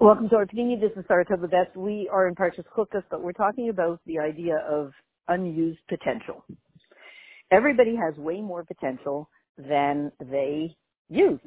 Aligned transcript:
Welcome 0.00 0.28
to 0.28 0.36
our 0.36 0.46
Panini. 0.46 0.80
This 0.80 0.92
is 0.96 1.04
Sarah 1.08 1.24
Best. 1.24 1.76
We 1.76 2.08
are 2.12 2.28
in 2.28 2.36
Parshas 2.36 2.62
Chukas, 2.76 3.02
but 3.10 3.20
we're 3.20 3.32
talking 3.32 3.68
about 3.68 3.98
the 4.06 4.20
idea 4.20 4.58
of 4.58 4.92
unused 5.26 5.80
potential. 5.88 6.44
Everybody 7.50 7.96
has 7.96 8.16
way 8.16 8.40
more 8.40 8.62
potential 8.62 9.28
than 9.56 10.12
they 10.20 10.76
use 11.08 11.40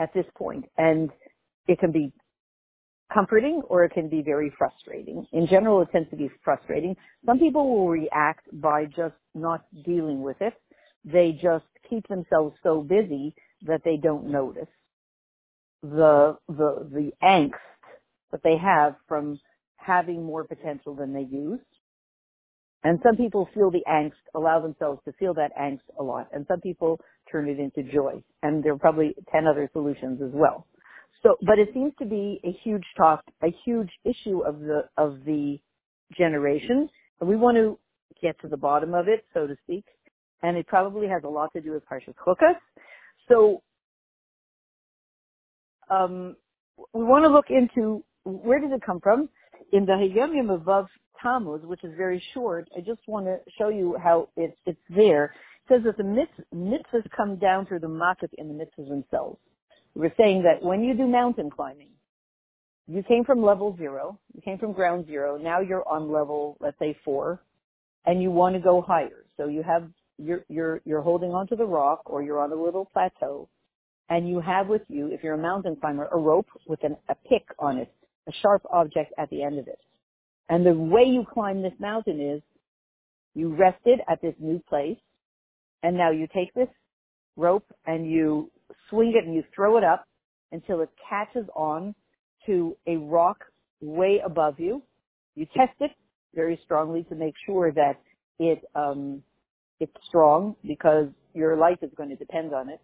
at 0.00 0.12
this 0.14 0.24
point, 0.36 0.64
and 0.78 1.10
it 1.68 1.78
can 1.78 1.92
be 1.92 2.12
comforting 3.14 3.62
or 3.68 3.84
it 3.84 3.92
can 3.92 4.08
be 4.08 4.20
very 4.20 4.52
frustrating. 4.58 5.24
In 5.30 5.46
general, 5.46 5.82
it 5.82 5.90
tends 5.92 6.10
to 6.10 6.16
be 6.16 6.28
frustrating. 6.42 6.96
Some 7.24 7.38
people 7.38 7.70
will 7.72 7.88
react 7.88 8.48
by 8.60 8.86
just 8.86 9.14
not 9.36 9.64
dealing 9.84 10.22
with 10.22 10.38
it. 10.40 10.54
They 11.04 11.38
just 11.40 11.66
keep 11.88 12.08
themselves 12.08 12.56
so 12.64 12.82
busy 12.82 13.32
that 13.62 13.82
they 13.84 13.96
don't 13.96 14.26
notice 14.28 14.66
the 15.82 16.36
the 16.48 16.88
the 16.92 17.12
angst 17.22 17.52
that 18.32 18.42
they 18.44 18.56
have 18.56 18.96
from 19.08 19.40
having 19.76 20.24
more 20.24 20.44
potential 20.44 20.94
than 20.94 21.12
they 21.12 21.22
use. 21.30 21.60
And 22.82 22.98
some 23.02 23.16
people 23.16 23.48
feel 23.54 23.70
the 23.70 23.84
angst, 23.88 24.12
allow 24.34 24.60
themselves 24.60 25.00
to 25.04 25.12
feel 25.14 25.34
that 25.34 25.52
angst 25.58 25.80
a 25.98 26.02
lot, 26.02 26.28
and 26.32 26.46
some 26.48 26.60
people 26.60 26.98
turn 27.30 27.48
it 27.48 27.58
into 27.58 27.82
joy. 27.92 28.22
And 28.42 28.64
there 28.64 28.72
are 28.72 28.78
probably 28.78 29.14
10 29.32 29.46
other 29.46 29.68
solutions 29.72 30.20
as 30.22 30.30
well. 30.32 30.66
So, 31.22 31.36
but 31.42 31.58
it 31.58 31.68
seems 31.74 31.92
to 31.98 32.06
be 32.06 32.40
a 32.44 32.52
huge 32.64 32.84
talk, 32.96 33.22
a 33.42 33.54
huge 33.64 33.90
issue 34.04 34.40
of 34.46 34.60
the, 34.60 34.84
of 34.96 35.24
the 35.26 35.58
generation. 36.16 36.88
And 37.20 37.28
we 37.28 37.36
want 37.36 37.58
to 37.58 37.78
get 38.22 38.40
to 38.40 38.48
the 38.48 38.56
bottom 38.56 38.94
of 38.94 39.08
it, 39.08 39.26
so 39.34 39.46
to 39.46 39.54
speak. 39.64 39.84
And 40.42 40.56
it 40.56 40.66
probably 40.66 41.06
has 41.08 41.22
a 41.24 41.28
lot 41.28 41.52
to 41.52 41.60
do 41.60 41.72
with 41.72 41.82
Parshas 41.86 42.14
Chukas. 42.26 42.56
So 43.28 43.62
um, 45.90 46.36
we 46.92 47.04
want 47.04 47.24
to 47.24 47.28
look 47.28 47.46
into 47.50 48.04
where 48.24 48.60
does 48.60 48.70
it 48.72 48.82
come 48.84 49.00
from? 49.00 49.28
In 49.72 49.86
the 49.86 49.92
Hayomim 49.92 50.54
above 50.54 50.86
Tammuz, 51.22 51.62
which 51.64 51.84
is 51.84 51.92
very 51.96 52.22
short, 52.34 52.68
I 52.76 52.80
just 52.80 53.00
want 53.06 53.26
to 53.26 53.38
show 53.58 53.68
you 53.68 53.96
how 54.02 54.28
it's 54.36 54.56
it's 54.66 54.80
there. 54.88 55.34
It 55.68 55.74
says 55.74 55.82
that 55.84 55.96
the 55.96 56.26
mitzvahs, 56.54 57.10
come 57.16 57.36
down 57.36 57.66
through 57.66 57.80
the 57.80 57.86
makif 57.86 58.30
in 58.38 58.48
the 58.48 58.54
mitzvahs 58.54 58.88
themselves. 58.88 59.38
We're 59.94 60.14
saying 60.16 60.42
that 60.44 60.64
when 60.64 60.82
you 60.82 60.94
do 60.94 61.06
mountain 61.06 61.50
climbing, 61.50 61.90
you 62.86 63.02
came 63.02 63.24
from 63.24 63.42
level 63.42 63.76
zero, 63.76 64.18
you 64.34 64.42
came 64.42 64.58
from 64.58 64.72
ground 64.72 65.06
zero, 65.06 65.36
now 65.36 65.60
you're 65.60 65.86
on 65.88 66.10
level, 66.10 66.56
let's 66.60 66.78
say 66.78 66.96
four, 67.04 67.40
and 68.04 68.20
you 68.20 68.30
want 68.30 68.54
to 68.56 68.60
go 68.60 68.82
higher. 68.82 69.26
So 69.36 69.46
you 69.46 69.62
have, 69.62 69.88
you're, 70.18 70.44
you're, 70.48 70.80
you're 70.84 71.02
holding 71.02 71.30
onto 71.30 71.54
the 71.54 71.66
rock 71.66 72.02
or 72.06 72.22
you're 72.22 72.40
on 72.40 72.50
a 72.50 72.60
little 72.60 72.86
plateau 72.92 73.48
and 74.10 74.28
you 74.28 74.40
have 74.40 74.66
with 74.66 74.82
you, 74.88 75.06
if 75.06 75.22
you're 75.22 75.34
a 75.34 75.38
mountain 75.38 75.76
climber, 75.80 76.08
a 76.12 76.18
rope 76.18 76.48
with 76.66 76.82
an, 76.82 76.96
a 77.08 77.14
pick 77.14 77.46
on 77.58 77.78
it, 77.78 77.90
a 78.28 78.32
sharp 78.42 78.62
object 78.70 79.12
at 79.16 79.30
the 79.30 79.42
end 79.42 79.58
of 79.58 79.68
it. 79.68 79.78
And 80.48 80.66
the 80.66 80.74
way 80.74 81.04
you 81.04 81.24
climb 81.32 81.62
this 81.62 81.72
mountain 81.78 82.20
is 82.20 82.42
you 83.34 83.54
rested 83.54 84.00
at 84.10 84.20
this 84.20 84.34
new 84.40 84.60
place, 84.68 84.98
and 85.84 85.96
now 85.96 86.10
you 86.10 86.26
take 86.34 86.52
this 86.54 86.68
rope 87.36 87.64
and 87.86 88.10
you 88.10 88.50
swing 88.90 89.14
it 89.16 89.24
and 89.24 89.34
you 89.34 89.44
throw 89.54 89.78
it 89.78 89.84
up 89.84 90.06
until 90.52 90.80
it 90.80 90.90
catches 91.08 91.48
on 91.54 91.94
to 92.46 92.76
a 92.88 92.96
rock 92.96 93.44
way 93.80 94.20
above 94.24 94.58
you. 94.58 94.82
You 95.36 95.46
test 95.56 95.72
it 95.78 95.92
very 96.34 96.60
strongly 96.64 97.04
to 97.04 97.14
make 97.14 97.34
sure 97.46 97.72
that 97.72 97.94
it 98.40 98.62
um, 98.74 99.22
it's 99.78 99.92
strong 100.06 100.56
because 100.66 101.06
your 101.32 101.56
life 101.56 101.78
is 101.82 101.90
going 101.96 102.10
to 102.10 102.16
depend 102.16 102.52
on 102.52 102.68
it. 102.68 102.80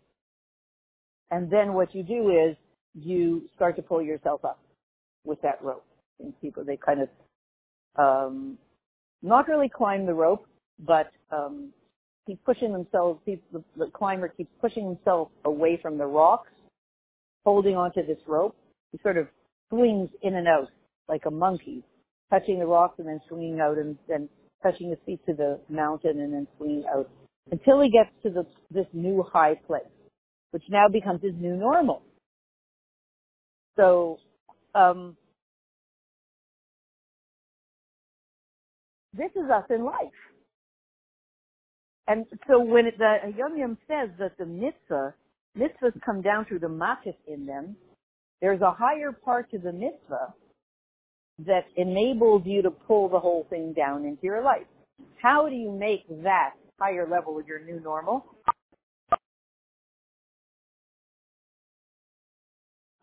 And 1.30 1.50
then 1.50 1.74
what 1.74 1.94
you 1.94 2.02
do 2.02 2.30
is 2.30 2.56
you 2.94 3.48
start 3.54 3.76
to 3.76 3.82
pull 3.82 4.02
yourself 4.02 4.44
up 4.44 4.60
with 5.24 5.40
that 5.42 5.62
rope. 5.62 5.84
And 6.20 6.38
people, 6.40 6.64
they 6.64 6.76
kind 6.76 7.00
of, 7.02 7.08
um, 7.96 8.58
not 9.22 9.48
really 9.48 9.68
climb 9.68 10.06
the 10.06 10.14
rope, 10.14 10.46
but, 10.78 11.10
um, 11.30 11.72
keep 12.26 12.42
pushing 12.44 12.72
themselves, 12.72 13.20
the, 13.26 13.38
the 13.76 13.86
climber 13.92 14.28
keeps 14.28 14.50
pushing 14.60 14.86
himself 14.86 15.28
away 15.44 15.78
from 15.80 15.98
the 15.98 16.06
rocks, 16.06 16.50
holding 17.44 17.76
onto 17.76 18.04
this 18.06 18.18
rope. 18.26 18.56
He 18.92 18.98
sort 19.02 19.16
of 19.16 19.28
swings 19.70 20.10
in 20.22 20.34
and 20.34 20.48
out 20.48 20.68
like 21.08 21.22
a 21.26 21.30
monkey, 21.30 21.84
touching 22.30 22.58
the 22.58 22.66
rocks 22.66 22.98
and 22.98 23.06
then 23.06 23.20
swinging 23.28 23.60
out 23.60 23.78
and 23.78 23.96
then 24.08 24.28
touching 24.62 24.90
his 24.90 24.98
feet 25.06 25.20
to 25.26 25.34
the 25.34 25.60
mountain 25.68 26.20
and 26.20 26.32
then 26.32 26.46
swinging 26.56 26.84
out 26.92 27.08
until 27.52 27.80
he 27.80 27.90
gets 27.90 28.10
to 28.22 28.30
the, 28.30 28.44
this 28.70 28.86
new 28.92 29.22
high 29.22 29.54
place 29.66 29.84
which 30.56 30.70
now 30.70 30.88
becomes 30.88 31.20
his 31.22 31.34
new 31.38 31.54
normal. 31.54 32.00
So, 33.76 34.20
um, 34.74 35.18
this 39.12 39.30
is 39.32 39.50
us 39.50 39.64
in 39.68 39.84
life. 39.84 40.16
And 42.08 42.24
so 42.48 42.58
when 42.58 42.86
it, 42.86 42.96
the 42.96 43.34
Yom 43.36 43.58
Yom 43.58 43.76
says 43.86 44.08
that 44.18 44.38
the 44.38 44.46
mitzvah, 44.46 45.12
mitzvahs 45.58 46.00
come 46.02 46.22
down 46.22 46.46
through 46.46 46.60
the 46.60 46.68
makif 46.68 47.16
in 47.26 47.44
them, 47.44 47.76
there's 48.40 48.62
a 48.62 48.72
higher 48.72 49.12
part 49.12 49.50
to 49.50 49.58
the 49.58 49.72
mitzvah 49.72 50.32
that 51.44 51.66
enables 51.76 52.46
you 52.46 52.62
to 52.62 52.70
pull 52.70 53.10
the 53.10 53.20
whole 53.20 53.46
thing 53.50 53.74
down 53.74 54.06
into 54.06 54.22
your 54.22 54.42
life. 54.42 54.66
How 55.20 55.50
do 55.50 55.54
you 55.54 55.70
make 55.70 56.08
that 56.22 56.54
higher 56.80 57.06
level 57.06 57.38
of 57.38 57.46
your 57.46 57.62
new 57.62 57.78
normal? 57.78 58.24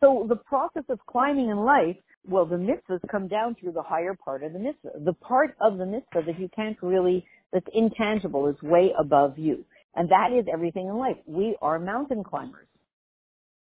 So 0.04 0.26
the 0.28 0.36
process 0.36 0.82
of 0.90 0.98
climbing 1.06 1.48
in 1.48 1.64
life, 1.64 1.96
well, 2.28 2.44
the 2.44 2.56
mitzvahs 2.56 3.00
come 3.10 3.26
down 3.26 3.56
through 3.58 3.72
the 3.72 3.82
higher 3.82 4.14
part 4.14 4.42
of 4.42 4.52
the 4.52 4.58
mitzvah. 4.58 4.90
The 5.02 5.14
part 5.14 5.56
of 5.62 5.78
the 5.78 5.86
mitzvah 5.86 6.22
that 6.26 6.38
you 6.38 6.50
can't 6.54 6.76
really, 6.82 7.24
that's 7.54 7.66
intangible 7.72 8.46
is 8.48 8.56
way 8.62 8.92
above 8.98 9.38
you. 9.38 9.64
And 9.96 10.10
that 10.10 10.28
is 10.38 10.44
everything 10.52 10.88
in 10.88 10.98
life. 10.98 11.16
We 11.26 11.56
are 11.62 11.78
mountain 11.78 12.22
climbers. 12.22 12.66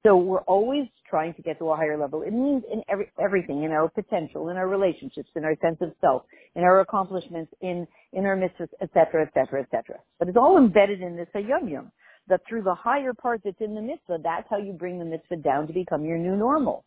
So 0.04 0.18
we're 0.18 0.42
always 0.42 0.88
trying 1.08 1.36
to 1.36 1.44
get 1.44 1.60
to 1.60 1.70
a 1.70 1.76
higher 1.76 1.98
level. 1.98 2.24
It 2.24 2.34
means 2.34 2.64
in 2.72 2.82
every, 2.90 3.12
everything, 3.24 3.64
in 3.64 3.72
our 3.72 3.88
potential, 3.88 4.50
in 4.50 4.58
our 4.58 4.68
relationships, 4.68 5.30
in 5.36 5.44
our 5.44 5.56
sense 5.62 5.78
of 5.82 5.92
self, 6.02 6.24
in 6.56 6.64
our 6.64 6.80
accomplishments, 6.80 7.52
in, 7.62 7.88
in 8.14 8.26
our 8.26 8.36
mitzvahs, 8.36 8.70
et 8.82 8.90
cetera, 8.96 9.22
et 9.22 9.32
cetera, 9.36 9.62
et 9.62 9.68
cetera. 9.70 10.00
But 10.18 10.30
it's 10.30 10.38
all 10.38 10.58
embedded 10.58 11.02
in 11.02 11.16
this 11.16 11.28
yum 11.36 11.68
yum 11.68 11.92
that 12.28 12.42
through 12.48 12.64
the 12.64 12.76
higher 12.76 13.14
part 13.14 13.42
that's 13.44 13.60
in 13.60 13.76
the 13.76 13.82
mitzvah, 13.82 14.18
that's 14.24 14.48
how 14.50 14.58
you 14.58 14.74
bring 14.74 15.00
the 15.00 15.06
mitzvah 15.06 15.38
down 15.38 15.68
to 15.68 15.74
become 15.74 16.06
your 16.06 16.18
new 16.18 16.36
normal. 16.36 16.84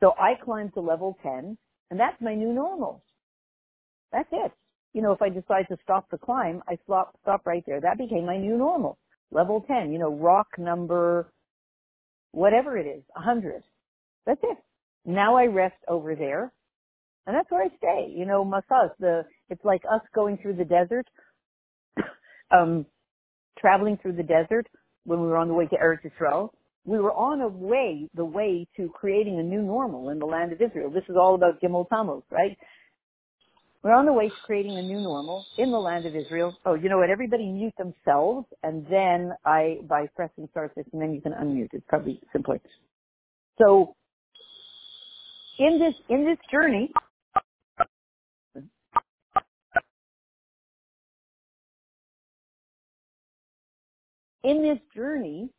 So 0.00 0.12
I 0.18 0.34
climbed 0.42 0.74
to 0.74 0.80
level 0.80 1.16
10, 1.22 1.56
and 1.90 2.00
that's 2.00 2.20
my 2.20 2.34
new 2.34 2.52
normal. 2.52 3.02
That's 4.12 4.28
it. 4.32 4.52
You 4.92 5.02
know, 5.02 5.12
if 5.12 5.22
I 5.22 5.28
decide 5.28 5.66
to 5.68 5.76
stop 5.82 6.10
the 6.10 6.18
climb, 6.18 6.62
I 6.68 6.78
stop, 6.84 7.16
stop 7.22 7.46
right 7.46 7.62
there. 7.66 7.80
That 7.80 7.98
became 7.98 8.26
my 8.26 8.36
new 8.38 8.56
normal. 8.56 8.98
Level 9.30 9.64
10, 9.66 9.92
you 9.92 9.98
know, 9.98 10.12
rock 10.12 10.48
number, 10.58 11.32
whatever 12.32 12.76
it 12.76 12.86
is, 12.86 13.02
100. 13.14 13.62
That's 14.24 14.40
it. 14.42 14.58
Now 15.04 15.36
I 15.36 15.46
rest 15.46 15.76
over 15.88 16.14
there, 16.14 16.52
and 17.26 17.36
that's 17.36 17.50
where 17.50 17.62
I 17.62 17.68
stay. 17.76 18.12
You 18.14 18.26
know, 18.26 18.44
Masas, 18.44 18.90
the, 18.98 19.24
it's 19.50 19.64
like 19.64 19.82
us 19.90 20.02
going 20.14 20.38
through 20.38 20.56
the 20.56 20.64
desert. 20.64 21.06
um, 22.50 22.86
traveling 23.58 23.98
through 24.00 24.14
the 24.14 24.22
desert 24.22 24.66
when 25.04 25.20
we 25.20 25.26
were 25.26 25.36
on 25.36 25.48
the 25.48 25.54
way 25.54 25.66
to 25.66 25.76
Eretz 25.76 26.00
Yisrael, 26.04 26.50
we 26.84 26.98
were 26.98 27.12
on 27.12 27.40
a 27.40 27.48
way, 27.48 28.08
the 28.14 28.24
way 28.24 28.66
to 28.76 28.88
creating 28.90 29.38
a 29.38 29.42
new 29.42 29.62
normal 29.62 30.10
in 30.10 30.18
the 30.18 30.26
land 30.26 30.52
of 30.52 30.60
Israel. 30.60 30.90
This 30.90 31.04
is 31.08 31.16
all 31.20 31.34
about 31.34 31.60
Gimel 31.60 31.88
Tammuz, 31.88 32.22
right? 32.30 32.56
We're 33.82 33.94
on 33.94 34.06
the 34.06 34.12
way 34.12 34.28
to 34.28 34.34
creating 34.44 34.76
a 34.78 34.82
new 34.82 35.00
normal 35.00 35.44
in 35.58 35.70
the 35.70 35.78
land 35.78 36.06
of 36.06 36.16
Israel. 36.16 36.56
Oh, 36.64 36.74
you 36.74 36.88
know 36.88 36.98
what? 36.98 37.10
Everybody 37.10 37.46
mute 37.48 37.74
themselves, 37.78 38.46
and 38.62 38.84
then 38.90 39.32
I, 39.44 39.78
by 39.88 40.08
pressing 40.16 40.48
start 40.50 40.72
this, 40.76 40.86
and 40.92 41.00
then 41.00 41.14
you 41.14 41.20
can 41.20 41.32
unmute. 41.32 41.68
It's 41.72 41.84
probably 41.88 42.20
simpler. 42.32 42.60
So, 43.58 43.94
in 45.58 45.78
this 45.78 45.94
in 46.08 46.24
this 46.24 46.38
journey, 46.50 46.90
in 54.46 54.62
this 54.62 54.78
journey, 54.94 55.50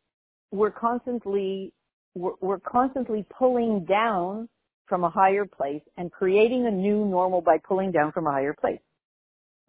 we're 0.51 0.71
constantly 0.71 1.73
we're, 2.15 2.31
we're 2.41 2.59
constantly 2.59 3.25
pulling 3.37 3.85
down 3.85 4.49
from 4.87 5.03
a 5.03 5.09
higher 5.09 5.45
place 5.45 5.81
and 5.97 6.11
creating 6.11 6.65
a 6.65 6.71
new 6.71 7.05
normal 7.05 7.41
by 7.41 7.57
pulling 7.67 7.91
down 7.91 8.11
from 8.13 8.25
a 8.25 8.31
higher 8.31 8.55
place. 8.59 8.79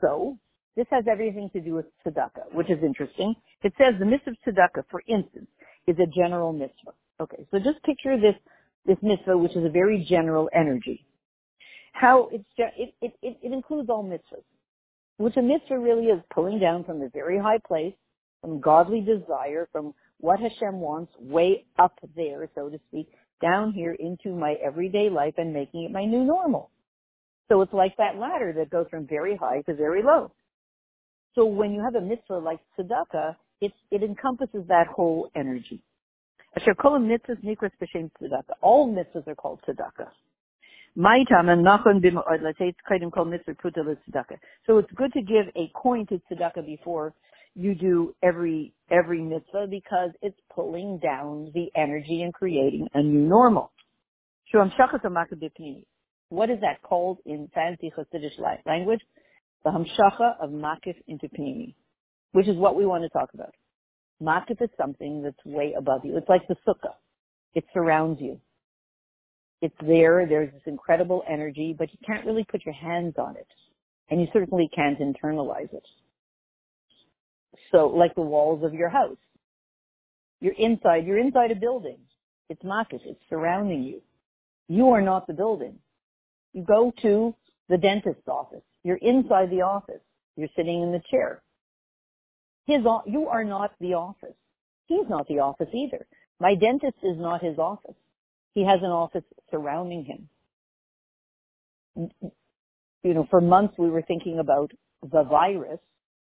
So 0.00 0.38
this 0.76 0.87
has 0.91 1.05
everything 1.11 1.50
to 1.53 1.61
do 1.61 1.75
with 1.75 1.87
tzedakah, 2.06 2.55
which 2.55 2.70
is 2.70 2.79
interesting. 2.82 3.35
It 3.65 3.73
says 3.76 3.94
the 3.99 4.06
mitzvah 4.06 4.37
tzedakah, 4.47 4.85
for 4.88 5.03
instance, 5.09 5.49
is 5.88 5.97
a 5.99 6.06
general 6.06 6.53
mitzvah. 6.53 6.94
Okay, 7.20 7.44
so 7.50 7.59
just 7.59 7.82
picture 7.82 8.19
this 8.19 8.37
this 8.87 8.99
mitzvah, 9.03 9.37
which 9.37 9.56
is 9.56 9.65
a 9.65 9.69
very 9.69 10.06
general 10.09 10.49
energy. 10.55 11.05
How 11.93 12.29
it's 12.32 12.44
it 12.56 12.94
it, 13.03 13.12
it, 13.20 13.37
it 13.43 13.53
includes 13.53 13.91
all 13.91 14.05
mitzvahs, 14.05 14.44
which 15.17 15.37
a 15.37 15.43
mitzvah 15.43 15.81
really 15.81 16.06
is 16.06 16.23
pulling 16.32 16.61
down 16.61 16.85
from 16.85 17.03
a 17.03 17.09
very 17.09 17.38
high 17.38 17.59
place 17.67 17.94
from 18.40 18.61
godly 18.61 19.00
desire, 19.00 19.69
from 19.73 19.94
what 20.20 20.40
Hashem 20.40 20.81
wants, 20.81 21.12
way 21.19 21.64
up 21.79 21.99
there, 22.17 22.49
so 22.55 22.69
to 22.69 22.79
speak, 22.88 23.08
down 23.40 23.73
here 23.73 23.96
into 23.99 24.35
my 24.35 24.55
everyday 24.64 25.08
life 25.11 25.35
and 25.38 25.52
making 25.52 25.85
it 25.85 25.93
my 25.93 26.05
new 26.05 26.25
normal. 26.25 26.70
So 27.49 27.62
it's 27.62 27.73
like 27.73 27.96
that 27.96 28.17
ladder 28.17 28.52
that 28.58 28.70
goes 28.70 28.87
from 28.90 29.06
very 29.06 29.37
high 29.37 29.62
to 29.62 29.75
very 29.75 30.02
low. 30.02 30.32
So 31.35 31.44
when 31.46 31.73
you 31.73 31.82
have 31.82 31.94
a 31.94 32.00
mitzvah 32.00 32.38
like 32.38 32.58
tzedakah, 32.79 33.37
it, 33.61 33.73
it 33.90 34.02
encompasses 34.02 34.64
that 34.69 34.87
whole 34.88 35.31
energy. 35.34 35.82
All 38.61 38.88
mitzvahs 38.88 39.29
are 39.29 39.34
called 39.34 39.61
tzedakah. 39.69 40.08
So 44.67 44.79
it's 44.79 44.91
good 44.96 45.12
to 45.12 45.23
give 45.23 45.46
a 45.55 45.70
coin 45.75 46.06
to 46.06 46.20
tzedakah 46.31 46.67
before 46.67 47.14
you 47.58 47.75
do 47.75 48.14
every 48.22 48.72
every 48.88 49.20
mitzvah 49.20 49.66
because 49.69 50.10
it's 50.22 50.38
pulling 50.55 50.99
down 51.02 51.50
the 51.55 51.66
energy 51.75 52.22
and 52.22 52.32
creating 52.32 52.87
a 52.94 53.02
new 53.02 53.26
normal. 53.26 53.72
What 56.31 56.50
is 56.50 56.60
that 56.60 56.81
called 56.82 57.19
in 57.26 57.50
fancy 57.52 57.93
Hasidic 57.99 58.64
language? 58.64 59.00
The 59.64 59.70
hamshacha 59.70 60.40
of 60.40 60.50
makif 60.50 60.94
into 61.08 61.28
pnimi, 61.28 61.75
which 62.32 62.46
is 62.46 62.56
what 62.56 62.76
we 62.76 62.87
want 62.87 63.02
to 63.02 63.08
talk 63.08 63.31
about. 63.34 63.55
Makif 64.22 64.62
is 64.62 64.70
something 64.76 65.22
that's 65.22 65.44
way 65.44 65.75
above 65.76 66.05
you. 66.05 66.16
It's 66.16 66.28
like 66.28 66.46
the 66.46 66.56
sukkah. 66.66 66.94
It 67.55 67.64
surrounds 67.75 68.20
you. 68.20 68.40
It's 69.60 69.75
there. 69.84 70.26
There's 70.28 70.52
this 70.52 70.62
incredible 70.66 71.25
energy, 71.28 71.75
but 71.76 71.88
you 71.93 71.99
can't 72.06 72.25
really 72.25 72.44
put 72.44 72.64
your 72.64 72.75
hands 72.75 73.14
on 73.19 73.37
it. 73.37 73.49
And 74.10 74.20
you 74.20 74.28
certainly 74.32 74.70
can't 74.75 74.99
internalize 75.00 75.72
it. 75.72 75.82
So, 77.72 77.88
like 77.88 78.14
the 78.14 78.22
walls 78.22 78.64
of 78.64 78.74
your 78.74 78.88
house. 78.88 79.16
You're 80.40 80.54
inside, 80.54 81.04
you're 81.06 81.18
inside 81.18 81.50
a 81.50 81.56
building. 81.56 81.98
It's 82.48 82.62
makif. 82.62 83.00
It's 83.04 83.20
surrounding 83.28 83.82
you. 83.82 84.00
You 84.68 84.90
are 84.90 85.02
not 85.02 85.26
the 85.26 85.32
building. 85.32 85.78
You 86.52 86.62
go 86.62 86.92
to 87.02 87.34
the 87.68 87.78
dentist's 87.78 88.28
office. 88.28 88.62
You're 88.84 88.96
inside 88.96 89.50
the 89.50 89.62
office. 89.62 90.00
You're 90.36 90.48
sitting 90.56 90.82
in 90.82 90.92
the 90.92 91.02
chair. 91.10 91.42
His, 92.66 92.82
you 93.06 93.28
are 93.28 93.44
not 93.44 93.72
the 93.80 93.94
office. 93.94 94.36
He's 94.86 95.08
not 95.08 95.26
the 95.26 95.40
office 95.40 95.68
either. 95.72 96.06
My 96.40 96.54
dentist 96.54 96.98
is 97.02 97.16
not 97.18 97.42
his 97.42 97.58
office. 97.58 97.96
He 98.54 98.64
has 98.64 98.80
an 98.82 98.90
office 98.90 99.24
surrounding 99.50 100.04
him. 100.04 100.28
You 103.02 103.14
know, 103.14 103.26
for 103.30 103.40
months 103.40 103.74
we 103.78 103.90
were 103.90 104.02
thinking 104.02 104.38
about 104.38 104.70
the 105.02 105.24
virus, 105.24 105.80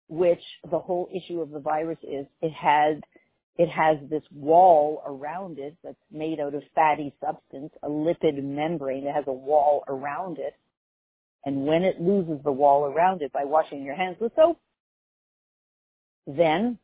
which 0.09 0.43
the 0.71 0.79
whole 0.79 1.09
issue 1.15 1.41
of 1.41 1.51
the 1.51 1.61
virus 1.61 1.99
is 2.03 2.27
it 2.41 2.53
has 2.53 2.99
it 3.59 3.69
has 3.71 3.97
this 4.11 4.23
wall 4.33 5.03
around 5.07 5.59
it 5.59 5.77
that's 5.83 5.97
made 6.11 6.41
out 6.41 6.55
of 6.55 6.63
fatty 6.75 7.15
substance, 7.25 7.73
a 7.83 7.89
lipid 7.89 8.43
membrane 8.43 9.05
that 9.05 9.15
has 9.15 9.25
a 9.27 9.33
wall 9.33 9.83
around 9.89 10.39
it. 10.39 10.55
And 11.45 11.65
when 11.65 11.83
it 11.83 12.01
loses 12.01 12.43
the 12.45 12.53
wall 12.53 12.85
around 12.85 13.23
it 13.23 13.33
by 13.33 13.45
washing 13.45 13.83
your 13.83 13.95
hands 13.95 14.17
with 14.21 14.33
soap, 14.37 14.59
then 16.27 16.79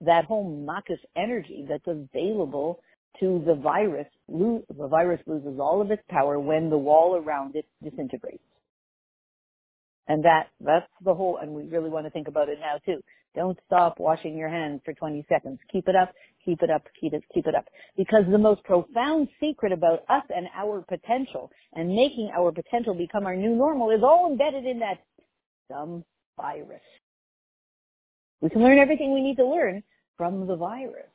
that 0.00 0.24
whole 0.24 0.50
makif 0.50 0.98
energy 1.16 1.66
that's 1.68 1.86
available 1.86 2.80
to 3.18 3.42
the 3.44 3.54
virus, 3.54 4.06
the 4.28 4.88
virus 4.88 5.20
loses 5.26 5.58
all 5.60 5.82
of 5.82 5.90
its 5.90 6.02
power 6.08 6.38
when 6.38 6.70
the 6.70 6.78
wall 6.78 7.16
around 7.16 7.56
it 7.56 7.66
disintegrates. 7.82 8.42
And 10.10 10.24
that, 10.24 10.48
that's 10.60 10.88
the 11.04 11.14
whole, 11.14 11.36
and 11.36 11.52
we 11.52 11.62
really 11.68 11.88
want 11.88 12.04
to 12.04 12.10
think 12.10 12.26
about 12.26 12.48
it 12.48 12.58
now 12.58 12.78
too. 12.84 13.00
Don't 13.36 13.56
stop 13.64 14.00
washing 14.00 14.36
your 14.36 14.48
hands 14.48 14.80
for 14.84 14.92
20 14.92 15.24
seconds. 15.28 15.60
Keep 15.70 15.86
it 15.86 15.94
up, 15.94 16.12
keep 16.44 16.64
it 16.64 16.68
up, 16.68 16.82
keep 17.00 17.12
it, 17.12 17.22
keep 17.32 17.46
it 17.46 17.54
up. 17.54 17.66
Because 17.96 18.24
the 18.28 18.36
most 18.36 18.64
profound 18.64 19.28
secret 19.38 19.70
about 19.70 20.00
us 20.08 20.24
and 20.34 20.48
our 20.52 20.82
potential 20.88 21.52
and 21.74 21.94
making 21.94 22.28
our 22.36 22.50
potential 22.50 22.92
become 22.92 23.24
our 23.24 23.36
new 23.36 23.54
normal 23.54 23.90
is 23.90 24.02
all 24.02 24.28
embedded 24.28 24.66
in 24.66 24.80
that 24.80 24.98
dumb 25.68 26.04
virus. 26.36 26.82
We 28.40 28.50
can 28.50 28.64
learn 28.64 28.78
everything 28.78 29.14
we 29.14 29.22
need 29.22 29.36
to 29.36 29.46
learn 29.46 29.80
from 30.16 30.48
the 30.48 30.56
virus 30.56 31.06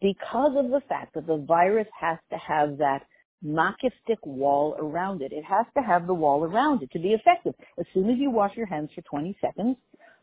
because 0.00 0.52
of 0.56 0.70
the 0.70 0.82
fact 0.88 1.14
that 1.14 1.26
the 1.26 1.38
virus 1.38 1.88
has 2.00 2.18
to 2.30 2.38
have 2.38 2.78
that 2.78 3.02
makiftic 3.44 4.18
wall 4.24 4.76
around 4.78 5.22
it. 5.22 5.32
It 5.32 5.44
has 5.44 5.66
to 5.76 5.82
have 5.82 6.06
the 6.06 6.14
wall 6.14 6.44
around 6.44 6.82
it 6.82 6.90
to 6.92 6.98
be 6.98 7.10
effective. 7.10 7.54
As 7.78 7.86
soon 7.94 8.10
as 8.10 8.18
you 8.18 8.30
wash 8.30 8.56
your 8.56 8.66
hands 8.66 8.90
for 8.94 9.02
20 9.02 9.36
seconds, 9.40 9.76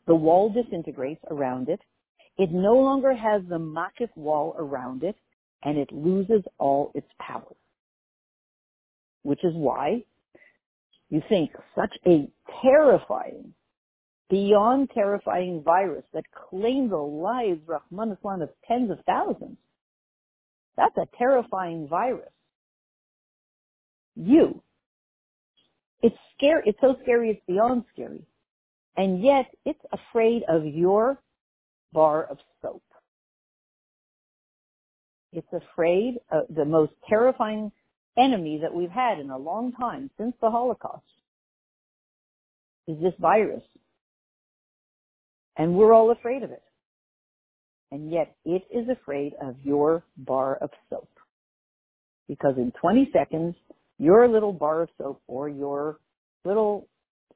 the 0.07 0.15
wall 0.15 0.49
disintegrates 0.49 1.23
around 1.29 1.69
it. 1.69 1.79
It 2.37 2.51
no 2.51 2.75
longer 2.75 3.13
has 3.13 3.41
the 3.49 3.59
makif 3.59 4.09
wall 4.15 4.55
around 4.57 5.03
it, 5.03 5.15
and 5.63 5.77
it 5.77 5.91
loses 5.91 6.43
all 6.57 6.91
its 6.95 7.07
power. 7.19 7.55
Which 9.23 9.43
is 9.43 9.53
why 9.53 10.03
you 11.09 11.21
think 11.27 11.51
such 11.75 11.95
a 12.07 12.29
terrifying 12.61 13.53
beyond 14.29 14.91
terrifying 14.93 15.63
virus 15.63 16.03
that 16.13 16.23
claimed 16.49 16.91
the 16.91 16.97
lives, 16.97 17.59
rachmana 17.67 18.17
litzlan, 18.17 18.43
of 18.43 18.49
tens 18.67 18.91
of 18.91 18.99
thousands. 19.05 19.57
That's 20.77 20.97
a 20.97 21.07
terrifying 21.17 21.87
virus. 21.87 22.29
You. 24.19 24.61
It's 26.01 26.15
scary. 26.35 26.63
It's 26.65 26.77
so 26.81 26.95
scary. 27.03 27.31
It's 27.31 27.41
beyond 27.47 27.83
scary. 27.93 28.25
And 28.97 29.23
yet 29.23 29.45
it's 29.65 29.79
afraid 29.91 30.43
of 30.49 30.65
your 30.65 31.21
bar 31.93 32.25
of 32.25 32.37
soap. 32.61 32.83
It's 35.31 35.47
afraid 35.53 36.15
of 36.31 36.43
the 36.53 36.65
most 36.65 36.91
terrifying 37.07 37.71
enemy 38.17 38.59
that 38.61 38.73
we've 38.73 38.89
had 38.89 39.19
in 39.19 39.29
a 39.29 39.37
long 39.37 39.71
time 39.73 40.09
since 40.17 40.33
the 40.41 40.49
Holocaust 40.49 41.03
is 42.87 42.97
this 43.01 43.13
virus 43.19 43.61
and 45.59 45.75
we're 45.75 45.93
all 45.93 46.11
afraid 46.11 46.41
of 46.41 46.51
it. 46.51 46.63
And 47.91 48.09
yet 48.09 48.35
it 48.45 48.63
is 48.71 48.87
afraid 48.89 49.33
of 49.41 49.55
your 49.63 50.03
bar 50.17 50.55
of 50.55 50.69
soap. 50.89 51.09
Because 52.27 52.55
in 52.57 52.71
20 52.79 53.09
seconds, 53.11 53.55
your 53.99 54.27
little 54.27 54.53
bar 54.53 54.83
of 54.83 54.89
soap 54.97 55.21
or 55.27 55.49
your 55.49 55.99
little 56.45 56.87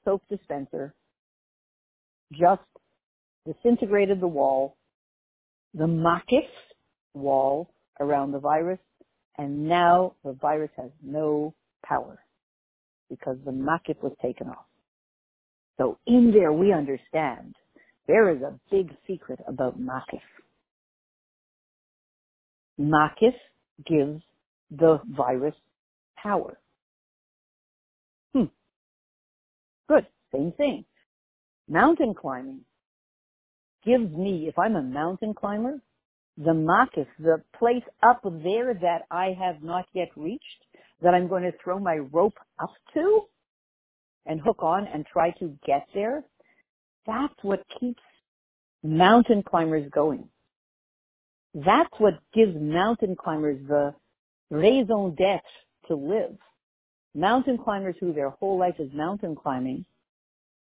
soap 0.06 0.24
dispenser 0.30 0.94
just 2.31 2.62
disintegrated 3.45 4.19
the 4.19 4.27
wall, 4.27 4.77
the 5.74 5.86
makif 5.86 6.48
wall 7.13 7.69
around 8.00 8.31
the 8.31 8.40
virus, 8.40 8.80
and 9.37 9.68
now 9.68 10.14
the 10.23 10.33
virus 10.33 10.71
has 10.78 10.90
no 11.04 11.54
power 11.85 12.19
because 13.09 13.37
the 13.45 13.52
makif 13.52 14.02
was 14.02 14.14
taken 14.21 14.47
off. 14.47 14.66
So 15.78 15.97
in 16.07 16.31
there 16.31 16.54
we 16.54 16.71
understand 16.71 17.56
there 18.07 18.30
is 18.30 18.42
a 18.42 18.57
big 18.71 18.92
secret 19.07 19.40
about 19.47 19.80
makif. 19.80 20.21
Makif 22.80 23.35
gives 23.85 24.21
the 24.71 24.99
virus 25.16 25.56
power. 26.21 26.57
Good. 29.90 30.07
Same 30.33 30.54
thing. 30.54 30.85
Mountain 31.69 32.16
climbing 32.16 32.61
gives 33.85 34.11
me, 34.11 34.47
if 34.47 34.59
I'm 34.59 34.75
a 34.75 34.81
mountain 34.83 35.33
climber, 35.33 35.81
the 36.37 36.52
makif, 36.52 37.07
the 37.19 37.42
place 37.57 37.83
up 38.04 38.21
there 38.44 38.73
that 38.73 39.04
I 39.11 39.35
have 39.40 39.63
not 39.63 39.85
yet 39.94 40.09
reached, 40.16 40.44
that 41.02 41.13
I'm 41.13 41.28
going 41.28 41.44
to 41.44 41.54
throw 41.63 41.80
my 41.80 41.97
rope 42.11 42.37
up 42.61 42.71
to 42.95 43.21
and 44.25 44.42
hook 44.42 44.63
on 44.63 44.87
and 44.87 45.06
try 45.06 45.31
to 45.40 45.57
get 45.66 45.87
there, 45.94 46.23
that's 47.07 47.35
what 47.44 47.63
keeps 47.80 48.02
mountain 48.83 49.44
climbers 49.44 49.90
going. 49.94 50.30
That's 51.54 51.94
what 51.99 52.16
gives 52.33 52.56
mountain 52.56 53.16
climbers 53.16 53.59
the 53.68 53.95
raison 54.52 55.16
d'etre 55.16 55.42
to 55.87 55.95
live. 55.95 56.37
Mountain 57.15 57.57
climbers 57.57 57.95
who 57.99 58.13
their 58.13 58.31
whole 58.31 58.57
life 58.57 58.75
is 58.79 58.91
mountain 58.93 59.35
climbing, 59.35 59.85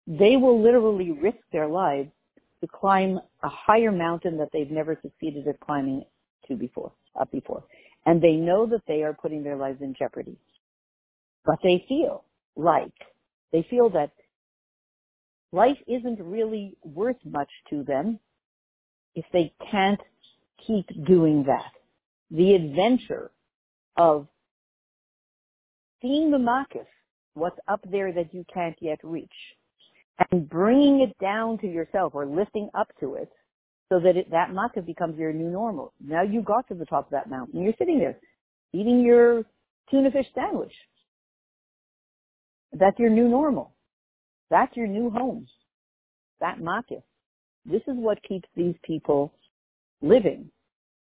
they 0.07 0.37
will 0.37 0.61
literally 0.61 1.13
risk 1.13 1.39
their 1.53 1.69
lives 1.69 2.11
to 2.61 2.67
climb 2.67 3.21
a 3.43 3.49
higher 3.49 3.93
mountain 3.93 4.39
that 4.39 4.49
they've 4.53 4.71
never 4.71 4.99
succeeded 5.03 5.47
at 5.47 5.61
climbing 5.61 6.05
to 6.49 6.57
before, 6.57 6.93
up 7.21 7.31
before. 7.31 7.63
And 8.07 8.21
they 8.21 8.33
know 8.33 8.67
that 8.67 8.83
they 8.89 9.03
are 9.03 9.13
putting 9.13 9.45
their 9.45 9.57
lives 9.57 9.81
in 9.81 9.95
jeopardy. 9.97 10.37
But 11.45 11.59
they 11.63 11.85
feel 11.89 12.25
like, 12.57 12.93
they 13.53 13.67
feel 13.69 13.91
that 13.91 14.11
life 15.53 15.79
isn't 15.87 16.21
really 16.21 16.77
worth 16.83 17.17
much 17.25 17.51
to 17.71 17.85
them 17.85 18.19
if 19.15 19.25
they 19.33 19.53
can't 19.71 20.01
keep 20.67 20.87
doing 21.07 21.45
that. 21.45 21.73
The 22.31 22.55
adventure 22.55 23.31
of 23.97 24.27
seeing 26.03 26.31
the 26.31 26.39
makif, 26.39 26.87
what's 27.35 27.59
up 27.69 27.81
there 27.91 28.13
that 28.13 28.35
you 28.35 28.45
can't 28.53 28.77
yet 28.81 28.99
reach, 29.05 29.31
and 30.31 30.49
bringing 30.49 31.01
it 31.03 31.17
down 31.25 31.59
to 31.59 31.67
yourself 31.69 32.15
or 32.15 32.27
lifting 32.27 32.69
up 32.75 32.89
to 33.01 33.15
it 33.15 33.31
so 33.91 34.01
that 34.01 34.17
it, 34.17 34.31
that 34.31 34.51
makif 34.51 34.87
becomes 34.87 35.19
your 35.19 35.33
new 35.33 35.51
normal. 35.51 35.93
Now 36.05 36.23
you 36.23 36.43
got 36.43 36.69
to 36.69 36.75
the 36.75 36.87
top 36.87 37.07
of 37.07 37.11
that 37.13 37.31
mountain. 37.31 37.63
You're 37.63 37.75
sitting 37.79 37.99
there. 37.99 38.19
eating 38.73 39.01
your 39.01 39.45
tuna 39.91 40.11
fish 40.11 40.27
sandwich. 40.35 40.73
That's 42.73 42.99
your 42.99 43.11
new 43.11 43.29
normal. 43.29 43.75
That's 44.51 44.77
your 44.77 44.87
new 44.87 45.11
home. 45.11 45.47
That 46.41 46.59
makif. 46.59 47.03
This 47.65 47.83
is 47.83 47.95
what 47.97 48.23
keeps 48.25 48.49
these 48.57 48.75
people 48.85 49.35
living. 50.03 50.51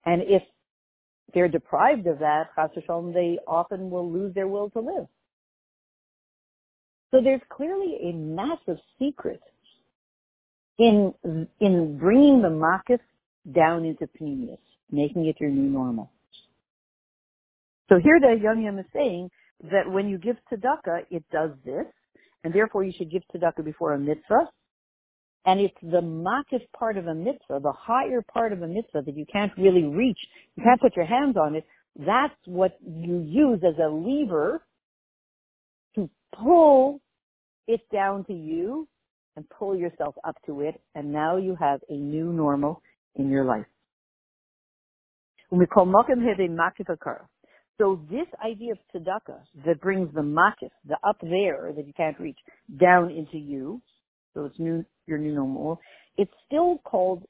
And 0.07 0.23
if 0.23 0.43
they're 1.35 1.49
deprived 1.49 2.07
of 2.07 2.19
that, 2.21 2.49
they 2.57 3.39
often 3.47 3.91
will 3.91 4.11
lose 4.11 4.35
their 4.35 4.49
will 4.49 4.71
to 4.71 4.81
live. 4.81 5.07
So 7.11 7.21
there's 7.23 7.41
clearly 7.49 7.97
a 8.03 8.13
massive 8.13 8.79
secret 8.99 9.41
in 10.79 11.13
in 11.61 11.99
bringing 11.99 12.43
the 12.43 12.49
makif 12.49 13.01
down 13.53 13.85
into 13.85 14.09
pnimius, 14.21 14.59
making 14.91 15.27
it 15.27 15.37
your 15.41 15.51
new 15.51 15.71
normal. 15.71 16.11
So 17.89 17.99
here 17.99 18.21
the 18.21 18.39
Yom 18.43 18.61
Yom 18.61 18.79
is 18.79 18.87
saying 18.93 19.31
that 19.71 19.91
when 19.91 20.09
you 20.09 20.19
give 20.19 20.37
tzedakah, 20.53 21.07
it 21.11 21.25
does 21.33 21.51
this, 21.65 21.87
and 22.45 22.53
therefore 22.53 22.85
you 22.85 22.93
should 22.97 23.11
give 23.11 23.23
tzedakah 23.35 23.65
before 23.65 23.95
a 23.95 23.99
mitzvah. 23.99 24.51
And 25.49 25.61
it's 25.61 25.75
the 25.81 26.03
makif 26.03 26.61
part 26.79 26.99
of 26.99 27.07
a 27.07 27.15
mitzvah, 27.15 27.61
the 27.63 27.73
higher 27.73 28.21
part 28.21 28.53
of 28.53 28.61
a 28.61 28.67
mitzvah 28.67 29.01
that 29.07 29.17
you 29.17 29.25
can't 29.33 29.51
really 29.57 29.85
reach, 29.85 30.19
you 30.57 30.63
can't 30.63 30.79
put 30.79 30.95
your 30.95 31.07
hands 31.07 31.39
on 31.39 31.55
it. 31.55 31.65
That's 31.97 32.35
what 32.45 32.77
you 32.87 33.25
use 33.27 33.59
as 33.67 33.75
a 33.83 33.89
lever 33.89 34.63
to 35.95 36.11
pull 36.39 37.01
it 37.67 37.81
down 37.91 38.27
to 38.27 38.35
you 38.35 38.87
and 39.37 39.49
pull 39.49 39.75
yourself 39.75 40.15
up 40.23 40.37
to 40.45 40.61
it. 40.61 40.75
And 40.95 41.13
now 41.15 41.39
you 41.39 41.57
have 41.59 41.81
a 41.89 41.95
new 41.95 42.31
normal 42.31 42.83
in 43.15 43.31
your 43.31 43.47
life. 43.47 43.65
When 45.49 45.61
we 45.61 45.67
call 45.67 45.87
makim 45.87 46.19
makif 46.19 46.95
so 47.79 48.03
this 48.11 48.27
idea 48.45 48.73
of 48.73 48.79
tzedakah 48.95 49.41
that 49.65 49.81
brings 49.81 50.13
the 50.13 50.21
makif, 50.21 50.73
the 50.87 50.99
up 51.09 51.17
there 51.23 51.73
that 51.75 51.87
you 51.87 51.95
can't 51.97 52.21
reach, 52.21 52.37
down 52.79 53.11
into 53.11 53.39
you, 53.39 53.81
so 54.39 54.45
it's 54.45 54.59
new, 54.59 54.85
your 55.09 55.19
new 55.19 55.35
normal, 55.35 55.81
it's 56.17 56.33
still 56.47 56.79
called 56.85 57.25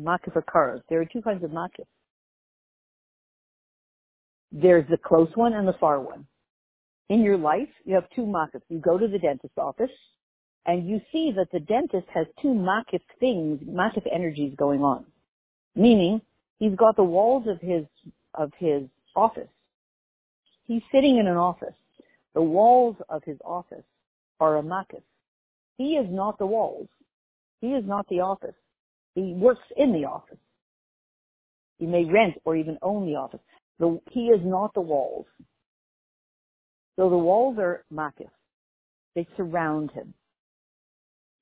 makif 0.00 0.34
akaras. 0.34 0.80
There 0.88 0.98
are 1.00 1.04
two 1.04 1.20
kinds 1.20 1.44
of 1.44 1.50
makif. 1.50 1.84
There's 4.50 4.88
the 4.88 4.96
close 4.96 5.28
one 5.34 5.52
and 5.52 5.68
the 5.68 5.74
far 5.74 6.00
one. 6.00 6.26
In 7.10 7.22
your 7.22 7.36
life, 7.36 7.68
you 7.84 7.94
have 7.94 8.04
two 8.16 8.22
makifs. 8.22 8.62
You 8.70 8.78
go 8.78 8.96
to 8.96 9.06
the 9.06 9.18
dentist's 9.18 9.58
office, 9.58 9.90
and 10.64 10.88
you 10.88 11.00
see 11.12 11.32
that 11.36 11.52
the 11.52 11.60
dentist 11.60 12.06
has 12.14 12.26
two 12.40 12.48
makif 12.48 13.02
things, 13.20 13.60
makif 13.68 14.06
energies 14.10 14.54
going 14.56 14.80
on. 14.80 15.04
Meaning, 15.76 16.22
he's 16.58 16.74
got 16.76 16.96
the 16.96 17.04
walls 17.04 17.46
of 17.46 17.60
his, 17.60 17.84
of 18.34 18.52
his 18.58 18.84
office 19.14 19.48
He's 20.66 20.82
sitting 20.90 21.18
in 21.18 21.26
an 21.26 21.36
office. 21.36 21.74
The 22.34 22.42
walls 22.42 22.96
of 23.08 23.22
his 23.24 23.36
office 23.44 23.84
are 24.40 24.58
a 24.58 24.62
makif. 24.62 25.02
He 25.78 25.94
is 25.94 26.06
not 26.10 26.38
the 26.38 26.46
walls. 26.46 26.88
He 27.60 27.68
is 27.68 27.84
not 27.86 28.06
the 28.08 28.20
office. 28.20 28.54
He 29.14 29.32
works 29.32 29.62
in 29.76 29.92
the 29.92 30.04
office. 30.04 30.38
He 31.78 31.86
may 31.86 32.04
rent 32.04 32.34
or 32.44 32.56
even 32.56 32.78
own 32.82 33.06
the 33.06 33.16
office. 33.16 33.40
The, 33.78 34.00
he 34.10 34.26
is 34.26 34.40
not 34.44 34.74
the 34.74 34.80
walls. 34.80 35.26
So 36.96 37.10
the 37.10 37.16
walls 37.16 37.56
are 37.58 37.84
makif. 37.92 38.30
They 39.14 39.26
surround 39.36 39.90
him. 39.90 40.14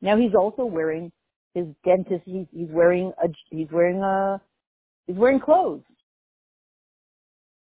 Now 0.00 0.16
he's 0.16 0.34
also 0.34 0.64
wearing 0.64 1.12
his 1.54 1.66
dentist. 1.84 2.22
He's 2.24 2.46
wearing 2.52 3.12
a. 3.22 3.28
He's 3.50 3.68
wearing 3.70 4.02
a. 4.02 4.40
He's 5.06 5.16
wearing 5.16 5.40
clothes. 5.40 5.82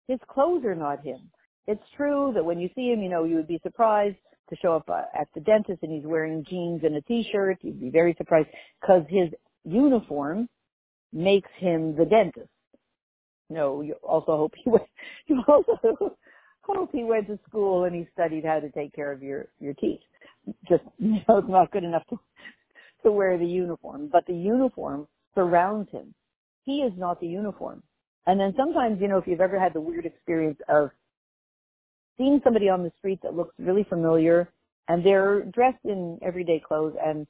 His 0.08 0.20
clothes 0.28 0.66
are 0.66 0.76
not 0.76 1.06
him 1.06 1.30
it's 1.68 1.84
true 1.96 2.32
that 2.36 2.44
when 2.44 2.60
you 2.60 2.70
see 2.76 2.92
him, 2.92 3.02
you 3.02 3.10
know, 3.10 3.24
you 3.24 3.36
would 3.36 3.48
be 3.48 3.60
surprised 3.64 4.18
to 4.54 4.62
show 4.62 4.76
up 4.76 4.90
uh, 4.90 5.04
at 5.20 5.28
the 5.34 5.42
dentist 5.42 5.80
and 5.84 5.92
he's 5.92 6.06
wearing 6.06 6.46
jeans 6.50 6.82
and 6.84 6.96
a 6.96 7.02
t-shirt. 7.02 7.58
You'd 7.62 7.82
be 7.82 7.90
very 7.90 8.16
surprised 8.18 8.50
because 8.82 9.04
his 9.10 9.30
uniform 9.64 10.50
makes 11.12 11.50
him 11.58 11.96
the 11.96 12.06
dentist. 12.06 12.50
No, 13.50 13.82
you 13.82 13.96
also 14.04 14.38
hope 14.38 14.54
he 14.56 14.70
went, 14.70 14.88
you 15.28 15.42
also 15.48 16.16
hope 16.62 16.90
he 16.92 17.04
went 17.04 17.28
to 17.28 17.40
school 17.48 17.86
and 17.86 17.96
he 17.96 18.08
studied 18.14 18.46
how 18.46 18.60
to 18.60 18.70
take 18.72 18.94
care 18.94 19.12
of 19.12 19.22
your, 19.22 19.48
your 19.60 19.74
teeth. 19.74 20.00
Just, 20.68 20.84
you 20.98 21.20
know, 21.28 21.38
it's 21.38 21.50
not 21.50 21.72
good 21.72 21.84
enough 21.84 22.04
to, 22.10 22.20
to 23.04 23.12
wear 23.12 23.38
the 23.38 23.46
uniform, 23.46 24.10
but 24.12 24.26
the 24.28 24.34
uniform 24.34 25.08
surrounds 25.36 25.90
him. 25.92 26.14
He 26.64 26.80
is 26.80 26.94
not 26.98 27.20
the 27.20 27.28
uniform. 27.28 27.84
And 28.26 28.40
then 28.40 28.54
sometimes, 28.58 29.02
you 29.02 29.10
know, 29.10 29.18
if 29.18 29.28
you've 29.28 29.42
ever 29.42 29.60
had 29.60 29.74
the 29.74 29.82
weird 29.82 30.06
experience 30.06 30.60
of 30.70 30.92
seeing 32.18 32.42
somebody 32.44 32.70
on 32.70 32.84
the 32.84 32.92
street 33.00 33.20
that 33.24 33.36
looks 33.36 33.54
really 33.60 33.86
familiar 33.90 34.50
and 34.88 35.06
they're 35.06 35.44
dressed 35.46 35.84
in 35.86 36.20
everyday 36.22 36.62
clothes 36.66 36.96
and 37.04 37.26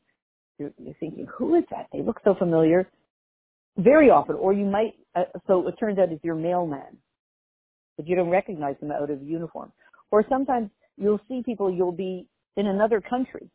you're, 0.58 0.72
you're 0.78 0.96
thinking, 1.00 1.28
who 1.38 1.56
is 1.56 1.64
that? 1.72 1.88
They 1.92 2.02
look 2.02 2.20
so 2.24 2.36
familiar. 2.36 2.90
Very 3.78 4.10
often, 4.10 4.36
or 4.36 4.54
you 4.54 4.66
might, 4.66 4.94
uh, 5.16 5.24
so 5.48 5.68
it 5.68 5.76
turns 5.80 5.98
out 5.98 6.12
it's 6.12 6.24
your 6.24 6.36
mailman, 6.36 6.98
but 7.98 8.08
you 8.08 8.16
don't 8.16 8.30
recognize 8.30 8.76
them 8.80 8.92
out 8.92 9.10
of 9.10 9.22
uniform. 9.24 9.72
Or 10.12 10.24
sometimes 10.30 10.70
you'll 10.98 11.22
see 11.28 11.42
people, 11.44 11.74
you'll 11.74 11.92
be 11.92 12.28
in 12.56 12.68
another 12.68 13.02
country 13.02 13.50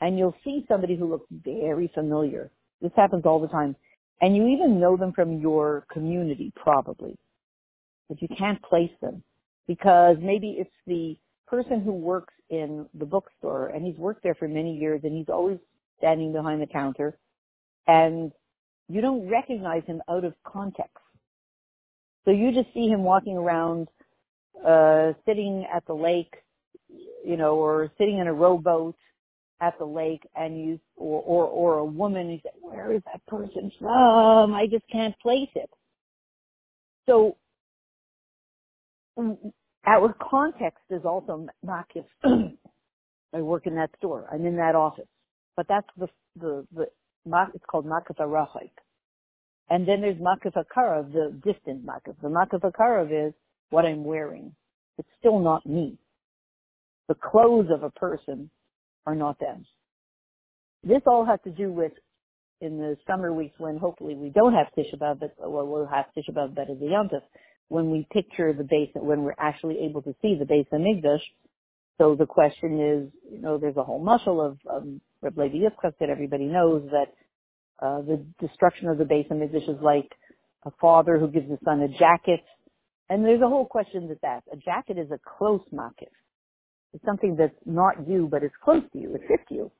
and 0.00 0.18
you'll 0.18 0.36
see 0.44 0.64
somebody 0.68 0.96
who 0.96 1.08
looks 1.08 1.26
very 1.30 1.90
familiar. 1.94 2.50
This 2.80 2.92
happens 2.96 3.22
all 3.24 3.40
the 3.40 3.48
time. 3.48 3.74
And 4.20 4.36
you 4.36 4.46
even 4.46 4.78
know 4.78 4.96
them 4.96 5.12
from 5.12 5.40
your 5.40 5.84
community, 5.92 6.52
probably. 6.54 7.16
But 8.08 8.22
you 8.22 8.28
can't 8.38 8.62
place 8.62 8.90
them 9.00 9.24
because 9.66 10.16
maybe 10.20 10.56
it's 10.58 10.70
the 10.86 11.16
person 11.46 11.82
who 11.82 11.92
works 11.92 12.34
in 12.50 12.86
the 12.94 13.04
bookstore 13.04 13.68
and 13.68 13.84
he's 13.84 13.96
worked 13.96 14.22
there 14.22 14.34
for 14.34 14.48
many 14.48 14.76
years 14.76 15.00
and 15.04 15.16
he's 15.16 15.28
always 15.28 15.58
standing 15.98 16.32
behind 16.32 16.60
the 16.60 16.66
counter 16.66 17.16
and 17.86 18.32
you 18.88 19.00
don't 19.00 19.28
recognize 19.28 19.82
him 19.86 20.02
out 20.08 20.24
of 20.24 20.34
context. 20.44 20.96
So 22.24 22.30
you 22.30 22.52
just 22.52 22.72
see 22.74 22.88
him 22.88 23.02
walking 23.02 23.36
around, 23.36 23.88
uh, 24.66 25.12
sitting 25.26 25.66
at 25.72 25.84
the 25.86 25.94
lake, 25.94 26.34
you 27.24 27.36
know, 27.36 27.56
or 27.56 27.90
sitting 27.98 28.18
in 28.18 28.26
a 28.26 28.32
rowboat 28.32 28.96
at 29.60 29.78
the 29.78 29.84
lake 29.84 30.22
and 30.36 30.58
you, 30.58 30.80
or, 30.96 31.22
or, 31.22 31.44
or 31.46 31.78
a 31.78 31.84
woman, 31.84 32.30
you 32.30 32.38
say, 32.42 32.50
where 32.60 32.92
is 32.92 33.02
that 33.06 33.24
person 33.26 33.72
from? 33.80 34.54
I 34.54 34.66
just 34.70 34.84
can't 34.90 35.18
place 35.20 35.48
it. 35.54 35.70
So 37.06 37.36
our 39.86 40.14
context 40.30 40.84
is 40.90 41.02
also 41.04 41.46
makif. 41.64 42.04
I 43.34 43.40
work 43.40 43.66
in 43.66 43.74
that 43.76 43.90
store. 43.98 44.26
I'm 44.32 44.44
in 44.46 44.56
that 44.56 44.74
office. 44.74 45.08
But 45.56 45.66
that's 45.68 45.86
the, 45.98 46.08
the, 46.38 46.66
the, 46.74 46.86
it's 47.54 47.64
called 47.70 47.86
makif 47.86 48.16
arachik. 48.20 48.70
And 49.70 49.86
then 49.88 50.00
there's 50.00 50.16
makif 50.16 50.52
akarav, 50.54 51.12
the 51.12 51.32
distant 51.44 51.86
makif. 51.86 52.14
The 52.22 52.28
makif 52.28 52.60
akarav 52.60 53.28
is 53.28 53.34
what 53.70 53.84
I'm 53.84 54.04
wearing. 54.04 54.54
It's 54.98 55.08
still 55.18 55.38
not 55.38 55.66
me. 55.66 55.98
The 57.08 57.14
clothes 57.14 57.68
of 57.72 57.82
a 57.82 57.90
person 57.90 58.50
are 59.06 59.14
not 59.14 59.38
them. 59.40 59.66
This 60.84 61.02
all 61.06 61.24
has 61.24 61.38
to 61.44 61.50
do 61.50 61.70
with 61.70 61.92
in 62.60 62.78
the 62.78 62.96
summer 63.06 63.32
weeks 63.32 63.54
when 63.58 63.76
hopefully 63.76 64.14
we 64.14 64.30
don't 64.30 64.54
have 64.54 64.68
Tisha 64.76 64.96
B'Av, 64.96 65.20
but 65.20 65.34
well, 65.38 65.66
we'll 65.66 65.86
have 65.86 66.06
Tisha 66.16 66.32
B'Av 66.32 66.54
better 66.54 66.74
than 66.74 66.90
Yom 66.90 67.08
when 67.72 67.90
we 67.90 68.06
picture 68.12 68.52
the 68.52 68.64
base, 68.64 68.90
when 68.94 69.22
we're 69.22 69.34
actually 69.38 69.78
able 69.80 70.02
to 70.02 70.14
see 70.20 70.36
the 70.38 70.44
Beis 70.44 70.68
Hamikdash. 70.70 71.22
So 71.96 72.14
the 72.14 72.26
question 72.26 72.78
is, 72.80 73.32
you 73.32 73.40
know, 73.40 73.56
there's 73.56 73.78
a 73.78 73.82
whole 73.82 73.98
muscle 73.98 74.40
of 74.42 74.58
Reb 75.22 75.38
Levi 75.38 75.56
Yitzchak 75.56 75.94
that 75.98 76.10
everybody 76.10 76.44
knows 76.44 76.82
that 76.90 77.14
uh, 77.80 78.02
the 78.02 78.22
destruction 78.46 78.88
of 78.88 78.98
the 78.98 79.04
Beis 79.04 79.26
Hamikdash 79.28 79.70
is 79.70 79.80
like 79.80 80.10
a 80.66 80.70
father 80.82 81.18
who 81.18 81.28
gives 81.28 81.48
his 81.48 81.58
son 81.64 81.80
a 81.80 81.88
jacket. 81.88 82.40
And 83.08 83.24
there's 83.24 83.40
a 83.40 83.48
whole 83.48 83.64
question 83.66 84.08
that 84.08 84.20
that. 84.20 84.42
A 84.52 84.56
jacket 84.56 84.98
is 84.98 85.10
a 85.10 85.18
close 85.38 85.62
makif. 85.72 86.12
It's 86.92 87.04
something 87.06 87.36
that's 87.36 87.56
not 87.64 88.06
you, 88.06 88.28
but 88.30 88.42
it's 88.42 88.54
close 88.62 88.82
to 88.92 88.98
you. 88.98 89.14
It 89.14 89.22
fits 89.26 89.44
you. 89.50 89.70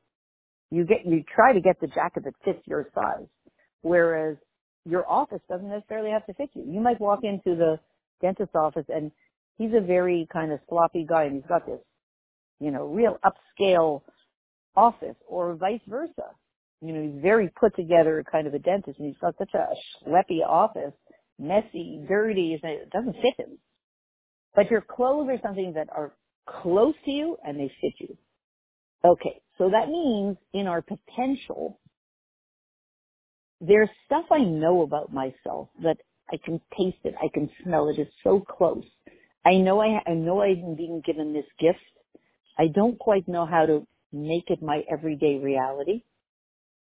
You 0.71 0.87
get, 0.87 1.05
you 1.05 1.23
try 1.35 1.53
to 1.53 1.61
get 1.61 1.79
the 1.79 1.89
jacket 1.89 2.25
that 2.25 2.35
fits 2.43 2.63
your 2.67 2.89
size. 2.95 3.27
Whereas 3.83 4.39
your 4.85 5.09
office 5.09 5.41
doesn't 5.49 5.69
necessarily 5.69 6.11
have 6.11 6.27
to 6.27 6.35
fit 6.35 6.51
you. 6.55 6.65
You 6.67 6.81
might 6.81 7.01
walk 7.01 7.21
into 7.23 7.57
the 7.57 7.79
dentist's 8.21 8.55
office 8.55 8.87
and 8.89 9.11
he's 9.59 9.73
a 9.77 9.81
very 9.81 10.27
kind 10.33 10.53
of 10.53 10.61
sloppy 10.69 11.07
guy 11.09 11.25
and 11.25 11.37
he's 11.37 11.49
got 11.49 11.67
this, 11.67 11.81
you 12.61 12.71
know, 12.71 12.87
real 12.87 13.19
upscale 13.25 14.03
office 14.77 15.17
or 15.27 15.55
vice 15.55 15.81
versa. 15.87 16.31
You 16.81 16.93
know, 16.93 17.03
he's 17.03 17.23
very 17.23 17.49
put 17.49 17.77
together 17.77 18.25
kind 18.31 18.47
of 18.47 18.55
a 18.55 18.59
dentist 18.59 18.99
and 18.99 19.09
he's 19.09 19.19
got 19.21 19.37
such 19.39 19.53
a 19.55 19.67
schleppy 20.05 20.45
office, 20.47 20.95
messy, 21.39 22.05
dirty, 22.09 22.59
it 22.63 22.91
doesn't 22.91 23.15
fit 23.15 23.35
him. 23.39 23.59
But 24.55 24.71
your 24.71 24.81
clothes 24.81 25.29
are 25.31 25.41
something 25.43 25.75
that 25.75 25.89
are 25.95 26.13
close 26.47 26.95
to 27.05 27.11
you 27.11 27.37
and 27.45 27.59
they 27.59 27.71
fit 27.81 27.95
you. 27.99 28.17
Okay, 29.05 29.41
so 29.59 29.71
that 29.71 29.89
means 29.89 30.37
in 30.53 30.67
our 30.67 30.83
potential, 30.83 31.81
there's 33.63 33.89
stuff 34.07 34.25
I 34.31 34.41
know 34.41 34.83
about 34.83 35.13
myself 35.13 35.69
that 35.83 35.97
I 36.33 36.37
can 36.45 36.61
taste 36.77 36.99
it, 37.05 37.15
I 37.23 37.29
can 37.33 37.49
smell 37.63 37.89
it, 37.89 37.99
it's 37.99 38.11
so 38.25 38.41
close. 38.41 38.85
I 39.45 39.55
know 39.55 39.81
I, 39.81 40.01
I 40.07 40.15
know 40.15 40.43
I'm 40.43 40.75
being 40.77 41.03
given 41.05 41.33
this 41.33 41.47
gift. 41.61 41.79
I 42.59 42.69
don't 42.69 42.99
quite 42.99 43.29
know 43.29 43.47
how 43.47 43.67
to 43.67 43.87
make 44.13 44.45
it 44.49 44.63
my 44.63 44.83
everyday 44.91 45.39
reality. 45.39 46.03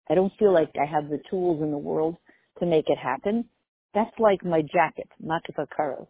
I 0.10 0.16
don't 0.16 0.34
feel 0.38 0.54
like 0.54 0.72
I 0.80 0.86
have 0.86 1.10
the 1.10 1.22
tools 1.30 1.62
in 1.64 1.72
the 1.72 1.78
world 1.78 2.18
to 2.60 2.66
make 2.66 2.90
it 2.90 2.98
happen. 2.98 3.46
That's 3.94 4.18
like 4.20 4.44
my 4.44 4.62
jacket, 4.62 5.10
Makifa 5.24 5.68
Karo. 5.76 6.08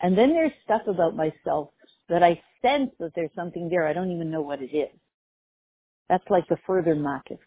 And 0.00 0.16
then 0.16 0.30
there's 0.30 0.52
stuff 0.64 0.82
about 0.86 1.16
myself 1.16 1.70
that 2.08 2.22
I 2.22 2.40
sense 2.62 2.90
that 3.00 3.12
there's 3.14 3.30
something 3.34 3.68
there. 3.68 3.86
I 3.86 3.92
don't 3.92 4.12
even 4.12 4.30
know 4.30 4.42
what 4.42 4.60
it 4.60 4.74
is. 4.76 4.90
That's 6.08 6.24
like 6.28 6.46
the 6.48 6.58
further 6.66 6.94
makif. 6.94 7.38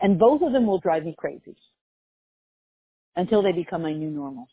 And 0.00 0.18
both 0.18 0.42
of 0.42 0.52
them 0.52 0.66
will 0.66 0.78
drive 0.80 1.04
me 1.04 1.14
crazy 1.16 1.56
until 3.14 3.42
they 3.42 3.52
become 3.52 3.82
my 3.82 3.92
new 3.92 4.10
normal. 4.10 4.48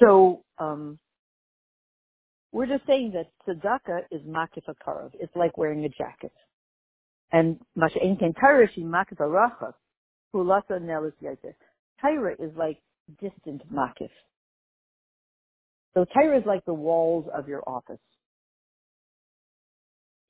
So, 0.00 0.42
um, 0.58 0.98
we're 2.52 2.66
just 2.66 2.86
saying 2.86 3.12
that 3.14 3.30
tzedakah 3.46 4.02
is 4.10 4.22
makif 4.22 4.64
akarov. 4.68 5.10
It's 5.20 5.34
like 5.36 5.56
wearing 5.56 5.84
a 5.84 5.88
jacket. 5.88 6.32
And 7.32 7.60
masha'en 7.78 8.18
ken 8.18 8.34
tarashi 8.42 8.82
makif 8.82 9.18
aracha, 9.20 9.72
hulasa 10.34 10.80
nelis 10.80 11.12
yaiter. 11.22 11.54
Torah 12.00 12.34
is 12.40 12.50
like 12.56 12.78
distant 13.20 13.62
makif. 13.72 14.10
So 15.94 16.04
Torah 16.12 16.38
is 16.38 16.46
like 16.46 16.64
the 16.64 16.74
walls 16.74 17.26
of 17.36 17.48
your 17.48 17.62
office. 17.68 18.00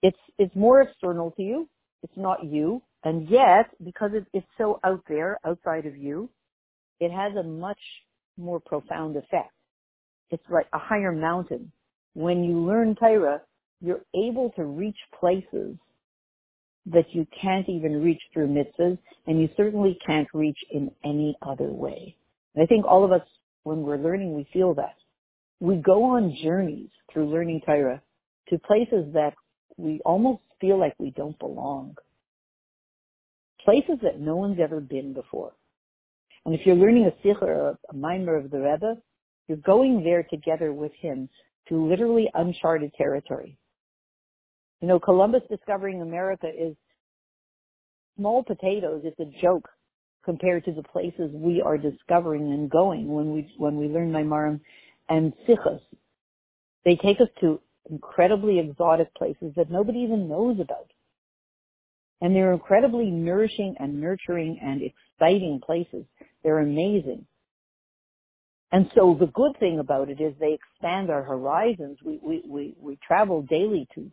It's, 0.02 0.18
it's 0.38 0.54
more 0.54 0.82
external 0.82 1.30
to 1.32 1.42
you. 1.42 1.68
It's 2.02 2.16
not 2.16 2.44
you. 2.44 2.82
And 3.04 3.28
yet, 3.30 3.70
because 3.82 4.10
it, 4.14 4.26
it's 4.32 4.46
so 4.58 4.78
out 4.84 5.02
there, 5.08 5.38
outside 5.44 5.86
of 5.86 5.96
you, 5.96 6.28
it 7.00 7.10
has 7.10 7.34
a 7.36 7.42
much 7.42 7.80
more 8.36 8.60
profound 8.60 9.16
effect. 9.16 9.52
It's 10.30 10.44
like 10.50 10.66
a 10.72 10.78
higher 10.78 11.12
mountain. 11.12 11.72
When 12.14 12.44
you 12.44 12.58
learn 12.58 12.94
Torah, 12.94 13.40
you're 13.80 14.04
able 14.14 14.50
to 14.56 14.64
reach 14.64 14.98
places 15.18 15.76
that 16.86 17.06
you 17.12 17.26
can't 17.40 17.68
even 17.68 18.02
reach 18.02 18.20
through 18.32 18.48
mitzvahs, 18.48 18.98
and 19.26 19.40
you 19.40 19.48
certainly 19.56 19.98
can't 20.06 20.28
reach 20.34 20.58
in 20.70 20.90
any 21.04 21.36
other 21.42 21.68
way. 21.68 22.16
And 22.54 22.62
I 22.62 22.66
think 22.66 22.84
all 22.86 23.04
of 23.04 23.12
us, 23.12 23.26
when 23.64 23.82
we're 23.82 23.98
learning, 23.98 24.34
we 24.34 24.46
feel 24.52 24.74
that. 24.74 24.96
We 25.60 25.76
go 25.76 26.04
on 26.04 26.36
journeys 26.42 26.88
through 27.12 27.30
learning 27.30 27.62
Torah 27.66 28.02
to 28.48 28.58
places 28.58 29.12
that 29.12 29.34
we 29.76 30.00
almost 30.04 30.40
feel 30.60 30.78
like 30.78 30.94
we 30.98 31.10
don't 31.10 31.38
belong. 31.38 31.96
Places 33.64 33.98
that 34.02 34.20
no 34.20 34.36
one's 34.36 34.58
ever 34.60 34.80
been 34.80 35.12
before. 35.12 35.52
And 36.44 36.54
if 36.54 36.62
you're 36.64 36.76
learning 36.76 37.06
a 37.06 37.22
sikh 37.22 37.42
or 37.42 37.78
a 37.90 37.94
mimer 37.94 38.36
of 38.36 38.50
the 38.50 38.58
Rebbe, 38.58 38.96
you're 39.48 39.58
going 39.58 40.02
there 40.02 40.22
together 40.22 40.72
with 40.72 40.92
him 41.00 41.28
to 41.68 41.88
literally 41.88 42.30
uncharted 42.34 42.94
territory. 42.94 43.58
You 44.80 44.88
know, 44.88 44.98
Columbus 44.98 45.42
discovering 45.50 46.00
America 46.00 46.46
is 46.48 46.74
small 48.16 48.42
potatoes. 48.42 49.02
It's 49.04 49.20
a 49.20 49.40
joke 49.42 49.68
compared 50.24 50.64
to 50.64 50.72
the 50.72 50.82
places 50.82 51.30
we 51.32 51.60
are 51.60 51.76
discovering 51.76 52.52
and 52.52 52.70
going 52.70 53.08
when 53.08 53.32
we 53.32 53.52
when 53.58 53.76
we 53.76 53.88
learn 53.88 54.12
Maamarim 54.12 54.60
and 55.08 55.32
Sikhs. 55.46 55.82
They 56.84 56.96
take 56.96 57.20
us 57.20 57.28
to 57.40 57.60
incredibly 57.90 58.58
exotic 58.58 59.12
places 59.14 59.52
that 59.56 59.70
nobody 59.70 60.00
even 60.00 60.28
knows 60.28 60.60
about. 60.60 60.90
And 62.20 62.34
they're 62.34 62.52
incredibly 62.52 63.10
nourishing 63.10 63.76
and 63.78 64.00
nurturing 64.00 64.58
and 64.62 64.82
exciting 64.82 65.60
places. 65.64 66.04
They're 66.42 66.58
amazing. 66.58 67.26
And 68.72 68.90
so 68.94 69.16
the 69.18 69.26
good 69.26 69.58
thing 69.58 69.78
about 69.78 70.10
it 70.10 70.20
is 70.20 70.34
they 70.38 70.52
expand 70.52 71.10
our 71.10 71.22
horizons. 71.22 71.98
We, 72.04 72.20
we, 72.22 72.42
we, 72.46 72.74
we 72.80 72.98
travel 73.06 73.42
daily 73.42 73.88
to 73.94 74.10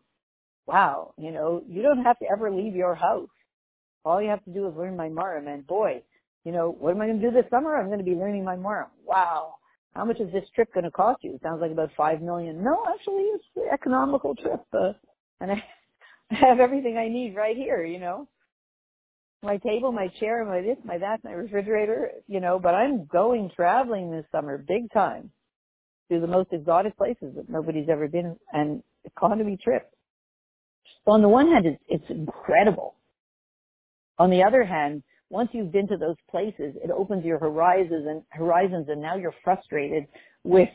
wow, 0.68 1.14
you 1.18 1.32
know, 1.32 1.64
you 1.68 1.82
don't 1.82 2.04
have 2.04 2.20
to 2.20 2.26
ever 2.30 2.52
leave 2.52 2.76
your 2.76 2.94
house. 2.94 3.30
All 4.06 4.22
you 4.22 4.30
have 4.30 4.44
to 4.44 4.52
do 4.52 4.68
is 4.68 4.76
learn 4.76 4.98
Maamarim. 4.98 5.48
And 5.48 5.66
boy, 5.66 6.04
you 6.44 6.52
know, 6.52 6.76
what 6.78 6.92
am 6.92 7.02
I 7.02 7.08
going 7.08 7.20
to 7.20 7.26
do 7.30 7.34
this 7.34 7.50
summer? 7.50 7.76
I'm 7.76 7.88
going 7.88 8.00
to 8.00 8.06
be 8.06 8.16
learning 8.16 8.44
Maamarim. 8.44 8.88
Wow. 9.06 9.56
How 9.96 10.06
much 10.06 10.20
is 10.20 10.32
this 10.32 10.44
trip 10.54 10.72
going 10.74 10.84
to 10.84 10.92
cost 10.92 11.24
you? 11.24 11.34
It 11.34 11.42
sounds 11.42 11.62
like 11.62 11.72
about 11.72 11.90
five 11.98 12.22
million. 12.22 12.64
No, 12.64 12.84
actually, 12.94 13.24
it's 13.24 13.46
an 13.56 13.70
economical 13.74 14.36
trip. 14.36 14.64
Uh, 14.72 14.94
and 15.42 15.52
I 15.52 15.64
have 16.32 16.60
everything 16.60 16.98
I 16.98 17.08
need 17.08 17.36
right 17.36 17.56
here, 17.56 17.84
you 17.84 18.00
know. 18.00 18.28
My 19.44 19.58
table, 19.58 19.92
my 19.92 20.08
chair, 20.20 20.44
my 20.46 20.62
this, 20.62 20.78
my 20.84 20.98
that, 20.98 21.24
my 21.24 21.32
refrigerator, 21.32 22.12
you 22.28 22.40
know, 22.40 22.60
but 22.60 22.74
I'm 22.74 23.06
going 23.06 23.52
traveling 23.56 24.12
this 24.12 24.26
summer 24.32 24.58
big 24.58 24.92
time 24.92 25.32
to 26.12 26.20
the 26.20 26.28
most 26.28 26.50
exotic 26.52 26.98
places 26.98 27.36
that 27.36 27.50
nobody's 27.50 27.88
ever 27.90 28.08
been 28.08 28.36
and 28.52 28.82
economy 29.06 29.58
trip. 29.64 29.90
So 31.06 31.12
on 31.12 31.22
the 31.22 31.30
one 31.30 31.48
hand, 31.48 31.66
it's, 31.66 31.82
it's 31.88 32.10
incredible. 32.10 32.96
On 34.18 34.30
the 34.30 34.44
other 34.44 34.64
hand, 34.64 35.04
once 35.30 35.50
you've 35.52 35.72
been 35.72 35.88
to 35.88 35.98
those 35.98 36.16
places, 36.32 36.76
it 36.84 36.90
opens 36.90 37.24
your 37.24 37.38
horizons 37.38 38.08
and 38.08 38.24
horizons, 38.30 38.88
and 38.90 39.02
now 39.02 39.16
you're 39.16 39.36
frustrated 39.44 40.08
with 40.44 40.70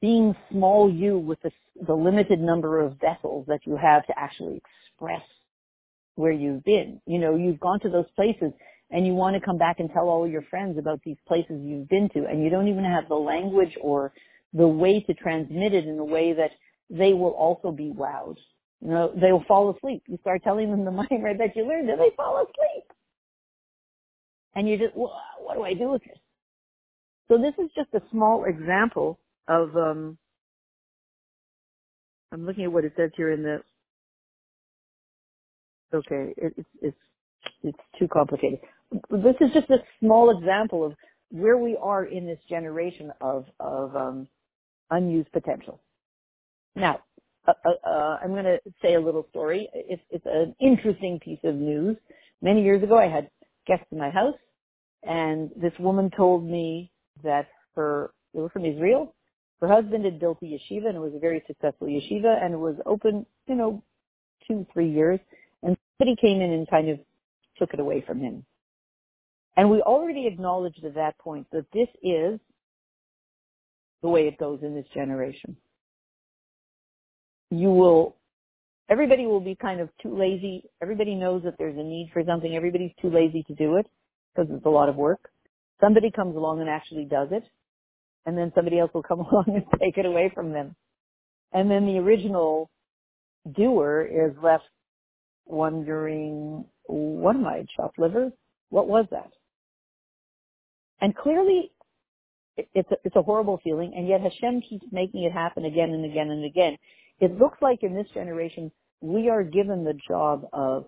being 0.00 0.34
small 0.50 0.90
you 0.90 1.18
with 1.18 1.40
the, 1.42 1.50
the 1.86 1.94
limited 1.94 2.40
number 2.40 2.80
of 2.80 2.98
vessels 3.00 3.46
that 3.48 3.60
you 3.64 3.76
have 3.76 4.06
to 4.06 4.18
actually 4.18 4.60
express 4.90 5.22
where 6.14 6.32
you've 6.32 6.64
been. 6.64 7.00
You 7.06 7.18
know, 7.18 7.36
you've 7.36 7.60
gone 7.60 7.80
to 7.80 7.88
those 7.88 8.10
places 8.14 8.52
and 8.90 9.06
you 9.06 9.14
want 9.14 9.34
to 9.34 9.44
come 9.44 9.58
back 9.58 9.80
and 9.80 9.90
tell 9.92 10.08
all 10.08 10.26
your 10.26 10.42
friends 10.42 10.78
about 10.78 11.00
these 11.04 11.16
places 11.26 11.60
you've 11.62 11.88
been 11.88 12.08
to, 12.14 12.24
and 12.26 12.42
you 12.42 12.48
don't 12.48 12.68
even 12.68 12.84
have 12.84 13.06
the 13.08 13.14
language 13.14 13.76
or 13.82 14.12
the 14.54 14.66
way 14.66 15.00
to 15.00 15.14
transmit 15.14 15.74
it 15.74 15.86
in 15.86 15.98
a 15.98 16.04
way 16.04 16.32
that 16.32 16.50
they 16.88 17.12
will 17.12 17.32
also 17.32 17.70
be 17.70 17.92
wowed. 17.94 18.36
You 18.80 18.88
know, 18.88 19.12
they 19.14 19.30
will 19.30 19.44
fall 19.46 19.74
asleep. 19.76 20.04
You 20.06 20.16
start 20.22 20.42
telling 20.42 20.70
them 20.70 20.84
the 20.84 20.90
mimer 21.10 21.36
that 21.36 21.54
you 21.54 21.68
learned, 21.68 21.90
and 21.90 22.00
they 22.00 22.10
fall 22.16 22.38
asleep. 22.38 22.84
And 24.54 24.68
you 24.68 24.78
just, 24.78 24.96
well, 24.96 25.20
what 25.40 25.54
do 25.54 25.62
I 25.62 25.74
do 25.74 25.90
with 25.90 26.02
this? 26.02 26.18
So 27.28 27.36
this 27.36 27.52
is 27.62 27.70
just 27.76 27.90
a 27.92 28.00
small 28.10 28.44
example 28.44 29.18
of, 29.48 29.76
um, 29.76 30.18
I'm 32.32 32.46
looking 32.46 32.64
at 32.64 32.72
what 32.72 32.84
it 32.84 32.92
says 32.96 33.10
here 33.16 33.32
in 33.32 33.42
the, 33.42 33.62
okay, 35.94 36.34
it, 36.36 36.54
it's, 36.56 36.68
it's, 36.82 36.96
it's 37.62 37.78
too 37.98 38.08
complicated. 38.08 38.60
This 39.10 39.36
is 39.40 39.50
just 39.52 39.70
a 39.70 39.78
small 40.00 40.36
example 40.36 40.84
of 40.84 40.94
where 41.30 41.58
we 41.58 41.76
are 41.80 42.04
in 42.04 42.26
this 42.26 42.38
generation 42.48 43.12
of, 43.20 43.46
of, 43.60 43.96
um, 43.96 44.28
unused 44.90 45.30
potential. 45.32 45.80
Now, 46.76 47.00
uh, 47.46 47.52
uh, 47.64 47.88
uh, 47.88 48.18
I'm 48.22 48.30
going 48.30 48.44
to 48.44 48.60
say 48.82 48.94
a 48.94 49.00
little 49.00 49.26
story. 49.30 49.68
It's, 49.74 50.02
it's 50.10 50.26
an 50.26 50.54
interesting 50.60 51.18
piece 51.20 51.40
of 51.44 51.54
news. 51.54 51.96
Many 52.42 52.62
years 52.62 52.82
ago, 52.82 52.98
I 52.98 53.08
had 53.08 53.30
guests 53.66 53.86
in 53.90 53.98
my 53.98 54.10
house, 54.10 54.36
and 55.02 55.50
this 55.56 55.72
woman 55.78 56.10
told 56.16 56.44
me 56.44 56.90
that 57.22 57.48
her, 57.74 58.10
they 58.32 58.40
were 58.40 58.48
from 58.50 58.64
Israel, 58.64 59.14
her 59.60 59.68
husband 59.68 60.04
had 60.04 60.20
built 60.20 60.38
a 60.42 60.44
yeshiva, 60.44 60.86
and 60.86 60.96
it 60.96 61.00
was 61.00 61.14
a 61.14 61.18
very 61.18 61.42
successful 61.46 61.88
yeshiva, 61.88 62.42
and 62.42 62.54
it 62.54 62.58
was 62.58 62.76
open, 62.86 63.26
you 63.46 63.54
know, 63.54 63.82
two, 64.46 64.66
three 64.72 64.90
years, 64.90 65.20
and 65.62 65.76
somebody 65.98 66.16
came 66.20 66.40
in 66.40 66.52
and 66.52 66.68
kind 66.68 66.88
of 66.88 66.98
took 67.58 67.72
it 67.74 67.80
away 67.80 68.04
from 68.06 68.20
him. 68.20 68.44
And 69.56 69.70
we 69.70 69.80
already 69.80 70.26
acknowledged 70.26 70.84
at 70.84 70.94
that 70.94 71.18
point 71.18 71.46
that 71.50 71.66
this 71.72 71.88
is 72.02 72.38
the 74.02 74.08
way 74.08 74.28
it 74.28 74.38
goes 74.38 74.60
in 74.62 74.74
this 74.74 74.86
generation 74.94 75.56
you 77.50 77.70
will, 77.70 78.16
everybody 78.88 79.26
will 79.26 79.40
be 79.40 79.54
kind 79.54 79.80
of 79.80 79.88
too 80.02 80.16
lazy. 80.16 80.64
Everybody 80.82 81.14
knows 81.14 81.42
that 81.44 81.54
there's 81.58 81.76
a 81.76 81.82
need 81.82 82.10
for 82.12 82.22
something. 82.26 82.54
Everybody's 82.54 82.92
too 83.00 83.10
lazy 83.10 83.42
to 83.44 83.54
do 83.54 83.76
it 83.76 83.86
because 84.34 84.50
it's 84.52 84.66
a 84.66 84.70
lot 84.70 84.88
of 84.88 84.96
work. 84.96 85.30
Somebody 85.80 86.10
comes 86.10 86.36
along 86.36 86.60
and 86.60 86.68
actually 86.68 87.04
does 87.04 87.28
it. 87.30 87.44
And 88.28 88.36
then 88.36 88.52
somebody 88.54 88.78
else 88.78 88.90
will 88.92 89.02
come 89.02 89.20
along 89.32 89.46
and 89.46 89.64
take 89.80 89.96
it 89.96 90.04
away 90.04 90.30
from 90.34 90.52
them. 90.52 90.76
And 91.54 91.70
then 91.70 91.86
the 91.86 91.96
original 91.96 92.68
doer 93.56 94.02
is 94.02 94.36
left 94.42 94.64
wondering, 95.46 96.66
what 96.84 97.36
am 97.36 97.46
I, 97.46 97.64
chopped 97.74 97.98
liver? 97.98 98.30
What 98.68 98.86
was 98.86 99.06
that? 99.12 99.30
And 101.00 101.16
clearly 101.16 101.72
it's 102.74 102.90
a, 102.90 102.96
it's 103.02 103.16
a 103.16 103.22
horrible 103.22 103.60
feeling, 103.64 103.94
and 103.96 104.06
yet 104.06 104.20
Hashem 104.20 104.60
keeps 104.68 104.84
making 104.92 105.22
it 105.22 105.32
happen 105.32 105.64
again 105.64 105.88
and 105.88 106.04
again 106.04 106.28
and 106.30 106.44
again. 106.44 106.76
It 107.20 107.38
looks 107.38 107.56
like 107.62 107.82
in 107.82 107.94
this 107.94 108.08
generation, 108.12 108.70
we 109.00 109.30
are 109.30 109.42
given 109.42 109.84
the 109.84 109.98
job 110.06 110.44
of 110.52 110.84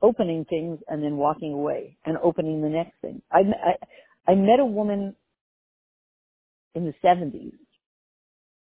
opening 0.00 0.44
things 0.44 0.78
and 0.86 1.02
then 1.02 1.16
walking 1.16 1.54
away 1.54 1.96
and 2.04 2.18
opening 2.22 2.62
the 2.62 2.68
next 2.68 2.92
thing. 3.00 3.20
I, 3.32 3.40
I, 3.40 4.32
I 4.32 4.34
met 4.36 4.60
a 4.60 4.64
woman 4.64 5.16
in 6.74 6.84
the 6.84 6.94
70s 7.04 7.52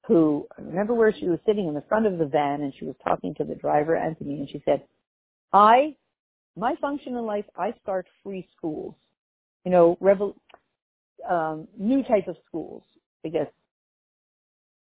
who, 0.07 0.47
I 0.57 0.62
remember 0.62 0.93
where 0.93 1.13
she 1.13 1.27
was 1.27 1.39
sitting 1.45 1.67
in 1.67 1.73
the 1.73 1.83
front 1.89 2.05
of 2.05 2.17
the 2.17 2.25
van 2.25 2.62
and 2.62 2.73
she 2.79 2.86
was 2.86 2.95
talking 3.03 3.36
to 3.36 3.43
the 3.43 3.55
driver 3.55 3.95
Anthony, 3.95 4.39
and 4.39 4.49
she 4.49 4.62
said, 4.63 4.81
I, 5.51 5.95
my 6.55 6.75
function 6.79 7.15
in 7.15 7.25
life, 7.25 7.45
I 7.57 7.73
start 7.83 8.07
free 8.23 8.47
schools. 8.55 8.95
You 9.65 9.71
know, 9.71 9.97
revol- 10.01 10.36
um, 11.29 11.67
new 11.77 12.03
type 12.03 12.27
of 12.29 12.38
schools. 12.47 12.83
I 13.25 13.29
guess, 13.29 13.47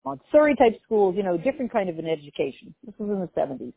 Montessori 0.06 0.56
type 0.56 0.80
schools, 0.86 1.16
you 1.18 1.24
know, 1.24 1.38
different 1.38 1.74
kind 1.74 1.90
of 1.90 2.00
an 2.00 2.08
education. 2.08 2.74
This 2.86 2.96
was 2.98 3.10
in 3.10 3.20
the 3.20 3.28
70s 3.40 3.74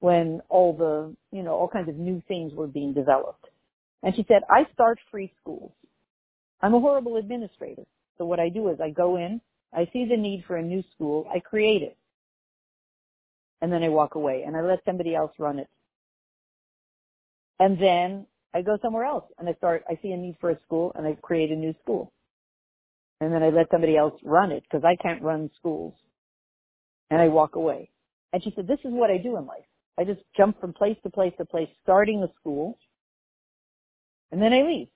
when 0.00 0.42
all 0.50 0.76
the, 0.76 1.16
you 1.34 1.42
know, 1.42 1.52
all 1.52 1.68
kinds 1.68 1.88
of 1.88 1.96
new 1.96 2.22
things 2.28 2.52
were 2.52 2.66
being 2.66 2.92
developed. 2.92 3.46
And 4.02 4.14
she 4.14 4.26
said, 4.28 4.42
I 4.50 4.70
start 4.74 4.98
free 5.10 5.32
schools. 5.40 5.72
I'm 6.60 6.74
a 6.74 6.80
horrible 6.80 7.16
administrator. 7.16 7.84
So 8.18 8.24
what 8.24 8.40
I 8.40 8.48
do 8.48 8.68
is 8.68 8.80
I 8.80 8.90
go 8.90 9.16
in, 9.16 9.40
I 9.72 9.88
see 9.92 10.06
the 10.08 10.16
need 10.16 10.44
for 10.46 10.56
a 10.56 10.62
new 10.62 10.82
school, 10.94 11.26
I 11.34 11.40
create 11.40 11.82
it. 11.82 11.96
And 13.60 13.72
then 13.72 13.82
I 13.82 13.88
walk 13.88 14.14
away 14.14 14.44
and 14.46 14.56
I 14.56 14.60
let 14.60 14.80
somebody 14.84 15.14
else 15.14 15.32
run 15.38 15.58
it. 15.58 15.68
And 17.58 17.80
then 17.80 18.26
I 18.52 18.62
go 18.62 18.78
somewhere 18.82 19.04
else 19.04 19.24
and 19.38 19.48
I 19.48 19.54
start, 19.54 19.84
I 19.88 19.98
see 20.02 20.12
a 20.12 20.16
need 20.16 20.36
for 20.40 20.50
a 20.50 20.60
school 20.64 20.92
and 20.94 21.06
I 21.06 21.14
create 21.22 21.50
a 21.50 21.56
new 21.56 21.74
school. 21.82 22.12
And 23.20 23.32
then 23.32 23.42
I 23.42 23.48
let 23.48 23.70
somebody 23.70 23.96
else 23.96 24.14
run 24.22 24.52
it 24.52 24.64
because 24.64 24.84
I 24.84 24.96
can't 24.96 25.22
run 25.22 25.50
schools. 25.58 25.94
And 27.10 27.20
I 27.20 27.28
walk 27.28 27.56
away. 27.56 27.90
And 28.32 28.42
she 28.42 28.52
said, 28.54 28.66
this 28.66 28.80
is 28.84 28.92
what 28.92 29.10
I 29.10 29.18
do 29.18 29.36
in 29.36 29.46
life. 29.46 29.64
I 29.98 30.04
just 30.04 30.20
jump 30.36 30.60
from 30.60 30.72
place 30.72 30.96
to 31.04 31.10
place 31.10 31.32
to 31.38 31.44
place, 31.44 31.68
starting 31.82 32.22
a 32.22 32.28
school, 32.40 32.78
and 34.32 34.42
then 34.42 34.52
I 34.52 34.62
leave. 34.62 34.88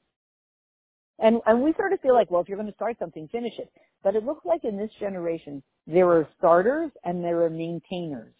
And, 1.20 1.40
and 1.46 1.62
we 1.62 1.72
sort 1.74 1.92
of 1.92 2.00
feel 2.00 2.14
like, 2.14 2.30
well, 2.30 2.40
if 2.40 2.48
you're 2.48 2.58
going 2.58 2.70
to 2.70 2.74
start 2.74 2.96
something, 2.98 3.28
finish 3.32 3.54
it. 3.58 3.70
But 4.04 4.14
it 4.14 4.24
looks 4.24 4.44
like 4.44 4.64
in 4.64 4.76
this 4.76 4.90
generation, 5.00 5.62
there 5.86 6.08
are 6.08 6.28
starters 6.38 6.90
and 7.04 7.24
there 7.24 7.42
are 7.42 7.50
maintainers. 7.50 8.32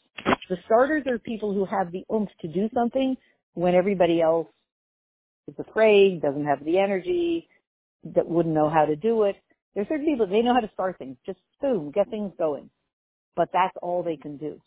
The 0.48 0.56
starters 0.66 1.04
are 1.06 1.18
people 1.18 1.52
who 1.52 1.64
have 1.64 1.90
the 1.92 2.04
oomph 2.12 2.30
to 2.40 2.48
do 2.48 2.68
something 2.72 3.16
when 3.54 3.74
everybody 3.74 4.20
else 4.20 4.48
is 5.48 5.54
afraid, 5.58 6.22
doesn't 6.22 6.46
have 6.46 6.64
the 6.64 6.78
energy, 6.78 7.48
that 8.14 8.28
wouldn't 8.28 8.54
know 8.54 8.70
how 8.70 8.84
to 8.84 8.96
do 8.96 9.24
it. 9.24 9.36
There's 9.74 9.88
certain 9.88 10.06
people, 10.06 10.26
they 10.26 10.42
know 10.42 10.54
how 10.54 10.60
to 10.60 10.70
start 10.72 10.98
things. 10.98 11.16
Just 11.26 11.38
boom, 11.60 11.90
get 11.90 12.08
things 12.10 12.32
going. 12.38 12.70
But 13.36 13.50
that's 13.52 13.76
all 13.82 14.02
they 14.02 14.16
can 14.16 14.36
do. 14.36 14.60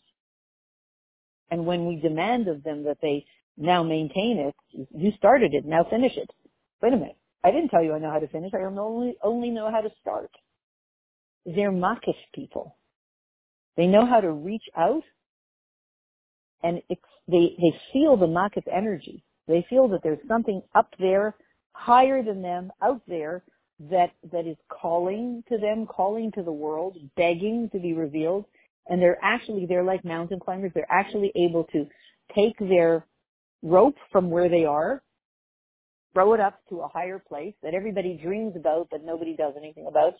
And 1.50 1.66
when 1.66 1.86
we 1.86 1.96
demand 1.96 2.48
of 2.48 2.62
them 2.62 2.84
that 2.84 2.98
they 3.02 3.26
now 3.56 3.82
maintain 3.82 4.38
it, 4.38 4.88
you 4.94 5.12
started 5.18 5.52
it, 5.54 5.64
now 5.66 5.84
finish 5.88 6.16
it. 6.16 6.30
Wait 6.82 6.92
a 6.92 6.96
minute. 6.96 7.16
I 7.44 7.50
didn't 7.50 7.70
tell 7.70 7.82
you 7.82 7.94
I 7.94 7.98
know 7.98 8.10
how 8.10 8.20
to 8.20 8.28
finish. 8.28 8.52
I 8.54 8.62
only, 8.62 9.16
only 9.22 9.50
know 9.50 9.70
how 9.70 9.80
to 9.80 9.90
start. 10.00 10.30
They're 11.44 11.72
makish 11.72 12.16
people. 12.34 12.76
They 13.76 13.86
know 13.86 14.06
how 14.06 14.20
to 14.20 14.30
reach 14.30 14.64
out 14.76 15.02
and 16.62 16.80
they, 16.88 17.56
they 17.60 17.74
feel 17.92 18.16
the 18.16 18.26
makish 18.26 18.64
energy. 18.72 19.24
They 19.48 19.66
feel 19.68 19.88
that 19.88 20.02
there's 20.02 20.18
something 20.28 20.62
up 20.74 20.94
there, 20.98 21.34
higher 21.72 22.22
than 22.22 22.42
them, 22.42 22.70
out 22.80 23.02
there, 23.08 23.42
that, 23.90 24.12
that 24.30 24.46
is 24.46 24.56
calling 24.68 25.42
to 25.48 25.58
them, 25.58 25.86
calling 25.86 26.30
to 26.32 26.42
the 26.42 26.52
world, 26.52 26.96
begging 27.16 27.68
to 27.72 27.80
be 27.80 27.94
revealed. 27.94 28.44
And 28.88 29.02
they're 29.02 29.18
actually, 29.22 29.66
they're 29.66 29.82
like 29.82 30.04
mountain 30.04 30.38
climbers. 30.38 30.70
They're 30.74 30.86
actually 30.90 31.32
able 31.34 31.64
to 31.72 31.86
take 32.34 32.56
their 32.60 33.04
rope 33.62 33.96
from 34.12 34.30
where 34.30 34.48
they 34.48 34.64
are 34.64 35.02
throw 36.12 36.34
it 36.34 36.40
up 36.40 36.60
to 36.68 36.80
a 36.80 36.88
higher 36.88 37.18
place 37.18 37.54
that 37.62 37.74
everybody 37.74 38.18
dreams 38.22 38.54
about 38.56 38.88
but 38.90 39.04
nobody 39.04 39.34
does 39.36 39.54
anything 39.56 39.86
about. 39.86 40.14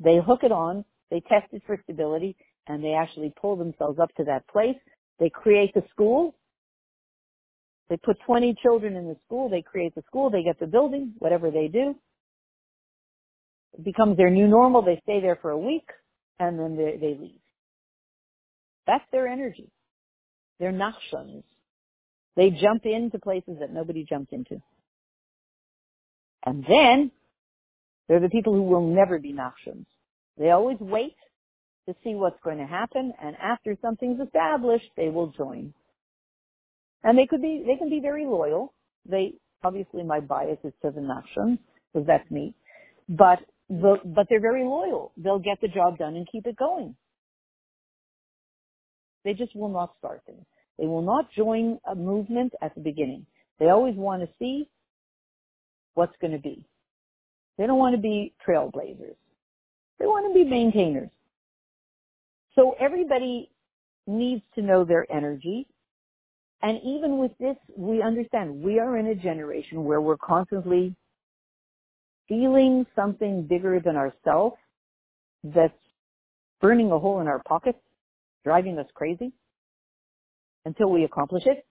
They 0.00 0.18
hook 0.24 0.40
it 0.42 0.52
on, 0.52 0.84
they 1.10 1.20
test 1.20 1.52
it 1.52 1.62
for 1.66 1.78
stability, 1.84 2.36
and 2.66 2.84
they 2.84 2.92
actually 2.92 3.32
pull 3.40 3.56
themselves 3.56 3.98
up 3.98 4.14
to 4.16 4.24
that 4.24 4.46
place. 4.48 4.76
They 5.18 5.30
create 5.30 5.72
the 5.74 5.82
school. 5.90 6.34
They 7.88 7.96
put 7.96 8.18
20 8.26 8.54
children 8.62 8.94
in 8.96 9.08
the 9.08 9.16
school. 9.26 9.48
They 9.48 9.62
create 9.62 9.94
the 9.94 10.02
school. 10.06 10.30
They 10.30 10.42
get 10.42 10.60
the 10.60 10.66
building, 10.66 11.14
whatever 11.18 11.50
they 11.50 11.68
do. 11.68 11.94
It 13.72 13.84
becomes 13.84 14.16
their 14.16 14.30
new 14.30 14.46
normal. 14.46 14.82
They 14.82 15.00
stay 15.02 15.20
there 15.20 15.38
for 15.40 15.50
a 15.50 15.58
week, 15.58 15.88
and 16.38 16.58
then 16.58 16.76
they, 16.76 16.98
they 17.00 17.16
leave. 17.18 17.40
That's 18.86 19.04
their 19.10 19.26
energy. 19.26 19.70
They're 20.60 20.72
nachshons. 20.72 21.44
They 22.36 22.50
jump 22.50 22.84
into 22.84 23.18
places 23.18 23.56
that 23.60 23.72
nobody 23.72 24.04
jumped 24.04 24.32
into. 24.32 24.60
And 26.48 26.64
then 26.66 27.10
they're 28.08 28.20
the 28.20 28.30
people 28.30 28.54
who 28.54 28.62
will 28.62 28.86
never 28.86 29.18
be 29.18 29.34
Nachshons. 29.34 29.84
They 30.38 30.50
always 30.50 30.78
wait 30.80 31.16
to 31.86 31.94
see 32.02 32.14
what's 32.14 32.40
going 32.42 32.56
to 32.56 32.66
happen, 32.66 33.12
and 33.22 33.36
after 33.36 33.76
something's 33.82 34.18
established, 34.20 34.90
they 34.96 35.10
will 35.10 35.26
join. 35.36 35.74
And 37.04 37.18
they 37.18 37.26
could 37.26 37.42
be, 37.42 37.64
they 37.66 37.76
can 37.76 37.90
be 37.90 38.00
very 38.00 38.24
loyal. 38.24 38.72
They, 39.06 39.34
obviously 39.62 40.02
my 40.04 40.20
bias 40.20 40.58
is 40.64 40.72
to 40.82 40.90
the 40.90 41.00
Nachshons, 41.00 41.58
because 41.92 42.06
that's 42.06 42.30
me. 42.30 42.54
But, 43.10 43.40
the, 43.68 43.96
but 44.04 44.26
they're 44.30 44.40
very 44.40 44.64
loyal. 44.64 45.12
They'll 45.18 45.38
get 45.38 45.60
the 45.60 45.68
job 45.68 45.98
done 45.98 46.16
and 46.16 46.26
keep 46.32 46.46
it 46.46 46.56
going. 46.56 46.96
They 49.24 49.34
just 49.34 49.54
will 49.54 49.68
not 49.68 49.94
start 49.98 50.22
things. 50.24 50.46
They 50.78 50.86
will 50.86 51.02
not 51.02 51.26
join 51.36 51.78
a 51.90 51.94
movement 51.94 52.54
at 52.62 52.74
the 52.74 52.80
beginning. 52.80 53.26
They 53.58 53.66
always 53.66 53.96
want 53.96 54.22
to 54.22 54.28
see 54.38 54.68
what's 55.98 56.16
going 56.20 56.32
to 56.32 56.38
be. 56.38 56.64
They 57.58 57.66
don't 57.66 57.78
want 57.78 57.96
to 57.96 58.00
be 58.00 58.32
trailblazers. 58.46 59.16
They 59.98 60.06
want 60.06 60.32
to 60.32 60.32
be 60.32 60.48
maintainers. 60.48 61.10
So 62.54 62.76
everybody 62.78 63.50
needs 64.06 64.42
to 64.54 64.62
know 64.62 64.84
their 64.84 65.10
energy. 65.12 65.66
And 66.62 66.78
even 66.84 67.18
with 67.18 67.32
this, 67.40 67.56
we 67.76 68.00
understand 68.00 68.62
we 68.62 68.78
are 68.78 68.96
in 68.96 69.08
a 69.08 69.14
generation 69.16 69.82
where 69.82 70.00
we're 70.00 70.16
constantly 70.16 70.94
feeling 72.28 72.86
something 72.94 73.42
bigger 73.42 73.80
than 73.80 73.96
ourselves 73.96 74.56
that's 75.42 75.74
burning 76.60 76.92
a 76.92 76.98
hole 76.98 77.20
in 77.20 77.26
our 77.26 77.42
pockets, 77.46 77.78
driving 78.44 78.78
us 78.78 78.86
crazy 78.94 79.32
until 80.64 80.90
we 80.90 81.02
accomplish 81.02 81.44
it. 81.46 81.66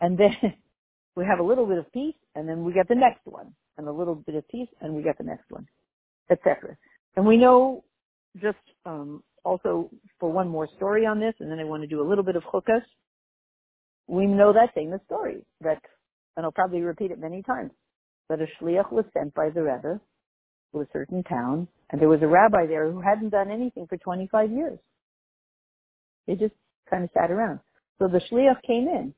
And 0.00 0.18
then 0.18 0.36
we 1.16 1.24
have 1.24 1.38
a 1.38 1.42
little 1.42 1.66
bit 1.66 1.78
of 1.78 1.90
peace 1.92 2.14
and 2.34 2.48
then 2.48 2.64
we 2.64 2.72
get 2.72 2.88
the 2.88 2.94
next 2.94 3.24
one 3.24 3.52
and 3.76 3.88
a 3.88 3.92
little 3.92 4.14
bit 4.14 4.34
of 4.34 4.46
peace 4.48 4.68
and 4.80 4.94
we 4.94 5.02
get 5.02 5.18
the 5.18 5.24
next 5.24 5.50
one, 5.50 5.66
etc. 6.30 6.76
And 7.16 7.26
we 7.26 7.36
know 7.36 7.84
just 8.40 8.58
um, 8.84 9.22
also 9.44 9.90
for 10.18 10.30
one 10.30 10.48
more 10.48 10.68
story 10.76 11.06
on 11.06 11.20
this, 11.20 11.34
and 11.40 11.50
then 11.50 11.58
I 11.58 11.64
want 11.64 11.82
to 11.82 11.86
do 11.86 12.02
a 12.02 12.08
little 12.08 12.24
bit 12.24 12.36
of 12.36 12.42
chukas. 12.44 12.82
We 14.06 14.26
know 14.26 14.52
that 14.52 14.74
famous 14.74 15.00
story 15.06 15.44
that, 15.60 15.80
and 16.36 16.44
I'll 16.44 16.52
probably 16.52 16.80
repeat 16.80 17.10
it 17.10 17.18
many 17.18 17.42
times, 17.42 17.70
that 18.28 18.40
a 18.40 18.46
shliach 18.60 18.90
was 18.90 19.04
sent 19.16 19.34
by 19.34 19.50
the 19.50 19.62
Rebbe 19.62 20.00
to 20.72 20.80
a 20.80 20.86
certain 20.92 21.22
town, 21.22 21.68
and 21.90 22.00
there 22.00 22.08
was 22.08 22.22
a 22.22 22.26
rabbi 22.26 22.66
there 22.66 22.90
who 22.90 23.00
hadn't 23.00 23.30
done 23.30 23.50
anything 23.50 23.86
for 23.86 23.96
25 23.98 24.50
years. 24.50 24.78
He 26.26 26.34
just 26.34 26.54
kind 26.90 27.04
of 27.04 27.10
sat 27.14 27.30
around. 27.30 27.60
So 27.98 28.08
the 28.08 28.20
shliach 28.30 28.62
came 28.66 28.88
in 28.88 29.14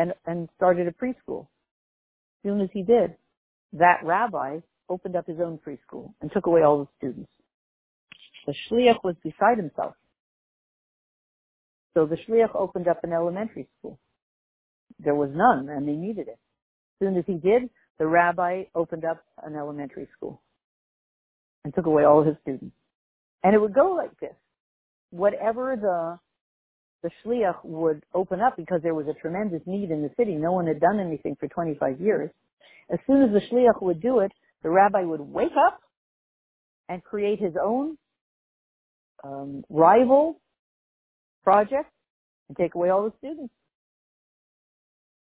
and, 0.00 0.14
and 0.26 0.48
started 0.56 0.86
a 0.86 0.92
preschool. 0.92 1.42
As 1.42 2.48
soon 2.48 2.60
as 2.60 2.70
he 2.72 2.82
did, 2.82 3.14
that 3.74 3.98
rabbi 4.02 4.60
opened 4.88 5.14
up 5.14 5.26
his 5.26 5.38
own 5.40 5.58
preschool 5.58 6.12
and 6.20 6.32
took 6.32 6.46
away 6.46 6.62
all 6.62 6.78
the 6.78 6.88
students. 6.98 7.30
The 8.46 8.54
shliach 8.68 9.04
was 9.04 9.14
beside 9.22 9.58
himself. 9.58 9.94
So 11.94 12.06
the 12.06 12.16
shliach 12.16 12.54
opened 12.54 12.88
up 12.88 13.04
an 13.04 13.12
elementary 13.12 13.68
school. 13.78 13.98
There 14.98 15.14
was 15.14 15.30
none, 15.34 15.68
and 15.68 15.86
they 15.86 15.92
needed 15.92 16.28
it. 16.28 16.38
As 16.38 17.06
soon 17.06 17.16
as 17.16 17.24
he 17.26 17.34
did, 17.34 17.68
the 17.98 18.06
rabbi 18.06 18.64
opened 18.74 19.04
up 19.04 19.22
an 19.44 19.54
elementary 19.54 20.08
school 20.16 20.40
and 21.64 21.74
took 21.74 21.86
away 21.86 22.04
all 22.04 22.22
his 22.22 22.36
students. 22.42 22.74
And 23.44 23.54
it 23.54 23.60
would 23.60 23.74
go 23.74 23.92
like 23.92 24.18
this. 24.18 24.34
Whatever 25.10 25.76
the 25.76 26.18
the 27.02 27.10
shliach 27.24 27.64
would 27.64 28.04
open 28.14 28.40
up 28.40 28.56
because 28.56 28.80
there 28.82 28.94
was 28.94 29.06
a 29.08 29.20
tremendous 29.20 29.62
need 29.66 29.90
in 29.90 30.02
the 30.02 30.10
city. 30.18 30.34
No 30.34 30.52
one 30.52 30.66
had 30.66 30.80
done 30.80 31.00
anything 31.00 31.36
for 31.38 31.48
25 31.48 32.00
years. 32.00 32.30
As 32.92 32.98
soon 33.06 33.22
as 33.22 33.30
the 33.32 33.40
shliach 33.40 33.82
would 33.82 34.02
do 34.02 34.20
it, 34.20 34.32
the 34.62 34.70
rabbi 34.70 35.02
would 35.02 35.20
wake 35.20 35.52
up 35.66 35.80
and 36.88 37.02
create 37.02 37.40
his 37.40 37.54
own 37.62 37.96
um, 39.24 39.64
rival 39.70 40.40
project 41.44 41.90
and 42.48 42.56
take 42.56 42.74
away 42.74 42.90
all 42.90 43.04
the 43.04 43.12
students. 43.18 43.52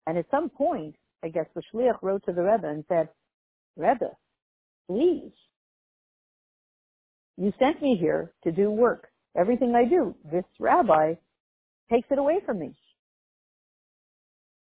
And 0.08 0.17
at 0.17 0.26
some 0.32 0.50
point, 0.50 0.95
I 1.24 1.30
guess 1.30 1.45
the 1.54 1.62
shliach 1.74 2.02
wrote 2.02 2.26
to 2.26 2.34
the 2.34 2.41
Rebbe 2.41 2.67
and 2.67 2.84
said, 2.89 3.10
Rebbe, 3.78 4.12
please, 4.88 5.32
you 7.38 7.54
sent 7.60 7.82
me 7.82 7.97
here 8.00 8.32
to 8.43 8.52
do 8.52 8.71
work. 8.71 9.08
Everything 9.38 9.74
I 9.76 9.88
do, 9.89 10.15
this 10.32 10.43
rabbi 10.60 11.15
takes 11.91 12.08
it 12.12 12.17
away 12.17 12.39
from 12.45 12.60
me. 12.60 12.73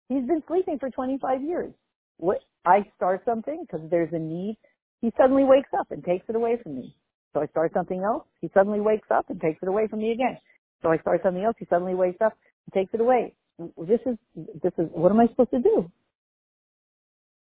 He's 0.08 0.26
been 0.26 0.42
sleeping 0.48 0.78
for 0.78 0.90
25 0.90 1.42
years. 1.42 1.72
What, 2.18 2.38
I 2.66 2.84
start 2.96 3.22
something 3.24 3.64
because 3.66 3.88
there's 3.90 4.12
a 4.12 4.18
need. 4.18 4.56
He 5.00 5.12
suddenly 5.16 5.44
wakes 5.44 5.70
up 5.78 5.90
and 5.90 6.04
takes 6.04 6.26
it 6.28 6.36
away 6.36 6.58
from 6.62 6.76
me. 6.76 6.94
So 7.32 7.40
I 7.40 7.46
start 7.46 7.72
something 7.74 8.02
else. 8.02 8.24
He 8.40 8.50
suddenly 8.54 8.80
wakes 8.80 9.08
up 9.10 9.28
and 9.28 9.40
takes 9.40 9.58
it 9.62 9.68
away 9.68 9.88
from 9.88 10.00
me 10.00 10.12
again. 10.12 10.38
So 10.82 10.90
I 10.90 10.98
start 10.98 11.20
something 11.22 11.42
else. 11.42 11.56
He 11.58 11.66
suddenly 11.68 11.94
wakes 11.94 12.20
up 12.24 12.34
and 12.66 12.72
takes 12.74 12.94
it 12.94 13.00
away. 13.00 13.34
This 13.78 14.00
is, 14.06 14.16
this 14.62 14.72
is, 14.78 14.86
what 14.92 15.10
am 15.10 15.20
I 15.20 15.26
supposed 15.28 15.50
to 15.50 15.60
do? 15.60 15.90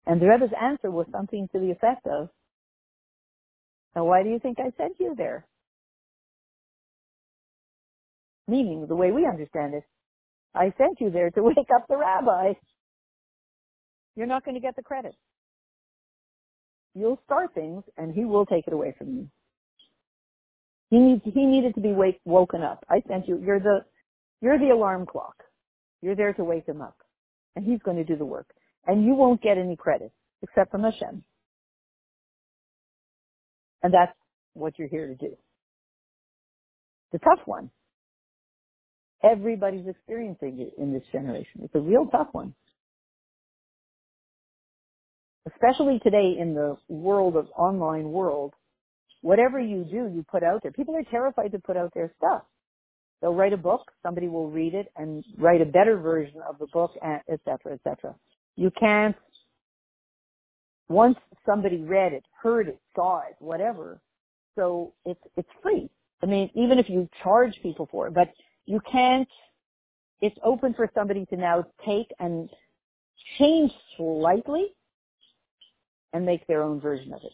And 0.06 0.22
the 0.22 0.28
Rebbe's 0.28 0.50
answer 0.62 0.92
was 0.92 1.06
something 1.12 1.48
to 1.54 1.60
the 1.60 1.72
effect 1.72 2.06
of, 2.08 2.30
now 3.96 4.06
why 4.06 4.24
do 4.24 4.30
you 4.30 4.40
think 4.40 4.58
I 4.60 4.72
sent 4.78 4.96
you 5.00 5.16
there? 5.18 5.46
Meaning, 8.50 8.88
the 8.88 8.96
way 8.96 9.12
we 9.12 9.28
understand 9.28 9.76
it, 9.76 9.84
I 10.56 10.74
sent 10.78 11.00
you 11.00 11.12
there 11.12 11.30
to 11.32 11.44
wake 11.44 11.70
up 11.76 11.86
the 11.88 11.98
rabbi. 11.98 12.54
You're 14.16 14.28
not 14.28 14.44
going 14.44 14.56
to 14.56 14.62
get 14.62 14.76
the 14.76 14.82
credit. 14.82 15.16
You'll 16.96 17.20
start 17.26 17.54
things 17.54 17.84
and 17.98 18.14
he 18.14 18.26
will 18.26 18.46
take 18.46 18.66
it 18.66 18.74
away 18.74 18.96
from 18.98 19.10
you. 19.16 19.30
He 20.90 20.98
needs, 20.98 21.22
he 21.24 21.46
needed 21.46 21.76
to 21.76 21.82
be 21.82 21.94
wake, 21.94 22.20
woken 22.26 22.64
up. 22.64 22.84
I 22.90 23.04
sent 23.08 23.28
you, 23.28 23.40
you're 23.46 23.60
the, 23.60 23.82
you're 24.42 24.58
the 24.58 24.70
alarm 24.70 25.06
clock. 25.06 25.36
You're 26.02 26.16
there 26.16 26.34
to 26.34 26.44
wake 26.44 26.68
him 26.68 26.82
up. 26.82 26.98
And 27.56 27.64
he's 27.64 27.80
going 27.84 27.98
to 27.98 28.04
do 28.04 28.16
the 28.16 28.26
work. 28.26 28.48
And 28.88 29.06
you 29.06 29.14
won't 29.14 29.42
get 29.44 29.60
any 29.60 29.76
credit 29.76 30.12
except 30.42 30.72
from 30.72 30.84
Hashem. 30.84 31.24
And 33.84 33.94
that's 33.94 34.18
what 34.54 34.80
you're 34.80 34.88
here 34.88 35.08
to 35.08 35.16
do. 35.16 35.38
The 37.12 37.20
tough 37.20 37.46
one. 37.46 37.70
Everybody's 39.24 39.88
experiencing 39.88 40.60
it 40.60 40.74
in 40.82 40.94
this 40.94 41.04
generation. 41.12 41.62
It's 41.64 41.76
a 41.76 41.80
real 41.80 42.06
tough 42.06 42.30
one. 42.32 42.54
Especially 45.52 46.00
today 46.00 46.36
in 46.40 46.54
the 46.54 46.78
world 46.88 47.36
of 47.36 47.48
online 47.58 48.12
world, 48.12 48.54
whatever 49.22 49.60
you 49.60 49.84
do, 49.84 50.12
you 50.14 50.24
put 50.30 50.44
out 50.44 50.62
there. 50.64 50.72
People 50.72 50.96
are 50.96 51.04
terrified 51.04 51.52
to 51.52 51.60
put 51.60 51.76
out 51.76 51.94
their 51.94 52.14
stuff. 52.18 52.44
They'll 53.22 53.34
write 53.34 53.52
a 53.52 53.58
book, 53.58 53.92
somebody 54.02 54.30
will 54.30 54.50
read 54.50 54.74
it 54.74 54.92
and 54.96 55.26
write 55.38 55.62
a 55.62 55.66
better 55.66 55.98
version 55.98 56.42
of 56.48 56.58
the 56.58 56.68
book, 56.68 56.92
eh, 57.04 57.20
et 57.28 57.42
cetera, 57.44 57.74
et 57.74 57.82
cetera. 57.84 58.16
You 58.56 58.72
can't, 58.80 59.16
once 60.88 61.18
somebody 61.46 61.84
read 61.84 62.14
it, 62.14 62.24
heard 62.42 62.70
it, 62.70 62.80
saw 62.96 63.20
it, 63.20 63.36
whatever, 63.40 64.00
so 64.56 64.94
it's, 65.06 65.20
it's 65.36 65.50
free. 65.62 65.90
I 66.24 66.28
mean, 66.28 66.50
even 66.56 66.80
if 66.80 66.90
you 66.90 67.10
charge 67.24 67.60
people 67.62 67.90
for 67.92 68.08
it, 68.08 68.14
but 68.14 68.30
you 68.70 68.80
can't, 68.92 69.28
it's 70.22 70.38
open 70.44 70.76
for 70.76 70.90
somebody 70.94 71.26
to 71.26 71.36
now 71.36 71.66
take 71.84 72.08
and 72.20 72.48
change 73.40 73.72
slightly 73.98 74.68
and 76.14 76.24
make 76.24 76.46
their 76.46 76.62
own 76.62 76.80
version 76.80 77.12
of 77.12 77.22
it. 77.24 77.32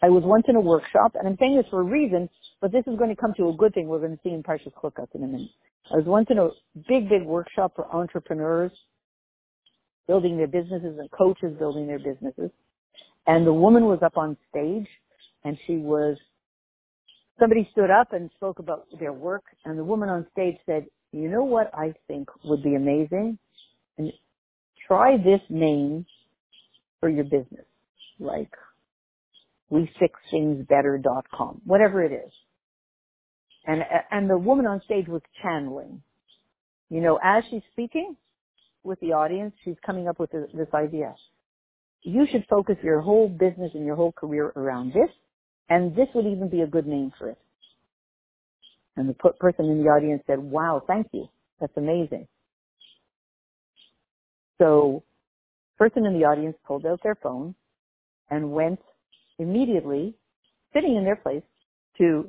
I 0.00 0.08
was 0.08 0.22
once 0.24 0.44
in 0.48 0.56
a 0.56 0.60
workshop, 0.60 1.16
and 1.16 1.28
I'm 1.28 1.36
saying 1.38 1.56
this 1.56 1.66
for 1.68 1.80
a 1.80 1.84
reason, 1.84 2.30
but 2.62 2.72
this 2.72 2.84
is 2.86 2.96
going 2.96 3.10
to 3.10 3.20
come 3.20 3.34
to 3.36 3.50
a 3.50 3.52
good 3.52 3.74
thing 3.74 3.88
we're 3.88 3.98
going 3.98 4.16
to 4.16 4.20
see 4.22 4.30
in 4.30 4.42
Parshas 4.42 4.72
Chukas 4.82 5.08
in 5.14 5.22
a 5.22 5.26
minute. 5.26 5.50
I 5.92 5.96
was 5.96 6.06
once 6.06 6.28
in 6.30 6.38
a 6.38 6.48
big, 6.88 7.10
big 7.10 7.24
workshop 7.24 7.72
for 7.76 7.94
entrepreneurs 7.94 8.72
building 10.06 10.38
their 10.38 10.46
businesses 10.46 10.98
and 10.98 11.10
coaches 11.10 11.54
building 11.58 11.86
their 11.86 11.98
businesses. 11.98 12.50
And 13.26 13.46
the 13.46 13.52
woman 13.52 13.84
was 13.84 13.98
up 14.02 14.16
on 14.16 14.36
stage 14.48 14.86
and 15.44 15.58
she 15.66 15.76
was, 15.76 16.16
somebody 17.38 17.68
stood 17.72 17.90
up 17.90 18.12
and 18.12 18.30
spoke 18.36 18.58
about 18.58 18.86
their 18.98 19.12
work 19.12 19.44
and 19.64 19.78
the 19.78 19.84
woman 19.84 20.08
on 20.08 20.26
stage 20.32 20.56
said, 20.66 20.86
you 21.12 21.28
know 21.28 21.44
what 21.44 21.70
I 21.74 21.94
think 22.06 22.28
would 22.44 22.62
be 22.62 22.74
amazing? 22.74 23.38
And 23.96 24.12
try 24.86 25.16
this 25.16 25.40
name 25.48 26.06
for 27.00 27.08
your 27.08 27.24
business, 27.24 27.66
like 28.18 28.50
we 29.70 29.90
fix 29.98 30.18
things 30.30 30.66
better.com, 30.68 31.62
whatever 31.64 32.02
it 32.02 32.12
is. 32.12 32.32
And, 33.66 33.82
and 34.10 34.30
the 34.30 34.38
woman 34.38 34.66
on 34.66 34.80
stage 34.84 35.06
was 35.08 35.22
channeling. 35.42 36.02
You 36.90 37.00
know, 37.02 37.18
as 37.22 37.44
she's 37.50 37.62
speaking 37.72 38.16
with 38.82 38.98
the 39.00 39.12
audience, 39.12 39.52
she's 39.64 39.76
coming 39.84 40.08
up 40.08 40.18
with 40.18 40.30
this, 40.30 40.48
this 40.54 40.68
idea. 40.74 41.14
You 42.02 42.26
should 42.30 42.46
focus 42.48 42.76
your 42.82 43.00
whole 43.00 43.28
business 43.28 43.72
and 43.74 43.84
your 43.84 43.96
whole 43.96 44.12
career 44.12 44.52
around 44.56 44.92
this, 44.94 45.10
and 45.68 45.94
this 45.94 46.08
would 46.14 46.26
even 46.26 46.48
be 46.48 46.62
a 46.62 46.66
good 46.66 46.86
name 46.86 47.12
for 47.18 47.30
it. 47.30 47.38
And 48.96 49.08
the 49.08 49.14
person 49.14 49.66
in 49.66 49.82
the 49.82 49.88
audience 49.88 50.22
said, 50.26 50.38
wow, 50.38 50.82
thank 50.86 51.08
you. 51.12 51.28
That's 51.60 51.76
amazing. 51.76 52.26
So, 54.58 55.04
person 55.78 56.04
in 56.04 56.18
the 56.18 56.24
audience 56.24 56.56
pulled 56.66 56.84
out 56.84 57.00
their 57.02 57.14
phone 57.14 57.54
and 58.30 58.50
went 58.50 58.80
immediately 59.38 60.14
sitting 60.72 60.96
in 60.96 61.04
their 61.04 61.16
place 61.16 61.42
to 61.98 62.28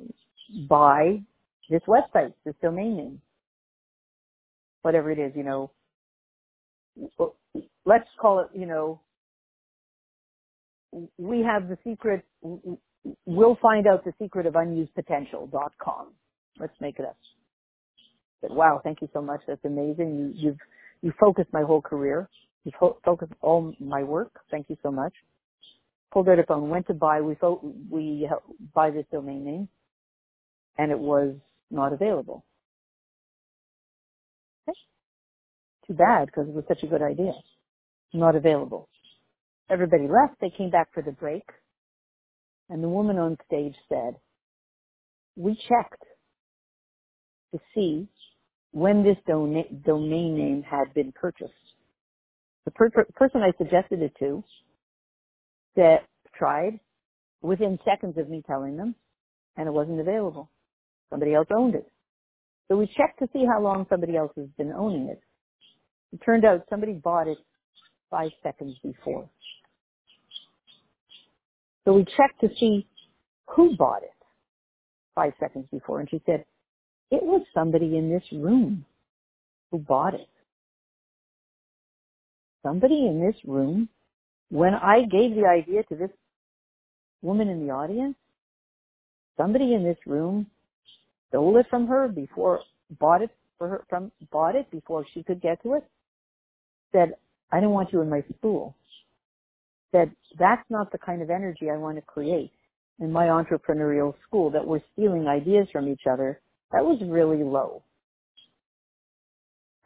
buy 0.67 1.21
this 1.69 1.81
website, 1.87 2.33
this 2.45 2.55
domain 2.61 2.97
name, 2.97 3.21
whatever 4.83 5.11
it 5.11 5.19
is, 5.19 5.31
you 5.35 5.43
know, 5.43 5.71
let's 7.85 8.07
call 8.19 8.39
it, 8.39 8.47
you 8.53 8.65
know, 8.65 8.99
we 11.17 11.41
have 11.41 11.67
the 11.67 11.77
secret, 11.83 12.23
we'll 13.25 13.57
find 13.61 13.87
out 13.87 14.03
the 14.03 14.13
secret 14.21 14.45
of 14.45 14.55
unused 14.55 14.93
potential.com. 14.95 16.13
Let's 16.59 16.73
make 16.81 16.99
it 16.99 17.05
up. 17.05 17.17
But 18.41 18.51
wow, 18.51 18.81
thank 18.83 19.01
you 19.01 19.09
so 19.13 19.21
much. 19.21 19.41
That's 19.47 19.63
amazing. 19.65 20.17
You, 20.17 20.49
you've, 20.49 20.57
you 21.01 21.13
focused 21.19 21.51
my 21.53 21.61
whole 21.61 21.81
career. 21.81 22.29
You've 22.63 22.75
focused 23.03 23.33
all 23.41 23.73
my 23.79 24.03
work. 24.03 24.31
Thank 24.51 24.69
you 24.69 24.77
so 24.83 24.91
much 24.91 25.13
pulled 26.11 26.29
out 26.29 26.39
a 26.39 26.43
phone, 26.43 26.69
went 26.69 26.87
to 26.87 26.93
buy, 26.93 27.21
we 27.21 27.35
thought 27.35 27.61
we 27.89 28.27
buy 28.73 28.89
this 28.91 29.05
domain 29.11 29.45
name, 29.45 29.69
and 30.77 30.91
it 30.91 30.99
was 30.99 31.35
not 31.69 31.93
available. 31.93 32.43
Okay. 34.67 34.77
Too 35.87 35.93
bad 35.93 36.27
because 36.27 36.47
it 36.47 36.53
was 36.53 36.65
such 36.67 36.83
a 36.83 36.87
good 36.87 37.01
idea. 37.01 37.33
Not 38.13 38.35
available. 38.35 38.89
Everybody 39.69 40.07
left. 40.07 40.39
They 40.41 40.51
came 40.55 40.71
back 40.71 40.87
for 40.93 41.03
the 41.03 41.11
break, 41.11 41.43
and 42.69 42.83
the 42.83 42.89
woman 42.89 43.17
on 43.17 43.37
stage 43.47 43.75
said, 43.89 44.15
"We 45.37 45.55
checked 45.55 46.03
to 47.53 47.59
see 47.75 48.07
when 48.71 49.03
this 49.03 49.17
domain 49.25 50.37
name 50.37 50.63
had 50.63 50.93
been 50.93 51.11
purchased. 51.13 51.53
The 52.65 52.71
per- 52.71 53.05
person 53.15 53.41
I 53.41 53.51
suggested 53.57 54.01
it 54.01 54.15
to 54.19 54.43
that 55.75 56.07
tried 56.37 56.79
within 57.41 57.79
seconds 57.85 58.17
of 58.17 58.29
me 58.29 58.43
telling 58.45 58.77
them, 58.77 58.95
and 59.57 59.67
it 59.67 59.71
wasn't 59.71 59.99
available. 59.99 60.49
Somebody 61.09 61.33
else 61.33 61.47
owned 61.51 61.75
it. 61.75 61.91
So 62.67 62.77
we 62.77 62.87
checked 62.87 63.19
to 63.19 63.29
see 63.33 63.45
how 63.45 63.61
long 63.61 63.87
somebody 63.89 64.15
else 64.17 64.31
has 64.37 64.47
been 64.57 64.71
owning 64.71 65.07
it. 65.09 65.21
It 66.13 66.21
turned 66.25 66.45
out 66.45 66.65
somebody 66.69 66.93
bought 66.93 67.27
it 67.27 67.39
five 68.11 68.31
seconds 68.43 68.77
before. 68.83 69.29
So 71.85 71.93
we 71.93 72.05
checked 72.05 72.41
to 72.41 72.49
see 72.59 72.87
who 73.47 73.75
bought 73.75 74.03
it 74.03 74.11
five 75.15 75.33
seconds 75.39 75.65
before, 75.71 75.99
and 75.99 76.09
she 76.09 76.21
said, 76.25 76.45
it 77.11 77.23
was 77.23 77.41
somebody 77.53 77.97
in 77.97 78.09
this 78.09 78.23
room 78.31 78.85
who 79.71 79.79
bought 79.79 80.13
it. 80.13 80.29
Somebody 82.63 83.07
in 83.07 83.19
this 83.19 83.35
room 83.45 83.89
when 84.49 84.73
I 84.73 85.01
gave 85.03 85.35
the 85.35 85.45
idea 85.45 85.83
to 85.83 85.95
this 85.95 86.09
woman 87.21 87.49
in 87.49 87.65
the 87.65 87.71
audience, 87.71 88.15
somebody 89.37 89.73
in 89.73 89.83
this 89.83 89.97
room 90.05 90.47
stole 91.29 91.57
it 91.57 91.67
from 91.69 91.87
her 91.87 92.07
before, 92.07 92.61
bought 92.99 93.21
it 93.21 93.29
for 93.57 93.67
her, 93.69 93.85
from, 93.89 94.11
bought 94.31 94.55
it 94.55 94.69
before 94.71 95.05
she 95.13 95.23
could 95.23 95.41
get 95.41 95.61
to 95.63 95.75
it, 95.75 95.83
said, 96.91 97.13
I 97.51 97.59
don't 97.59 97.71
want 97.71 97.93
you 97.93 98.01
in 98.01 98.09
my 98.09 98.23
school. 98.37 98.75
Said, 99.91 100.11
that's 100.37 100.63
not 100.69 100.91
the 100.91 100.97
kind 100.97 101.21
of 101.21 101.29
energy 101.29 101.69
I 101.69 101.77
want 101.77 101.97
to 101.97 102.01
create 102.01 102.51
in 102.99 103.11
my 103.11 103.27
entrepreneurial 103.27 104.13
school, 104.27 104.51
that 104.51 104.65
we're 104.65 104.81
stealing 104.93 105.27
ideas 105.27 105.67
from 105.71 105.87
each 105.87 106.01
other. 106.11 106.41
That 106.71 106.83
was 106.83 106.99
really 107.05 107.43
low. 107.43 107.81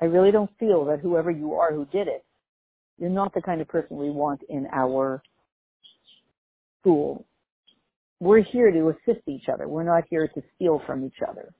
I 0.01 0.05
really 0.05 0.31
don't 0.31 0.49
feel 0.59 0.85
that 0.85 0.99
whoever 0.99 1.31
you 1.31 1.53
are 1.53 1.71
who 1.71 1.85
did 1.85 2.07
it 2.07 2.25
you're 2.97 3.09
not 3.09 3.33
the 3.33 3.41
kind 3.41 3.61
of 3.61 3.67
person 3.67 3.97
we 3.97 4.09
want 4.09 4.41
in 4.49 4.67
our 4.71 5.21
school. 6.79 7.25
We're 8.19 8.43
here 8.43 8.71
to 8.71 8.89
assist 8.89 9.27
each 9.27 9.49
other. 9.51 9.67
We're 9.67 9.83
not 9.83 10.03
here 10.09 10.27
to 10.27 10.41
steal 10.55 10.81
from 10.85 11.05
each 11.05 11.17
other. 11.27 11.53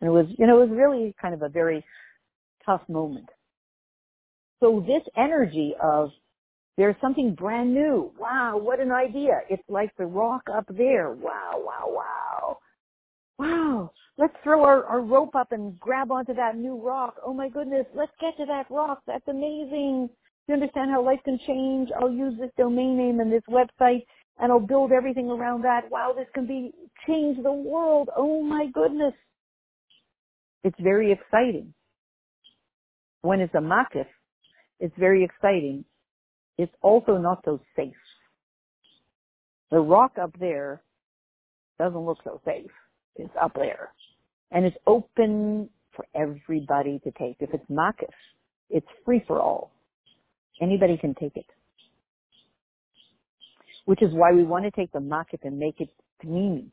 And 0.00 0.08
it 0.08 0.12
was, 0.12 0.26
you 0.38 0.46
know, 0.46 0.62
it 0.62 0.68
was 0.68 0.78
really 0.78 1.14
kind 1.20 1.34
of 1.34 1.42
a 1.42 1.48
very 1.48 1.84
tough 2.64 2.82
moment. 2.88 3.28
So 4.60 4.84
this 4.86 5.02
energy 5.16 5.74
of 5.82 6.10
there's 6.76 6.96
something 7.00 7.34
brand 7.34 7.72
new. 7.72 8.12
Wow, 8.18 8.58
what 8.58 8.80
an 8.80 8.92
idea. 8.92 9.40
It's 9.48 9.62
like 9.68 9.94
the 9.96 10.06
rock 10.06 10.42
up 10.52 10.66
there. 10.68 11.10
Wow, 11.12 11.62
wow, 11.62 11.86
wow. 11.86 12.58
Wow, 13.38 13.90
let's 14.18 14.34
throw 14.42 14.64
our, 14.64 14.84
our 14.84 15.00
rope 15.00 15.34
up 15.34 15.52
and 15.52 15.78
grab 15.80 16.10
onto 16.12 16.34
that 16.34 16.56
new 16.56 16.80
rock. 16.80 17.16
Oh 17.24 17.34
my 17.34 17.48
goodness, 17.48 17.86
let's 17.94 18.12
get 18.20 18.36
to 18.38 18.46
that 18.46 18.70
rock. 18.70 19.02
That's 19.06 19.26
amazing 19.28 20.08
you 20.46 20.54
understand 20.54 20.90
how 20.90 21.02
life 21.02 21.20
can 21.24 21.38
change? 21.46 21.88
I'll 21.98 22.12
use 22.12 22.34
this 22.38 22.50
domain 22.58 22.96
name 22.96 23.20
and 23.20 23.32
this 23.32 23.42
website 23.48 24.04
and 24.38 24.52
I'll 24.52 24.60
build 24.60 24.92
everything 24.92 25.30
around 25.30 25.62
that. 25.62 25.90
Wow, 25.90 26.12
this 26.16 26.26
can 26.34 26.46
be 26.46 26.72
change 27.06 27.42
the 27.42 27.52
world. 27.52 28.10
Oh 28.14 28.42
my 28.42 28.66
goodness. 28.72 29.14
It's 30.64 30.78
very 30.80 31.12
exciting. 31.12 31.72
When 33.22 33.40
it's 33.40 33.54
a 33.54 33.58
makif, 33.58 34.06
it's 34.80 34.94
very 34.98 35.24
exciting. 35.24 35.84
It's 36.58 36.72
also 36.82 37.16
not 37.16 37.42
so 37.44 37.60
safe. 37.76 37.94
The 39.70 39.80
rock 39.80 40.12
up 40.20 40.38
there 40.38 40.82
doesn't 41.78 41.98
look 41.98 42.18
so 42.24 42.40
safe. 42.44 42.70
It's 43.16 43.32
up 43.40 43.54
there. 43.54 43.90
And 44.50 44.64
it's 44.64 44.76
open 44.86 45.68
for 45.96 46.06
everybody 46.14 47.00
to 47.04 47.10
take. 47.12 47.36
If 47.40 47.50
it's 47.52 47.68
makif, 47.70 48.12
it's 48.70 48.86
free 49.04 49.22
for 49.26 49.40
all. 49.40 49.72
Anybody 50.60 50.96
can 50.96 51.14
take 51.14 51.36
it. 51.36 51.46
Which 53.84 54.02
is 54.02 54.12
why 54.12 54.32
we 54.32 54.44
want 54.44 54.64
to 54.64 54.70
take 54.70 54.92
the 54.92 55.00
makif 55.00 55.40
and 55.42 55.58
make 55.58 55.80
it 55.80 55.90
pnimi. 56.24 56.66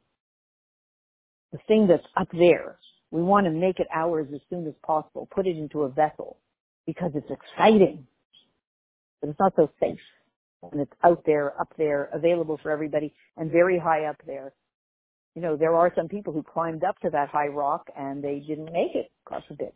The 1.52 1.58
thing 1.68 1.88
that's 1.88 2.06
up 2.16 2.30
there. 2.32 2.78
We 3.10 3.22
want 3.22 3.46
to 3.46 3.52
make 3.52 3.80
it 3.80 3.88
ours 3.94 4.28
as 4.34 4.40
soon 4.50 4.66
as 4.68 4.74
possible. 4.86 5.28
Put 5.34 5.46
it 5.48 5.58
into 5.58 5.82
a 5.82 5.90
vessel 5.90 6.38
because 6.86 7.12
it's 7.14 7.30
exciting. 7.30 8.08
But 9.22 9.30
it's 9.32 9.40
not 9.40 9.54
so 9.56 9.70
safe. 9.80 10.00
And 10.72 10.82
it's 10.82 10.94
out 11.04 11.24
there, 11.26 11.60
up 11.60 11.74
there, 11.78 12.10
available 12.14 12.60
for 12.62 12.72
everybody 12.72 13.14
and 13.38 13.52
very 13.52 13.80
high 13.80 14.06
up 14.06 14.18
there. 14.28 14.54
You 15.36 15.42
know, 15.42 15.58
there 15.58 15.76
are 15.76 15.92
some 15.96 16.08
people 16.08 16.34
who 16.34 16.44
climbed 16.44 16.84
up 16.84 17.00
to 17.02 17.10
that 17.12 17.30
high 17.30 17.48
rock 17.48 17.88
and 17.98 18.24
they 18.24 18.44
didn't 18.48 18.66
make 18.66 18.96
it, 18.96 19.12
God 19.30 19.44
forbid. 19.48 19.72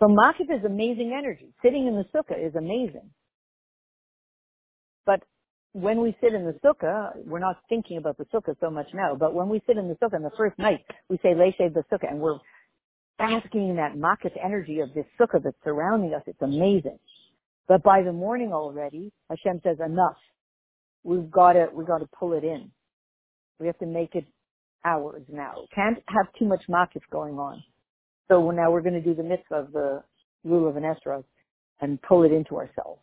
So 0.00 0.06
makif 0.06 0.50
is 0.50 0.64
amazing 0.64 1.14
energy. 1.16 1.54
Sitting 1.62 1.86
in 1.86 1.94
the 1.94 2.04
sukkah 2.14 2.44
is 2.44 2.54
amazing. 2.56 3.10
But 5.06 5.22
when 5.72 6.00
we 6.00 6.16
sit 6.20 6.34
in 6.34 6.44
the 6.44 6.58
sukkah, 6.64 7.12
we're 7.26 7.38
not 7.38 7.56
thinking 7.68 7.98
about 7.98 8.18
the 8.18 8.24
sukkah 8.26 8.56
so 8.60 8.70
much 8.70 8.88
now, 8.94 9.14
but 9.14 9.34
when 9.34 9.48
we 9.48 9.62
sit 9.66 9.76
in 9.76 9.88
the 9.88 9.94
sukkah 9.94 10.16
in 10.16 10.22
the 10.22 10.32
first 10.36 10.58
night, 10.58 10.84
we 11.08 11.18
say 11.18 11.34
Leshe 11.34 11.72
the 11.72 11.84
sukkah 11.92 12.10
and 12.10 12.20
we're 12.20 12.38
basking 13.18 13.70
in 13.70 13.76
that 13.76 13.94
makif 13.94 14.32
energy 14.42 14.80
of 14.80 14.92
this 14.94 15.06
sukkah 15.20 15.42
that's 15.42 15.56
surrounding 15.64 16.14
us. 16.14 16.22
It's 16.26 16.42
amazing. 16.42 16.98
But 17.66 17.82
by 17.82 18.02
the 18.02 18.12
morning 18.12 18.52
already, 18.52 19.12
Hashem 19.30 19.60
says 19.64 19.78
enough. 19.84 20.16
We've 21.02 21.30
got 21.30 21.54
to, 21.54 21.68
we've 21.72 21.86
got 21.86 21.98
to 21.98 22.08
pull 22.18 22.32
it 22.32 22.44
in. 22.44 22.70
We 23.58 23.66
have 23.66 23.78
to 23.78 23.86
make 23.86 24.14
it 24.14 24.26
ours 24.84 25.22
now. 25.32 25.54
Can't 25.74 26.02
have 26.08 26.26
too 26.38 26.46
much 26.46 26.62
makif 26.68 27.02
going 27.10 27.38
on. 27.38 27.62
So 28.28 28.50
now 28.50 28.70
we're 28.70 28.80
going 28.80 28.94
to 28.94 29.00
do 29.00 29.14
the 29.14 29.22
mitzvah 29.22 29.54
of 29.54 29.72
the 29.72 30.02
lulav 30.46 30.76
and 30.76 30.84
esrog 30.84 31.24
and 31.80 32.00
pull 32.02 32.22
it 32.22 32.32
into 32.32 32.56
ourselves. 32.56 33.00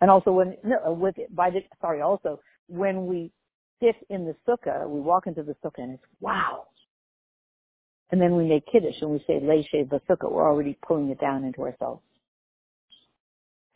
And 0.00 0.10
also 0.10 0.30
when, 0.30 0.56
no, 0.62 0.92
with, 0.92 1.16
by 1.34 1.50
the, 1.50 1.60
sorry, 1.80 2.00
also 2.00 2.40
when 2.68 3.06
we 3.06 3.32
sit 3.82 3.96
in 4.10 4.24
the 4.24 4.34
sukkah, 4.46 4.88
we 4.88 5.00
walk 5.00 5.26
into 5.26 5.42
the 5.42 5.56
sukkah 5.64 5.82
and 5.82 5.94
it's 5.94 6.02
wow. 6.20 6.66
And 8.10 8.20
then 8.20 8.36
we 8.36 8.44
make 8.44 8.64
kiddush 8.70 8.94
and 9.00 9.10
we 9.10 9.18
say 9.26 9.40
leishe 9.40 9.88
sukkah. 10.08 10.30
We're 10.30 10.46
already 10.46 10.78
pulling 10.86 11.10
it 11.10 11.20
down 11.20 11.44
into 11.44 11.62
ourselves. 11.62 12.02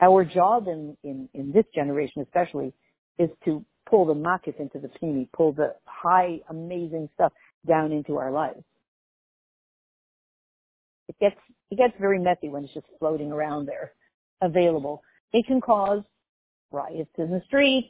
Our 0.00 0.24
job 0.24 0.66
in, 0.66 0.96
in, 1.04 1.28
in 1.34 1.52
this 1.52 1.64
generation 1.74 2.22
especially 2.22 2.72
is 3.18 3.30
to 3.44 3.64
pull 3.88 4.06
the 4.06 4.14
makif 4.14 4.58
into 4.58 4.78
the 4.78 4.88
pnimi, 4.88 5.28
pull 5.32 5.52
the 5.52 5.74
high, 5.84 6.40
amazing 6.48 7.08
stuff 7.14 7.32
down 7.66 7.92
into 7.92 8.16
our 8.16 8.30
lives. 8.32 8.62
It 11.08 11.16
gets, 11.20 11.36
it 11.70 11.76
gets 11.76 11.94
very 12.00 12.18
messy 12.18 12.48
when 12.48 12.64
it's 12.64 12.74
just 12.74 12.86
floating 12.98 13.30
around 13.32 13.66
there, 13.66 13.92
available. 14.40 15.02
It 15.32 15.46
can 15.46 15.60
cause 15.60 16.02
riots 16.70 17.10
in 17.18 17.30
the 17.30 17.42
streets, 17.46 17.88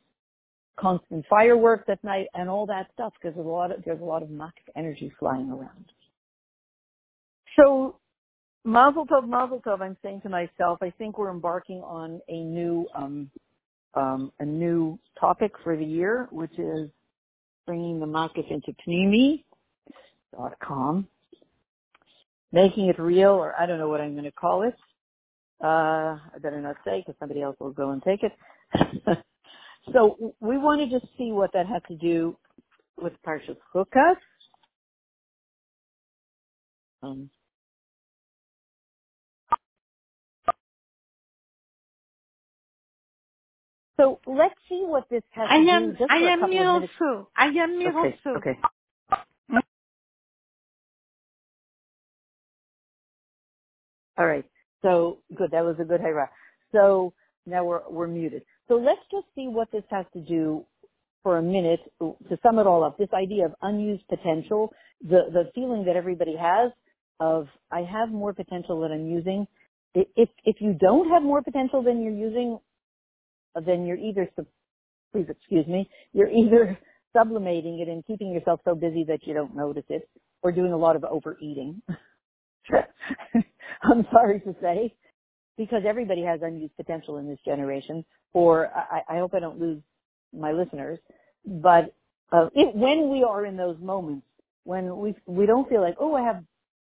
constant 0.79 1.25
fireworks 1.31 1.85
at 1.89 2.03
night, 2.03 2.27
and 2.35 2.49
all 2.49 2.67
that 2.67 2.89
stuff 2.93 3.13
because 3.21 3.35
there's 3.35 3.47
a 3.47 3.51
lot 3.51 3.71
of, 3.71 3.85
there's 3.85 4.01
a 4.01 4.05
lot 4.05 4.23
of 4.23 4.29
makif 4.29 4.69
energy 4.77 5.13
flying 5.19 5.51
around. 5.51 5.93
So 7.57 7.97
Mazel 8.65 9.07
tov, 9.07 9.27
mazel 9.29 9.61
tov. 9.61 9.81
I'm 9.81 9.97
saying 10.03 10.21
to 10.23 10.29
myself, 10.29 10.79
I 10.83 10.91
think 10.91 11.19
we're 11.19 11.31
embarking 11.31 11.83
on 11.83 12.21
a 12.29 12.45
new, 12.45 12.87
um, 12.95 13.31
um, 13.95 14.33
a 14.39 14.45
new 14.45 14.99
topic 15.19 15.53
for 15.65 15.77
the 15.77 15.85
year, 15.85 16.29
which 16.31 16.57
is 16.59 16.89
bringing 17.67 17.99
the 17.99 18.07
makif 18.07 18.49
into 18.51 18.73
pnimi.com, 18.87 19.45
making 22.53 22.87
it 22.89 22.99
real, 23.01 23.31
or 23.31 23.55
I 23.59 23.67
don't 23.67 23.79
know 23.79 23.89
what 23.89 24.01
I'm 24.01 24.13
going 24.13 24.25
to 24.25 24.33
call 24.33 24.63
it. 24.63 24.75
Uh, 25.63 26.19
I 26.19 26.39
better 26.41 26.61
not 26.61 26.77
say 26.85 27.01
because 27.01 27.19
somebody 27.19 27.43
else 27.43 27.57
will 27.59 27.73
go 27.73 27.91
and 27.91 28.03
take 28.03 28.21
it. 28.23 28.33
so 29.93 30.35
we 30.41 30.59
wanted 30.59 30.91
to 30.91 31.01
just 31.01 31.13
see 31.19 31.33
what 31.33 31.53
that 31.53 31.67
had 31.67 31.85
to 31.89 31.97
do 31.97 32.37
with 33.01 33.13
Parshas 33.27 33.57
Chukas. 33.75 34.17
Um, 37.03 37.31
So 44.03 44.21
let's 44.27 44.57
see 44.69 44.83
what 44.87 45.05
this 45.11 45.23
has 45.33 45.49
I 45.51 45.57
to 45.59 45.63
am, 45.71 45.93
do 45.93 45.97
just 45.99 46.11
I 46.11 46.19
for 46.19 46.27
a 46.29 46.33
am 46.33 46.41
couple 46.41 46.49
me 46.51 46.59
of 46.61 46.67
minutes. 46.75 46.95
also. 47.01 47.31
I 47.37 47.47
am 47.47 47.79
me 47.79 47.89
Okay, 47.89 48.17
also. 48.27 48.39
okay. 48.39 48.59
All 54.19 54.27
right. 54.27 54.45
So 54.83 55.19
good. 55.37 55.51
That 55.53 55.65
was 55.65 55.77
a 55.81 55.85
good 55.85 56.01
hurrah. 56.01 56.29
So 56.73 57.15
now 57.47 57.65
we're 57.65 57.83
we're 57.91 58.09
muted. 58.09 58.45
So 58.69 58.75
let's 58.77 59.01
just 59.11 59.27
see 59.35 59.49
what 59.49 59.71
this 59.73 59.85
has 59.91 60.07
to 60.15 60.21
do 60.21 60.67
for 61.23 61.39
a 61.39 61.43
minute 61.43 61.81
to 62.01 62.39
sum 62.43 62.59
it 62.61 62.67
all 62.69 62.85
up. 62.85 62.99
This 62.99 63.11
idea 63.15 63.47
of 63.47 63.55
unused 63.63 64.07
potential, 64.09 64.73
the 65.03 65.23
the 65.33 65.51
feeling 65.55 65.85
that 65.87 65.97
everybody 65.97 66.37
has 66.37 66.73
of 67.21 67.49
I 67.73 67.83
have 67.83 68.11
more 68.11 68.35
potential 68.35 68.81
than 68.81 68.93
I'm 68.93 69.07
using. 69.11 69.47
If 69.95 70.29
if 70.45 70.57
you 70.61 70.75
don't 70.75 71.11
have 71.11 71.23
more 71.23 71.43
potential 71.43 71.83
than 71.83 72.03
you're 72.03 72.15
using, 72.15 72.59
then 73.61 73.87
you're 73.87 73.99
either 73.99 74.29
please 75.13 75.27
excuse 75.29 75.67
me, 75.67 75.89
you're 76.13 76.31
either 76.33 76.79
sublimating 77.17 77.81
it 77.81 77.89
and 77.89 78.05
keeping 78.07 78.33
yourself 78.33 78.61
so 78.65 78.75
busy 78.75 79.05
that 79.05 79.27
you 79.27 79.35
don't 79.35 79.55
notice 79.55 79.85
it, 79.89 80.09
or 80.43 80.51
doing 80.51 80.73
a 80.73 80.77
lot 80.77 80.97
of 80.97 81.05
overeating. 81.05 81.81
I'm 83.83 84.07
sorry 84.11 84.41
to 84.41 84.55
say, 84.61 84.95
because 85.59 85.83
everybody 85.87 86.23
has 86.23 86.41
unused 86.43 86.77
potential 86.77 87.19
in 87.19 87.29
this 87.29 87.39
generation, 87.45 88.05
or 88.33 88.69
I, 88.69 89.17
I 89.17 89.19
hope 89.19 89.35
I 89.35 89.41
don't 89.41 89.61
lose 89.61 89.83
my 90.33 90.53
listeners, 90.53 90.99
but 91.45 91.95
uh, 92.33 92.47
it, 92.55 92.75
when 92.75 93.11
we 93.11 93.23
are 93.23 93.45
in 93.45 93.57
those 93.57 93.77
moments, 93.81 94.27
when 94.65 94.97
we, 94.97 95.15
we 95.27 95.45
don't 95.45 95.69
feel 95.69 95.83
like, 95.83 95.97
oh, 96.01 96.15
I 96.15 96.23
have 96.23 96.43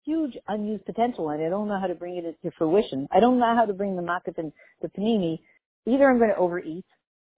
huge 0.03 0.37
unused 0.47 0.85
potential 0.85 1.29
and 1.29 1.43
I 1.43 1.49
don't 1.49 1.67
know 1.67 1.79
how 1.79 1.87
to 1.87 1.95
bring 1.95 2.17
it 2.17 2.37
to 2.43 2.51
fruition, 2.57 3.07
I 3.11 3.19
don't 3.19 3.39
know 3.39 3.55
how 3.55 3.65
to 3.65 3.73
bring 3.73 3.95
the 3.95 4.03
makif 4.03 4.37
and 4.37 4.51
the 4.81 4.89
pnimi, 4.89 5.39
either 5.87 6.09
I'm 6.09 6.17
going 6.17 6.31
to 6.31 6.37
overeat 6.37 6.85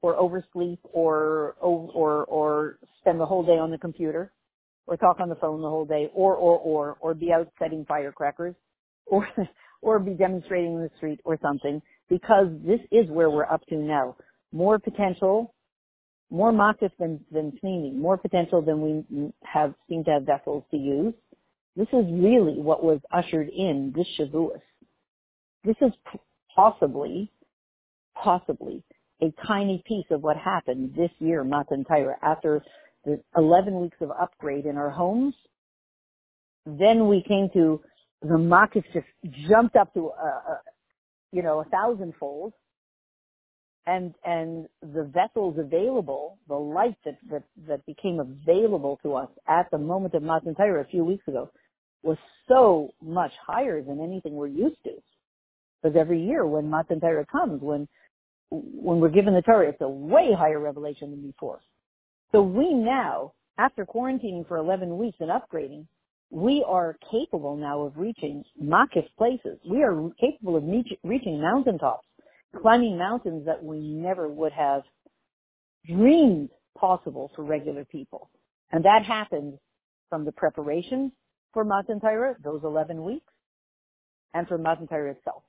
or 0.02 0.16
oversleep 0.16 0.80
or 0.92 1.56
or 1.62 2.26
or 2.26 2.78
spend 3.00 3.20
the 3.20 3.26
whole 3.26 3.44
day 3.44 3.58
on 3.58 3.72
the 3.72 3.78
computer 3.78 4.32
or 4.86 4.98
talk 4.98 5.20
on 5.20 5.30
the 5.30 5.36
phone 5.36 5.62
the 5.62 5.70
whole 5.70 5.86
day 5.86 6.10
or 6.14 6.36
or 6.36 6.58
or 6.60 6.98
or 7.00 7.14
be 7.14 7.32
out 7.32 7.48
setting 7.58 7.86
firecrackers 7.86 8.56
or 9.06 9.28
or 9.82 10.00
be 10.00 10.14
demonstrating 10.14 10.74
in 10.76 10.82
the 10.82 10.92
street 10.98 11.20
or 11.26 11.38
something 11.42 11.82
because 12.10 12.48
this 12.66 12.80
is 12.92 13.10
where 13.10 13.30
we're 13.30 13.46
up 13.46 13.66
to 13.68 13.76
now. 13.76 14.16
More 14.52 14.78
potential, 14.78 15.54
more 16.30 16.52
makif 16.52 16.92
than 17.00 17.20
than 17.32 17.58
pnimi, 17.64 17.96
more 17.96 18.18
potential 18.18 18.62
than 18.62 18.82
we 18.82 19.32
have 19.44 19.74
seem 19.90 20.04
to 20.06 20.12
have 20.12 20.24
vessels 20.24 20.64
to 20.72 20.78
use. 20.78 21.14
This 21.76 21.88
is 21.88 22.06
really 22.12 22.60
what 22.60 22.84
was 22.84 23.00
ushered 23.12 23.50
in 23.50 23.94
this 23.96 24.08
Shavuos. 24.20 24.62
This 25.64 25.76
is 25.82 25.92
possibly, 26.56 27.32
possibly 28.22 28.84
a 29.22 29.34
tiny 29.48 29.84
piece 29.88 30.06
of 30.12 30.22
what 30.22 30.38
happened 30.38 30.94
this 30.96 31.12
year, 31.20 31.44
Matan 31.44 31.86
Torah, 31.86 32.18
after 32.22 32.64
the 33.06 33.22
11 33.38 33.80
weeks 33.80 33.98
of 34.02 34.12
upgrade 34.12 34.66
in 34.66 34.78
our 34.78 34.90
homes. 34.90 35.36
Then 36.66 37.08
we 37.08 37.24
came 37.28 37.50
to 37.54 37.82
the 38.22 38.36
makif 38.36 38.84
just 38.94 39.06
jumped 39.50 39.76
up 39.76 39.94
to, 39.94 40.10
a, 40.10 40.26
a, 40.26 40.62
you 41.32 41.44
know, 41.44 41.60
a 41.60 41.66
thousandfold. 41.66 42.54
And, 43.86 44.16
and 44.24 44.68
the 44.82 45.04
vessels 45.04 45.58
available, 45.60 46.38
the 46.48 46.56
light 46.56 46.96
that, 47.04 47.18
that, 47.30 47.44
that 47.68 47.86
became 47.86 48.22
available 48.22 48.98
to 49.04 49.16
us 49.16 49.28
at 49.46 49.70
the 49.72 49.78
moment 49.78 50.14
of 50.14 50.24
Matan 50.24 50.56
Torah 50.56 50.82
a 50.82 50.88
few 50.88 51.04
weeks 51.04 51.28
ago 51.28 51.50
was 52.02 52.18
so 52.48 52.94
much 53.02 53.34
higher 53.46 53.82
than 53.82 54.00
anything 54.00 54.36
we're 54.36 54.48
used 54.48 54.82
to. 54.86 54.92
Because 55.82 55.98
every 55.98 56.24
year 56.24 56.46
when 56.46 56.70
Matan 56.70 57.02
Torah 57.02 57.26
comes, 57.26 57.62
when 57.62 57.90
when 58.50 59.00
we're 59.00 59.10
given 59.10 59.34
the 59.34 59.42
Torah, 59.42 59.70
it's 59.70 59.82
a 59.82 59.90
way 59.90 60.30
higher 60.38 60.60
revelation 60.60 61.12
than 61.12 61.22
before. 61.22 61.62
So 62.32 62.42
we 62.42 62.74
now, 62.74 63.34
after 63.58 63.86
quarantining 63.86 64.48
for 64.48 64.58
11 64.58 64.98
weeks 64.98 65.18
and 65.20 65.30
upgrading, 65.30 65.86
we 66.30 66.66
are 66.68 66.98
capable 67.12 67.56
now 67.56 67.82
of 67.82 67.94
reaching 67.96 68.44
makif 68.62 69.06
places. 69.18 69.60
We 69.70 69.84
are 69.84 70.10
capable 70.20 70.56
of 70.56 70.64
reach, 70.64 70.92
reaching 71.04 71.40
mountaintops, 71.40 72.08
climbing 72.60 72.98
mountains 72.98 73.46
that 73.46 73.64
we 73.64 73.80
never 73.80 74.28
would 74.28 74.52
have 74.52 74.82
dreamed 75.86 76.50
possible 76.78 77.32
for 77.36 77.44
regular 77.44 77.86
people. 77.86 78.30
And 78.72 78.84
that 78.86 79.06
happened 79.06 79.60
from 80.10 80.26
the 80.26 80.32
preparation 80.32 81.12
for 81.54 81.64
Matan 81.64 82.00
Torah, 82.00 82.36
those 82.44 82.62
11 82.64 83.04
weeks, 83.04 83.32
and 84.34 84.48
for 84.48 84.58
Matan 84.58 84.88
Torah 84.88 85.12
itself. 85.12 85.44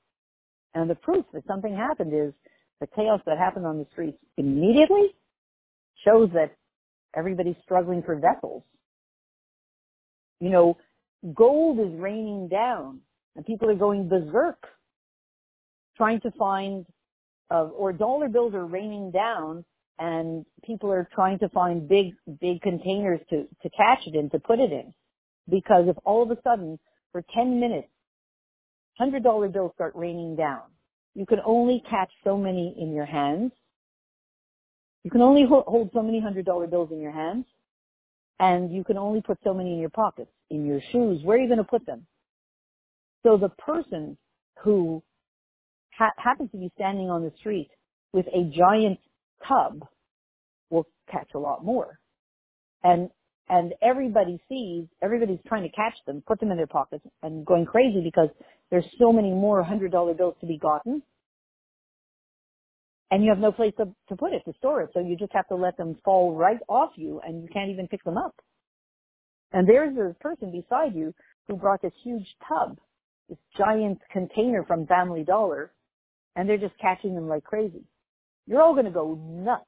And 0.75 0.91
the 0.91 0.97
proof 0.97 1.25
that 1.33 1.47
something 1.47 1.75
happened 1.75 2.13
is 2.13 2.35
the 2.81 2.87
chaos 2.95 3.21
that 3.27 3.39
happened 3.39 3.67
on 3.67 3.79
the 3.79 3.87
streets 3.93 4.19
immediately 4.37 5.15
shows 6.05 6.31
that 6.35 6.57
everybody's 7.17 7.57
struggling 7.65 8.03
for 8.03 8.17
vessels. 8.17 8.63
You 10.41 10.51
know, 10.51 10.77
gold 11.35 11.79
is 11.79 11.99
raining 11.99 12.49
down 12.49 13.01
And 13.37 13.45
people 13.45 13.69
are 13.71 13.75
going 13.75 14.09
berserk 14.09 14.59
trying 15.97 16.21
to 16.21 16.31
find, 16.33 16.87
uh, 17.51 17.65
or 17.77 17.93
dollar 17.93 18.29
bills 18.29 18.55
are 18.55 18.67
raining 18.67 19.11
down 19.11 19.65
and 19.99 20.45
people 20.65 20.91
are 20.91 21.09
trying 21.15 21.39
to 21.39 21.49
find 21.51 21.89
big, 21.89 22.15
big 22.41 22.61
containers 22.63 23.21
to, 23.31 23.47
to 23.63 23.71
catch 23.71 24.01
it 24.07 24.15
in, 24.15 24.29
to 24.31 24.39
put 24.39 24.59
it 24.59 24.73
in. 24.73 24.93
Because 25.49 25.85
if 25.89 25.97
all 26.05 26.23
of 26.23 26.31
a 26.31 26.41
sudden, 26.43 26.79
for 27.13 27.25
10 27.35 27.61
minutes, 27.61 27.89
$100 29.01 29.53
bills 29.53 29.73
start 29.75 29.93
raining 29.95 30.37
down, 30.37 30.63
you 31.15 31.27
can 31.27 31.39
only 31.45 31.83
catch 31.89 32.11
so 32.25 32.37
many 32.37 32.75
in 32.79 32.93
your 32.93 33.07
hands. 33.07 33.53
You 35.05 35.11
can 35.11 35.23
only 35.23 35.45
hold 35.47 35.91
so 35.95 36.03
many 36.03 36.21
$100 36.21 36.71
bills 36.71 36.89
in 36.91 37.01
your 37.01 37.13
hands. 37.13 37.45
And 38.41 38.75
you 38.75 38.83
can 38.83 38.99
only 38.99 39.21
put 39.21 39.39
so 39.45 39.55
many 39.55 39.73
in 39.73 39.79
your 39.79 39.91
pockets, 39.91 40.31
in 40.51 40.67
your 40.67 40.81
shoes. 40.91 41.21
Where 41.23 41.37
are 41.37 41.41
you 41.41 41.47
going 41.47 41.59
to 41.59 41.65
put 41.65 41.87
them? 41.87 42.07
So 43.23 43.37
the 43.37 43.51
person 43.51 44.17
who 44.63 45.03
ha- 45.97 46.13
happens 46.17 46.51
to 46.51 46.59
be 46.59 46.71
standing 46.75 47.11
on 47.11 47.23
the 47.23 47.33
street 47.39 47.71
with 48.13 48.27
a 48.29 48.51
giant 48.57 48.99
tub 49.47 49.87
will 50.71 50.87
catch 51.11 51.29
a 51.35 51.39
lot 51.39 51.65
more. 51.65 51.99
And 52.83 53.11
and 53.49 53.75
everybody 53.83 54.41
sees, 54.49 54.87
everybody's 55.03 55.39
trying 55.47 55.65
to 55.65 55.69
catch 55.69 55.93
them, 56.07 56.23
put 56.27 56.41
them 56.41 56.51
in 56.51 56.57
their 56.57 56.67
pockets, 56.67 57.05
and 57.23 57.45
going 57.45 57.67
crazy 57.67 58.01
because 58.03 58.31
there's 58.71 58.87
so 58.99 59.13
many 59.13 59.31
more 59.31 59.63
hundred 59.63 59.93
dollar 59.93 60.15
bills 60.15 60.35
to 60.41 60.47
be 60.47 60.59
gotten, 60.59 61.03
and 63.11 63.23
you 63.23 63.31
have 63.31 63.39
no 63.39 63.53
place 63.53 63.73
to, 63.79 63.87
to 64.09 64.17
put 64.17 64.33
it, 64.33 64.43
to 64.45 64.53
store 64.59 64.83
it. 64.83 64.91
So 64.95 65.01
you 65.01 65.17
just 65.17 65.33
have 65.33 65.47
to 65.49 65.55
let 65.55 65.77
them 65.77 65.97
fall 66.05 66.35
right 66.35 66.59
off 66.69 66.91
you, 66.97 67.21
and 67.25 67.43
you 67.43 67.49
can't 67.53 67.71
even 67.71 67.87
pick 67.89 68.03
them 68.05 68.19
up. 68.19 68.35
And 69.53 69.69
there's 69.69 69.97
a 69.97 70.15
person 70.21 70.51
beside 70.51 70.95
you 70.95 71.15
who 71.47 71.57
brought 71.57 71.83
this 71.83 71.93
huge 72.03 72.27
tub, 72.49 72.79
this 73.29 73.39
giant 73.57 73.99
container 74.13 74.65
from 74.65 74.87
Family 74.87 75.23
Dollar, 75.23 75.73
and 76.35 76.49
they're 76.49 76.59
just 76.59 76.77
catching 76.81 77.15
them 77.15 77.29
like 77.29 77.45
crazy. 77.45 77.85
You're 78.47 78.63
all 78.63 78.73
going 78.73 78.87
to 78.87 78.91
go 78.91 79.15
nuts, 79.15 79.65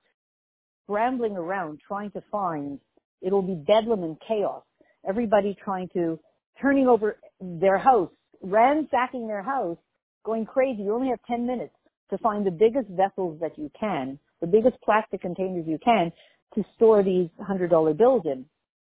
scrambling 0.84 1.36
around 1.36 1.80
trying 1.86 2.10
to 2.12 2.22
find. 2.32 2.80
It'll 3.22 3.42
be 3.42 3.54
bedlam 3.54 4.02
and 4.02 4.16
chaos. 4.26 4.64
Everybody 5.08 5.56
trying 5.64 5.88
to 5.94 6.18
turning 6.60 6.88
over 6.88 7.16
their 7.40 7.78
house, 7.78 8.10
ransacking 8.46 9.26
their 9.26 9.42
house, 9.42 9.78
going 10.24 10.46
crazy. 10.46 10.82
You 10.82 10.94
only 10.94 11.08
have 11.08 11.20
10 11.28 11.46
minutes 11.46 11.74
to 12.10 12.18
find 12.18 12.46
the 12.46 12.50
biggest 12.50 12.88
vessels 12.88 13.38
that 13.40 13.58
you 13.58 13.70
can, 13.78 14.18
the 14.40 14.46
biggest 14.46 14.76
plastic 14.82 15.20
containers 15.20 15.66
you 15.66 15.78
can 15.84 16.12
to 16.54 16.64
store 16.76 17.02
these 17.02 17.28
$100 17.40 17.96
bills 17.96 18.22
in. 18.24 18.44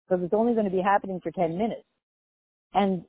Because 0.08 0.24
it's 0.24 0.34
only 0.34 0.52
going 0.52 0.64
to 0.64 0.70
be 0.70 0.82
happening 0.82 1.20
for 1.22 1.30
10 1.30 1.56
minutes. 1.56 1.84
And 2.74 3.04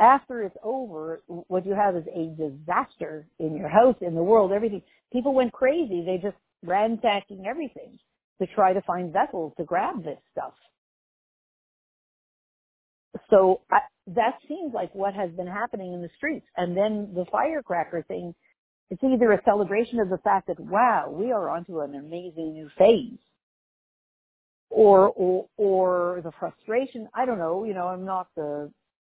after 0.00 0.42
it's 0.42 0.56
over, 0.62 1.22
what 1.26 1.66
you 1.66 1.74
have 1.74 1.96
is 1.96 2.04
a 2.14 2.34
disaster 2.36 3.26
in 3.38 3.56
your 3.56 3.68
house, 3.68 3.96
in 4.00 4.14
the 4.14 4.22
world, 4.22 4.52
everything. 4.52 4.82
People 5.12 5.34
went 5.34 5.52
crazy. 5.52 6.04
They 6.04 6.18
just 6.22 6.36
ransacking 6.64 7.44
everything 7.46 7.98
to 8.40 8.46
try 8.54 8.72
to 8.72 8.82
find 8.82 9.12
vessels 9.12 9.52
to 9.58 9.64
grab 9.64 10.04
this 10.04 10.18
stuff. 10.32 10.52
So 13.30 13.60
I, 13.70 13.78
that 14.08 14.38
seems 14.48 14.72
like 14.74 14.94
what 14.94 15.14
has 15.14 15.30
been 15.32 15.46
happening 15.46 15.92
in 15.92 16.02
the 16.02 16.10
streets. 16.16 16.46
And 16.56 16.76
then 16.76 17.12
the 17.14 17.24
firecracker 17.30 18.04
thing, 18.08 18.34
it's 18.90 19.02
either 19.04 19.32
a 19.32 19.42
celebration 19.44 20.00
of 20.00 20.08
the 20.08 20.18
fact 20.18 20.48
that, 20.48 20.58
wow, 20.58 21.10
we 21.10 21.32
are 21.32 21.50
onto 21.50 21.80
an 21.80 21.94
amazing 21.94 22.54
new 22.54 22.70
phase. 22.78 23.18
Or, 24.70 25.08
or, 25.08 25.46
or 25.56 26.20
the 26.22 26.32
frustration. 26.38 27.08
I 27.14 27.24
don't 27.24 27.38
know, 27.38 27.64
you 27.64 27.72
know, 27.72 27.88
I'm 27.88 28.04
not 28.04 28.28
the 28.36 28.70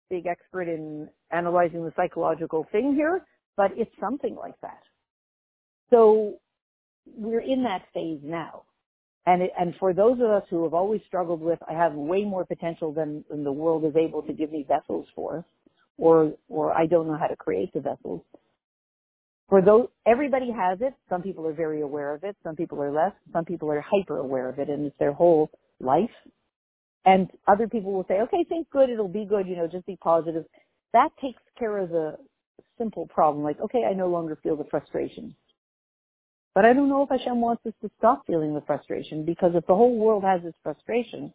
big 0.10 0.28
expert 0.28 0.68
in 0.68 1.10
analyzing 1.32 1.84
the 1.84 1.94
psychological 1.96 2.68
thing 2.72 2.94
here, 2.94 3.26
but 3.56 3.72
it's 3.78 3.92
something 4.00 4.36
like 4.36 4.60
that. 4.62 4.82
So 5.90 6.36
we're 7.06 7.40
in 7.40 7.64
that 7.64 7.84
phase 7.94 8.20
now. 8.22 8.64
And, 9.26 9.42
it, 9.42 9.52
and 9.60 9.74
for 9.80 9.94
those 9.94 10.20
of 10.20 10.30
us 10.30 10.44
who 10.50 10.64
have 10.64 10.74
always 10.74 11.02
struggled 11.08 11.42
with, 11.42 11.60
I 11.68 11.74
have 11.74 11.94
way 11.94 12.24
more 12.24 12.46
potential 12.46 12.94
than, 12.94 13.26
than 13.30 13.44
the 13.44 13.52
world 13.52 13.84
is 13.86 13.96
able 13.96 14.22
to 14.24 14.34
give 14.34 14.52
me 14.52 14.66
vessels 14.68 15.08
for, 15.16 15.44
or, 15.98 16.34
or 16.48 16.74
I 16.74 16.86
don't 16.86 17.08
know 17.08 17.18
how 17.18 17.28
to 17.28 17.36
create 17.36 17.74
the 17.74 17.80
vessels. 17.80 18.22
For 19.50 19.62
those, 19.62 19.88
everybody 20.08 20.52
has 20.52 20.80
it. 20.82 20.94
Some 21.10 21.22
people 21.22 21.46
are 21.48 21.54
very 21.54 21.82
aware 21.82 22.14
of 22.14 22.24
it. 22.24 22.36
Some 22.44 22.56
people 22.56 22.82
are 22.82 22.92
less. 22.92 23.14
Some 23.32 23.46
people 23.46 23.72
are 23.72 23.82
hyper 23.82 24.18
aware 24.18 24.50
of 24.50 24.60
it 24.60 24.70
and 24.70 24.86
it's 24.86 24.98
their 25.00 25.14
whole 25.14 25.52
life. 25.80 26.10
And 27.06 27.30
other 27.48 27.68
people 27.68 27.92
will 27.92 28.06
say, 28.08 28.22
okay, 28.22 28.44
think 28.50 28.70
good, 28.72 28.90
it'll 28.90 29.08
be 29.08 29.26
good, 29.26 29.48
you 29.48 29.56
know, 29.56 29.68
just 29.68 29.86
be 29.86 29.98
positive. 29.98 30.46
That 30.94 31.10
takes 31.22 31.42
care 31.58 31.78
of 31.78 31.90
the 31.90 32.18
simple 32.80 33.08
problem, 33.08 33.44
like, 33.44 33.60
okay, 33.62 33.84
I 33.90 33.94
no 33.94 34.08
longer 34.08 34.38
feel 34.42 34.56
the 34.56 34.64
frustration. 34.66 35.36
But 36.56 36.66
I 36.66 36.74
don't 36.74 36.90
know 36.90 37.04
if 37.04 37.10
Hashem 37.10 37.40
wants 37.42 37.66
us 37.66 37.74
to 37.82 37.92
stop 38.00 38.26
feeling 38.26 38.54
the 38.54 38.62
frustration 38.62 39.26
because 39.26 39.52
if 39.56 39.68
the 39.68 39.76
whole 39.76 39.96
world 39.98 40.24
has 40.24 40.42
this 40.42 40.56
frustration, 40.64 41.34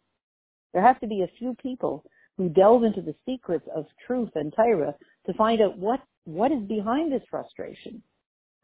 there 0.73 0.81
have 0.81 0.99
to 0.99 1.07
be 1.07 1.21
a 1.21 1.37
few 1.39 1.55
people 1.61 2.03
who 2.37 2.49
delve 2.49 2.83
into 2.83 3.01
the 3.01 3.15
secrets 3.25 3.67
of 3.75 3.85
truth 4.07 4.31
and 4.35 4.51
Torah 4.53 4.95
to 5.27 5.33
find 5.33 5.61
out 5.61 5.77
what, 5.77 6.01
what 6.25 6.51
is 6.51 6.63
behind 6.63 7.11
this 7.11 7.21
frustration. 7.29 8.01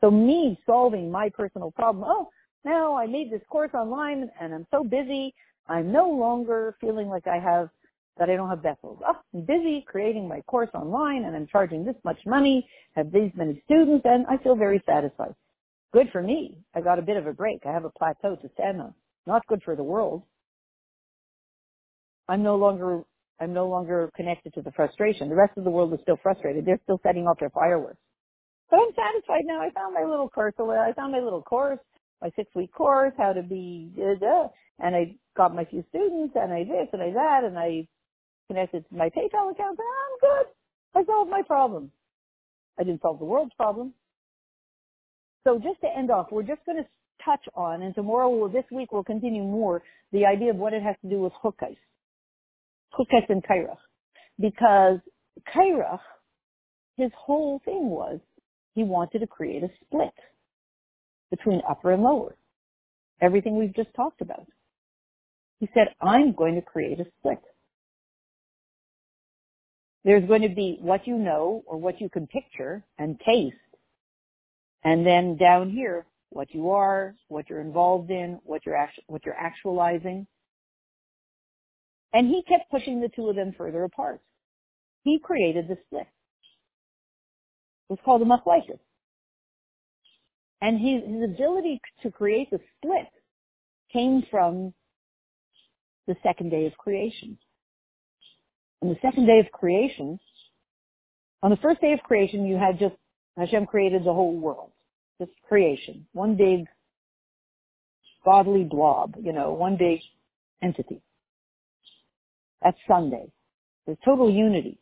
So 0.02 0.10
me 0.12 0.60
solving 0.66 1.12
my 1.12 1.30
personal 1.30 1.72
problem, 1.72 2.04
oh, 2.08 2.30
now 2.66 2.98
I 2.98 3.06
made 3.06 3.32
this 3.32 3.42
course 3.50 3.72
online 3.74 4.30
and 4.42 4.54
I'm 4.54 4.66
so 4.72 4.84
busy 4.84 5.34
I'm 5.70 5.92
no 5.92 6.10
longer 6.10 6.76
feeling 6.80 7.08
like 7.08 7.28
I 7.28 7.40
have, 7.40 7.70
that 8.18 8.30
I 8.30 8.36
don't 8.36 8.50
have 8.50 8.64
vessels. 8.64 9.00
Oh, 9.06 9.18
I'm 9.34 9.42
busy 9.42 9.86
creating 9.88 10.28
my 10.28 10.42
course 10.42 10.70
online 10.74 11.26
and 11.26 11.36
I'm 11.36 11.46
charging 11.46 11.86
this 11.86 11.96
much 12.04 12.18
money, 12.26 12.68
have 12.96 13.12
these 13.12 13.32
many 13.36 13.62
students, 13.66 14.06
and 14.06 14.26
I 14.28 14.38
feel 14.38 14.56
very 14.56 14.82
satisfied. 14.86 15.36
Good 15.94 16.08
for 16.12 16.22
me. 16.22 16.58
I 16.76 16.82
got 16.82 17.00
a 17.00 17.04
bit 17.04 17.18
of 17.18 17.28
a 17.28 17.34
break. 17.34 17.62
I 17.66 17.74
have 17.74 17.86
a 17.86 17.90
plateau 17.92 18.36
to 18.36 18.50
stand 18.54 18.82
on. 18.82 18.94
Not 19.26 19.46
good 19.48 19.62
for 19.64 19.76
the 19.76 19.84
world. 19.84 20.24
I'm 22.28 22.44
no 22.44 22.56
longer, 22.58 23.04
I'm 23.40 23.54
no 23.54 23.68
longer 23.68 24.12
connected 24.16 24.54
to 24.56 24.62
the 24.62 24.72
frustration. 24.74 25.30
The 25.30 25.36
rest 25.36 25.58
of 25.58 25.64
the 25.64 25.70
world 25.72 25.94
is 25.94 26.00
still 26.04 26.20
frustrated. 26.22 26.66
They're 26.66 26.80
still 26.84 27.00
setting 27.04 27.28
off 27.28 27.40
their 27.40 27.52
fireworks. 27.52 28.00
But 28.70 28.80
I'm 28.80 28.94
satisfied 28.96 29.46
now. 29.46 29.62
I 29.62 29.72
found 29.72 29.94
my 29.94 30.04
little 30.10 30.30
course. 30.30 30.54
I 30.60 30.94
found 30.96 31.14
my 31.14 31.20
little 31.20 31.44
course 31.44 31.80
my 32.22 32.32
six 32.36 32.50
week 32.56 32.74
course, 32.74 33.14
how 33.18 33.34
to 33.34 33.44
be, 33.44 33.92
and 34.80 34.96
I 34.96 35.16
got 35.36 35.56
my 35.56 35.66
few 35.66 35.84
students, 35.90 36.36
and 36.36 36.52
I 36.52 36.64
this, 36.64 36.90
and 36.94 37.02
I 37.02 37.12
that, 37.12 37.42
and 37.46 37.58
I 37.58 37.88
connected 38.48 38.88
to 38.90 38.96
my 38.96 39.10
PayPal 39.10 39.52
account, 39.52 39.80
and 39.80 39.90
I'm 39.98 40.20
good. 40.22 40.46
I 40.96 41.06
solved 41.06 41.32
my 41.32 41.42
problem. 41.46 41.92
I 42.80 42.84
didn't 42.84 43.02
solve 43.02 43.20
the 43.20 43.26
world's 43.26 43.54
problem. 43.56 43.94
So 45.44 45.60
just 45.60 45.80
to 45.82 45.88
end 45.96 46.12
off, 46.12 46.28
we're 46.32 46.44
just 46.44 46.66
going 46.66 46.78
to 46.78 46.88
touch 47.24 47.46
on, 47.56 47.82
and 47.82 47.94
tomorrow, 47.96 48.30
we'll, 48.30 48.50
this 48.50 48.66
week, 48.72 48.92
we'll 48.92 49.04
continue 49.04 49.44
more, 49.44 49.82
the 50.12 50.26
idea 50.26 50.52
of 50.52 50.58
what 50.58 50.74
it 50.74 50.84
has 50.84 50.96
to 51.02 51.10
do 51.10 51.20
with 51.20 51.34
Chukas. 51.44 51.78
Chukas 52.98 53.30
and 53.30 53.44
Korach. 53.44 53.78
Because 54.40 55.00
Korach, 55.56 56.00
his 56.98 57.12
whole 57.18 57.62
thing 57.66 57.90
was, 57.90 58.20
he 58.76 58.84
wanted 58.84 59.20
to 59.20 59.28
create 59.28 59.64
a 59.64 59.70
split 59.84 60.14
between 61.32 61.62
upper 61.70 61.92
and 61.92 62.04
lower. 62.04 62.36
Everything 63.22 63.58
we've 63.58 63.76
just 63.76 63.94
talked 63.96 64.22
about. 64.22 64.46
He 65.60 65.68
said, 65.74 65.88
I'm 66.02 66.34
going 66.34 66.56
to 66.56 66.62
create 66.62 67.00
a 67.00 67.06
split. 67.20 67.42
There's 70.04 70.28
going 70.28 70.44
to 70.44 70.50
be 70.50 70.78
what 70.80 71.08
you 71.08 71.18
know 71.18 71.64
or 71.66 71.78
what 71.78 72.00
you 72.00 72.10
can 72.10 72.28
picture 72.28 72.84
and 72.98 73.20
taste. 73.20 73.56
And 74.84 75.06
then 75.06 75.38
down 75.38 75.70
here, 75.70 76.06
what 76.30 76.54
you 76.54 76.70
are, 76.72 77.16
what 77.28 77.50
you're 77.50 77.62
involved 77.62 78.12
in, 78.12 78.40
what 78.44 78.66
you're, 78.66 78.76
actu- 78.76 79.02
what 79.08 79.26
you're 79.26 79.36
actualizing. 79.36 80.28
And 82.14 82.28
he 82.28 82.44
kept 82.44 82.72
pushing 82.72 83.02
the 83.02 83.10
two 83.10 83.30
of 83.30 83.36
them 83.36 83.54
further 83.58 83.84
apart. 83.84 84.22
He 85.04 85.20
created 85.20 85.68
the 85.68 85.78
split. 85.86 86.08
It 87.90 87.94
was 87.94 88.00
called 88.04 88.22
a 88.22 88.26
machlokes. 88.26 88.80
And 90.62 90.80
his, 90.80 91.04
his 91.04 91.24
ability 91.24 91.80
to 92.04 92.12
create 92.12 92.50
the 92.50 92.60
split 92.78 93.08
came 93.94 94.24
from 94.30 94.74
the 96.08 96.16
second 96.24 96.50
day 96.50 96.66
of 96.66 96.78
creation. 96.78 97.38
On 98.82 98.90
the 98.90 98.98
second 99.02 99.28
day 99.28 99.40
of 99.40 99.52
creation, 99.52 100.20
on 101.44 101.52
the 101.52 101.58
first 101.58 101.82
day 101.82 101.94
of 101.94 102.00
creation, 102.00 102.46
you 102.46 102.58
had 102.58 102.80
just, 102.80 102.96
Hashem 103.38 103.68
created 103.68 104.02
the 104.02 104.14
whole 104.14 104.36
world. 104.36 104.72
Just 105.20 105.32
creation. 105.48 106.06
One 106.14 106.36
big 106.36 106.66
godly 108.26 108.64
blob, 108.64 109.16
you 109.22 109.32
know, 109.32 109.54
one 109.54 109.78
big 109.78 110.00
entity. 110.62 111.02
That's 112.62 112.78
Sunday. 112.88 113.32
There's 113.86 113.98
total 114.04 114.30
unity. 114.30 114.80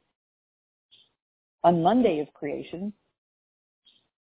On 1.64 1.84
Monday 1.84 2.20
of 2.20 2.34
creation, 2.34 2.94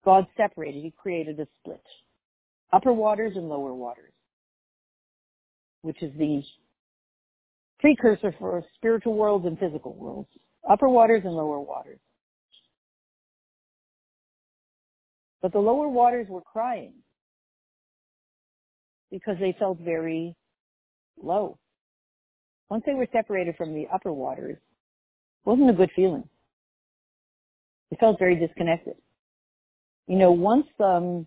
God 0.04 0.26
separated. 0.36 0.82
He 0.82 0.92
created 0.96 1.38
a 1.40 1.46
split. 1.60 1.82
Upper 2.72 2.92
waters 2.92 3.32
and 3.36 3.48
lower 3.48 3.74
waters, 3.74 4.12
which 5.82 6.02
is 6.02 6.12
the 6.18 6.42
precursor 7.80 8.34
for 8.38 8.64
spiritual 8.76 9.14
worlds 9.14 9.44
and 9.44 9.58
physical 9.58 9.94
worlds. 9.94 10.28
Upper 10.68 10.88
waters 10.88 11.22
and 11.24 11.34
lower 11.34 11.60
waters. 11.60 11.98
But 15.42 15.52
the 15.52 15.58
lower 15.58 15.88
waters 15.88 16.28
were 16.28 16.40
crying 16.40 16.94
because 19.10 19.36
they 19.40 19.54
felt 19.58 19.78
very 19.80 20.36
low. 21.20 21.58
Once 22.70 22.84
they 22.86 22.94
were 22.94 23.08
separated 23.12 23.56
from 23.56 23.74
the 23.74 23.86
upper 23.92 24.12
waters, 24.12 24.56
it 24.56 25.48
wasn't 25.48 25.68
a 25.68 25.74
good 25.74 25.90
feeling. 25.94 26.26
They 27.90 27.96
felt 27.98 28.18
very 28.18 28.36
disconnected. 28.36 28.94
You 30.06 30.16
know, 30.16 30.32
once 30.32 30.66
um, 30.80 31.26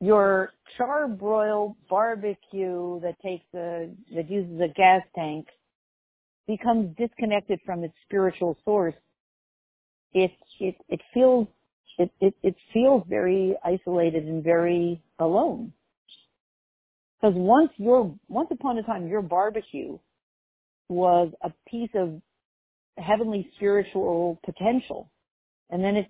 your 0.00 0.52
charbroil 0.78 1.74
barbecue 1.88 3.00
that 3.00 3.16
takes 3.22 3.44
a 3.54 3.88
that 4.14 4.30
uses 4.30 4.60
a 4.60 4.68
gas 4.68 5.02
tank 5.16 5.46
becomes 6.46 6.94
disconnected 6.96 7.58
from 7.64 7.82
its 7.82 7.94
spiritual 8.04 8.56
source, 8.64 8.94
it 10.12 10.30
it 10.60 10.76
it 10.88 11.00
feels 11.12 11.48
it, 11.98 12.10
it, 12.20 12.34
it 12.42 12.54
feels 12.72 13.02
very 13.08 13.56
isolated 13.64 14.24
and 14.24 14.42
very 14.42 15.02
alone. 15.18 15.72
Because 17.20 17.36
once 17.36 17.70
your, 17.76 18.14
once 18.28 18.48
upon 18.50 18.78
a 18.78 18.82
time, 18.82 19.06
your 19.06 19.22
barbecue 19.22 19.98
was 20.88 21.32
a 21.42 21.52
piece 21.68 21.90
of 21.94 22.20
heavenly 22.98 23.48
spiritual 23.56 24.40
potential. 24.44 25.10
And 25.70 25.82
then 25.82 25.96
it, 25.96 26.06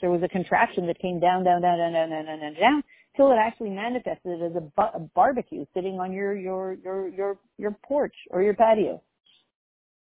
there 0.00 0.10
was 0.10 0.22
a 0.22 0.28
contraction 0.28 0.86
that 0.88 0.98
came 0.98 1.20
down, 1.20 1.44
down, 1.44 1.62
down, 1.62 1.78
down, 1.78 1.92
down, 1.92 2.10
down, 2.10 2.26
down, 2.26 2.40
down, 2.40 2.54
down, 2.54 2.82
till 3.16 3.30
it 3.30 3.36
actually 3.40 3.70
manifested 3.70 4.42
as 4.42 4.52
a, 4.56 4.60
bu- 4.60 4.96
a 4.96 5.00
barbecue 5.14 5.64
sitting 5.72 5.98
on 6.00 6.12
your, 6.12 6.36
your, 6.36 6.76
your, 6.84 7.08
your, 7.08 7.38
your 7.56 7.76
porch 7.86 8.14
or 8.30 8.42
your 8.42 8.54
patio, 8.54 9.02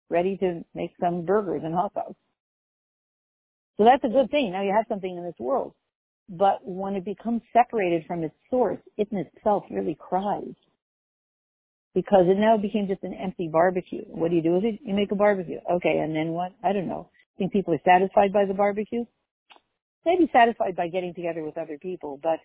ready 0.10 0.38
to 0.38 0.64
make 0.74 0.92
some 1.02 1.26
burgers 1.26 1.62
and 1.66 1.74
hot 1.74 1.94
dogs. 1.94 2.16
So 3.78 3.86
that's 3.86 4.04
a 4.04 4.10
good 4.10 4.30
thing. 4.30 4.52
Now 4.52 4.62
you 4.62 4.74
have 4.76 4.86
something 4.88 5.18
in 5.18 5.24
this 5.24 5.40
world. 5.40 5.74
But 6.30 6.60
when 6.64 6.96
it 6.96 7.06
becomes 7.06 7.42
separated 7.52 8.06
from 8.08 8.24
its 8.24 8.36
source, 8.50 8.80
it 8.98 9.08
in 9.12 9.18
itself 9.18 9.64
really 9.70 9.98
cries. 10.00 10.56
Because 11.94 12.26
it 12.28 12.38
now 12.38 12.58
became 12.58 12.88
just 12.88 13.04
an 13.04 13.14
empty 13.14 13.50
barbecue. 13.52 14.04
What 14.08 14.30
do 14.30 14.36
you 14.36 14.42
do 14.42 14.54
with 14.54 14.64
it? 14.64 14.80
You 14.84 14.96
make 14.96 15.12
a 15.12 15.16
barbecue. 15.16 15.60
Okay, 15.72 16.00
and 16.00 16.16
then 16.16 16.30
what? 16.30 16.54
I 16.64 16.74
don't 16.74 16.88
know. 16.88 17.10
Think 17.38 17.52
people 17.52 17.74
are 17.74 17.82
satisfied 17.86 18.34
by 18.34 18.46
the 18.46 18.54
barbecue? 18.54 19.06
Maybe 20.06 20.30
satisfied 20.34 20.76
by 20.76 20.88
getting 20.88 21.14
together 21.14 21.44
with 21.44 21.58
other 21.58 21.78
people, 21.78 22.20
but 22.22 22.40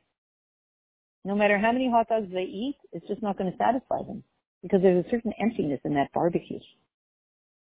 no 1.24 1.34
matter 1.34 1.58
how 1.58 1.72
many 1.72 1.90
hot 1.90 2.08
dogs 2.08 2.28
they 2.32 2.42
eat, 2.42 2.76
it's 2.92 3.06
just 3.08 3.22
not 3.22 3.36
going 3.36 3.50
to 3.50 3.58
satisfy 3.58 3.98
them. 4.06 4.22
Because 4.62 4.80
there's 4.82 5.04
a 5.04 5.10
certain 5.10 5.32
emptiness 5.40 5.80
in 5.84 5.94
that 5.94 6.12
barbecue. 6.12 6.58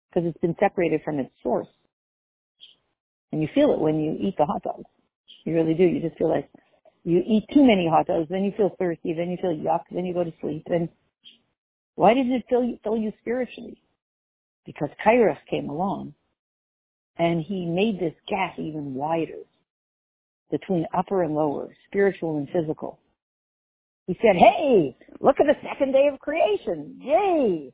Because 0.10 0.28
it's 0.28 0.40
been 0.40 0.56
separated 0.60 1.02
from 1.04 1.20
its 1.20 1.32
source. 1.44 1.68
And 3.32 3.42
you 3.42 3.48
feel 3.54 3.72
it 3.72 3.80
when 3.80 4.00
you 4.00 4.18
eat 4.20 4.36
the 4.38 4.46
hot 4.46 4.64
dogs. 4.64 4.90
You 5.46 5.54
really 5.56 5.74
do. 5.74 5.84
You 5.84 6.02
just 6.02 6.18
feel 6.18 6.30
like 6.30 6.50
you 7.04 7.24
eat 7.26 7.46
too 7.54 7.66
many 7.66 7.88
hot 7.88 8.08
dogs, 8.08 8.28
then 8.30 8.44
you 8.44 8.52
feel 8.58 8.76
thirsty, 8.78 9.14
then 9.14 9.30
you 9.30 9.38
feel 9.42 9.56
yuck, 9.56 9.84
then 9.92 10.06
you 10.06 10.14
go 10.14 10.24
to 10.24 10.34
sleep. 10.42 10.64
Then 10.68 10.90
why 11.96 12.14
did 12.14 12.28
it 12.28 12.44
fill 12.50 12.64
you, 12.64 12.78
fill 12.84 12.98
you 12.98 13.12
spiritually? 13.22 13.82
Because 14.66 14.90
Korach 15.06 15.38
came 15.50 15.70
along 15.70 16.14
and 17.18 17.42
he 17.42 17.66
made 17.66 18.00
this 18.00 18.14
gap 18.28 18.58
even 18.58 18.94
wider 18.94 19.44
between 20.52 20.86
upper 20.94 21.24
and 21.24 21.36
lower, 21.36 21.70
spiritual 21.88 22.38
and 22.38 22.50
physical. 22.50 23.00
He 24.08 24.18
said, 24.22 24.36
hey, 24.36 24.98
look 25.20 25.36
at 25.40 25.46
the 25.46 25.68
second 25.68 25.92
day 25.92 26.10
of 26.12 26.20
creation. 26.20 27.00
Yay! 27.02 27.72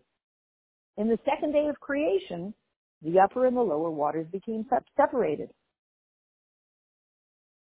In 0.97 1.07
the 1.07 1.19
second 1.25 1.53
day 1.53 1.67
of 1.67 1.79
creation, 1.79 2.53
the 3.05 3.19
upper 3.19 3.45
and 3.45 3.55
the 3.55 3.61
lower 3.61 3.91
waters 3.91 4.25
became 4.31 4.65
separated. 4.97 5.49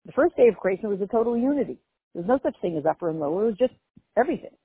The 0.06 0.14
first 0.14 0.38
day 0.38 0.48
of 0.48 0.56
creation 0.56 0.90
was 0.90 1.02
a 1.02 1.08
total 1.08 1.38
unity. 1.38 1.80
There's 2.14 2.28
no 2.28 2.40
such 2.42 2.56
thing 2.62 2.78
as 2.78 2.86
upper 2.86 3.10
and 3.10 3.20
lower. 3.20 3.44
It 3.44 3.48
was 3.48 3.58
just 3.60 3.74
everything. 4.18 4.56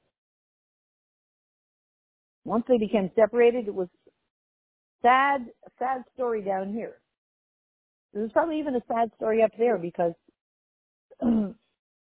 Once 2.44 2.64
they 2.68 2.78
became 2.78 3.10
separated, 3.16 3.66
it 3.66 3.74
was 3.74 3.88
sad, 5.02 5.46
sad 5.78 6.04
story 6.14 6.42
down 6.42 6.72
here. 6.72 6.94
There's 8.14 8.32
probably 8.32 8.60
even 8.60 8.76
a 8.76 8.82
sad 8.86 9.10
story 9.16 9.42
up 9.42 9.50
there 9.58 9.78
because 9.78 10.12
it's 11.22 11.54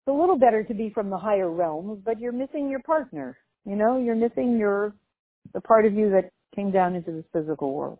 a 0.08 0.12
little 0.12 0.38
better 0.38 0.64
to 0.64 0.74
be 0.74 0.90
from 0.94 1.10
the 1.10 1.18
higher 1.18 1.50
realms, 1.50 2.00
but 2.04 2.18
you're 2.18 2.32
missing 2.32 2.70
your 2.70 2.82
partner. 2.82 3.36
You 3.66 3.76
know, 3.76 3.98
you're 3.98 4.14
missing 4.14 4.56
your, 4.58 4.94
the 5.52 5.60
part 5.60 5.84
of 5.84 5.92
you 5.92 6.10
that 6.10 6.30
came 6.54 6.70
down 6.70 6.94
into 6.94 7.12
this 7.12 7.24
physical 7.32 7.74
world. 7.74 7.98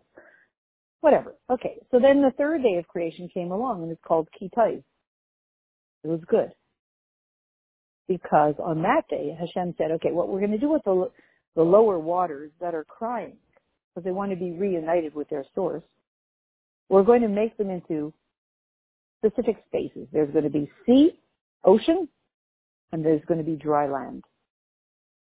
Whatever. 1.07 1.35
Okay. 1.49 1.77
So 1.89 2.01
then 2.01 2.21
the 2.21 2.33
third 2.37 2.61
day 2.63 2.75
of 2.77 2.85
creation 2.85 3.29
came 3.33 3.51
along 3.51 3.81
and 3.81 3.89
it's 3.89 4.01
called 4.05 4.27
Ki 4.37 4.49
Tov. 4.53 4.83
It 6.03 6.07
was 6.07 6.19
good. 6.27 6.51
Because 8.09 8.55
on 8.61 8.81
that 8.81 9.03
day, 9.09 9.33
Hashem 9.39 9.73
said, 9.77 9.91
okay, 9.91 10.11
what 10.11 10.27
we're 10.27 10.41
going 10.41 10.51
to 10.51 10.57
do 10.57 10.69
with 10.69 10.83
the, 10.83 11.09
the 11.55 11.63
lower 11.63 11.97
waters 11.97 12.51
that 12.59 12.75
are 12.75 12.83
crying, 12.83 13.37
because 13.95 14.03
they 14.03 14.11
want 14.11 14.31
to 14.31 14.35
be 14.35 14.51
reunited 14.51 15.15
with 15.15 15.29
their 15.29 15.45
source, 15.55 15.83
we're 16.89 17.03
going 17.03 17.21
to 17.21 17.29
make 17.29 17.57
them 17.57 17.69
into 17.69 18.13
specific 19.19 19.63
spaces. 19.67 20.09
There's 20.11 20.31
going 20.31 20.43
to 20.43 20.49
be 20.49 20.69
sea, 20.85 21.17
ocean, 21.63 22.09
and 22.91 23.05
there's 23.05 23.23
going 23.29 23.39
to 23.39 23.49
be 23.49 23.55
dry 23.55 23.87
land. 23.87 24.25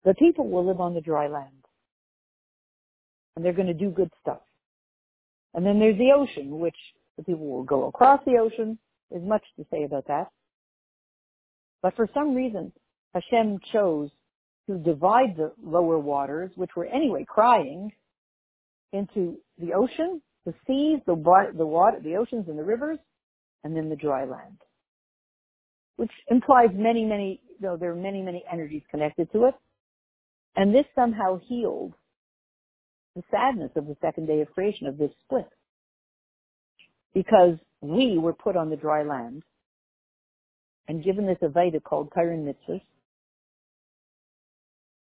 The 0.06 0.14
people 0.14 0.48
will 0.48 0.66
live 0.66 0.80
on 0.80 0.94
the 0.94 1.02
dry 1.02 1.28
land. 1.28 1.66
And 3.36 3.44
they're 3.44 3.52
going 3.52 3.68
to 3.68 3.74
do 3.74 3.90
good 3.90 4.12
stuff. 4.22 4.40
And 5.54 5.66
then 5.66 5.80
there's 5.80 5.98
the 5.98 6.12
ocean, 6.16 6.60
which 6.60 6.76
the 7.18 7.24
people 7.24 7.48
will 7.48 7.64
go 7.64 7.88
across 7.88 8.20
the 8.26 8.38
ocean. 8.38 8.78
There's 9.12 9.24
much 9.24 9.44
to 9.58 9.66
say 9.72 9.84
about 9.84 10.08
that. 10.08 10.28
But 11.82 11.96
for 11.96 12.10
some 12.14 12.34
reason, 12.34 12.72
Hashem 13.14 13.60
chose 13.72 14.10
to 14.68 14.78
divide 14.78 15.36
the 15.38 15.52
lower 15.64 16.00
waters, 16.00 16.52
which 16.56 16.72
were 16.76 16.86
anyway 16.86 17.26
crying, 17.28 17.92
into 18.94 19.38
the 19.60 19.74
ocean, 19.74 20.22
the 20.46 20.54
seas, 20.66 21.00
the, 21.06 21.16
the 21.58 21.66
water, 21.66 22.00
the 22.02 22.16
oceans 22.16 22.46
and 22.48 22.58
the 22.58 22.64
rivers, 22.64 23.00
and 23.64 23.76
then 23.76 23.90
the 23.90 23.96
dry 23.96 24.24
land. 24.24 24.58
Which 25.98 26.12
implies 26.30 26.70
many, 26.74 27.04
many, 27.04 27.42
you 27.60 27.68
know, 27.68 27.78
there 27.78 27.92
are 27.92 27.96
many, 27.96 28.22
many 28.22 28.44
energies 28.52 28.84
connected 28.90 29.32
to 29.34 29.46
it. 29.46 29.56
And 30.56 30.74
this 30.74 30.86
somehow 30.96 31.40
healed 31.48 31.94
the 33.16 33.24
sadness 33.32 33.72
of 33.76 33.88
the 33.88 33.96
second 34.02 34.28
day 34.28 34.42
of 34.42 34.52
creation 34.54 34.88
of 34.88 34.98
this 34.98 35.12
split. 35.26 35.50
Because 37.14 37.58
we 37.82 38.18
were 38.18 38.34
put 38.34 38.56
on 38.56 38.70
the 38.70 38.76
dry 38.76 39.04
land 39.04 39.44
and 40.88 41.04
given 41.04 41.26
this 41.26 41.38
Avodah 41.42 41.84
called 41.84 42.12
Kairin 42.12 42.46
Mitzvah, 42.46 42.82